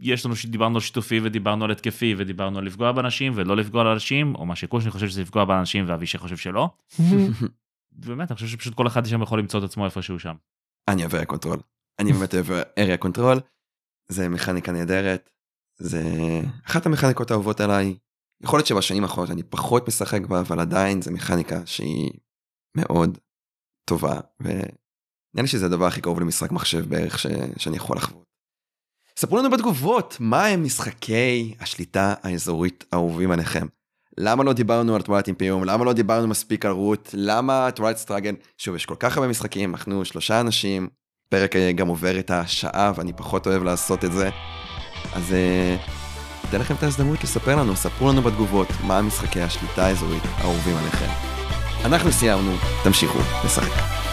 יש 0.00 0.26
לנו 0.26 0.36
שדיברנו 0.36 0.74
על 0.74 0.80
שיתופי 0.80 1.20
ודיברנו 1.22 1.64
על 1.64 1.70
התקפי 1.70 2.14
ודיברנו 2.18 2.58
על 2.58 2.64
לפגוע 2.64 2.92
באנשים 2.92 3.32
ולא 3.36 3.56
לפגוע 3.56 3.84
באנשים 3.84 4.34
או 4.34 4.46
מה 4.46 4.56
שקושני 4.56 4.90
חושב 4.90 5.08
שזה 5.08 5.22
לפגוע 5.22 5.44
באנשים 5.44 5.84
ואבישי 5.88 6.18
חושב 6.18 6.36
שלא. 6.36 6.70
באמת 7.92 8.30
אני 8.30 8.34
חושב 8.34 8.46
שפשוט 8.46 8.74
כל 8.74 8.86
אחד 8.86 9.06
שם 9.06 9.22
יכול 9.22 9.38
למצוא 9.38 9.58
את 9.60 9.64
עצמו 9.64 9.84
איפשהו 9.84 10.18
שם. 10.18 10.34
אני 10.88 11.04
אוהב 11.04 11.24
control. 11.24 11.58
אני 11.98 12.12
באמת 12.12 12.34
אוהב 12.34 12.46
area 12.78 12.96
control. 12.96 13.40
זה 14.08 14.28
מכניקה 14.28 14.72
נהדרת. 14.72 15.30
זה 15.78 16.02
אחת 16.66 16.86
המכניקות 16.86 17.30
האהובות 17.30 17.60
עליי. 17.60 17.96
יכול 18.42 18.58
להיות 18.58 18.66
שבשנים 18.66 19.02
האחרונות 19.02 19.30
אני 19.30 19.42
פחות 19.42 19.88
משחק 19.88 20.26
בה 20.26 20.40
אבל 20.40 20.60
עדיין 20.60 21.02
זה 21.02 21.10
מכניקה 21.10 21.66
שהיא 21.66 22.10
מאוד 22.76 23.18
טובה 23.88 24.20
ונראה 24.40 24.62
לי 25.36 25.46
שזה 25.46 25.66
הדבר 25.66 25.86
הכי 25.86 26.00
קרוב 26.00 26.20
למשחק 26.20 26.52
מחשב 26.52 26.88
בערך 26.88 27.18
ש... 27.18 27.26
שאני 27.56 27.76
יכול 27.76 27.96
לחוות. 27.96 28.28
ספרו 29.16 29.38
לנו 29.38 29.50
בתגובות 29.50 30.16
מה 30.20 30.46
הם 30.46 30.64
משחקי 30.64 31.54
השליטה 31.60 32.14
האזורית 32.22 32.84
האהובים 32.92 33.30
עליכם. 33.30 33.66
למה 34.18 34.44
לא 34.44 34.52
דיברנו 34.52 34.94
על 34.94 35.02
Twilight 35.02 35.26
Imperium? 35.26 35.64
למה 35.64 35.84
לא 35.84 35.92
דיברנו 35.92 36.28
מספיק 36.28 36.66
על 36.66 36.72
Root? 36.72 37.10
למה 37.12 37.70
Twilight 37.70 37.96
Struggle? 37.96 38.34
שוב, 38.58 38.76
יש 38.76 38.86
כל 38.86 38.94
כך 38.98 39.16
הרבה 39.16 39.28
משחקים, 39.28 39.74
אנחנו 39.74 40.04
שלושה 40.04 40.40
אנשים, 40.40 40.88
פרק 41.30 41.56
אה, 41.56 41.72
גם 41.72 41.88
עובר 41.88 42.18
את 42.18 42.30
השעה 42.30 42.92
ואני 42.96 43.12
פחות 43.12 43.46
אוהב 43.46 43.62
לעשות 43.62 44.04
את 44.04 44.12
זה. 44.12 44.30
אז 45.12 45.32
אתן 46.48 46.60
לכם 46.60 46.74
את 46.74 46.82
ההזדמנות 46.82 47.24
לספר 47.24 47.56
לנו, 47.56 47.76
ספרו 47.76 48.08
לנו 48.08 48.22
בתגובות 48.22 48.68
מה 48.86 49.02
משחקי 49.02 49.40
השליטה 49.40 49.86
האזורית 49.86 50.22
האהובים 50.38 50.76
עליכם. 50.76 51.10
אנחנו 51.84 52.12
סיימנו, 52.12 52.52
תמשיכו 52.84 53.18
לשחק. 53.44 54.07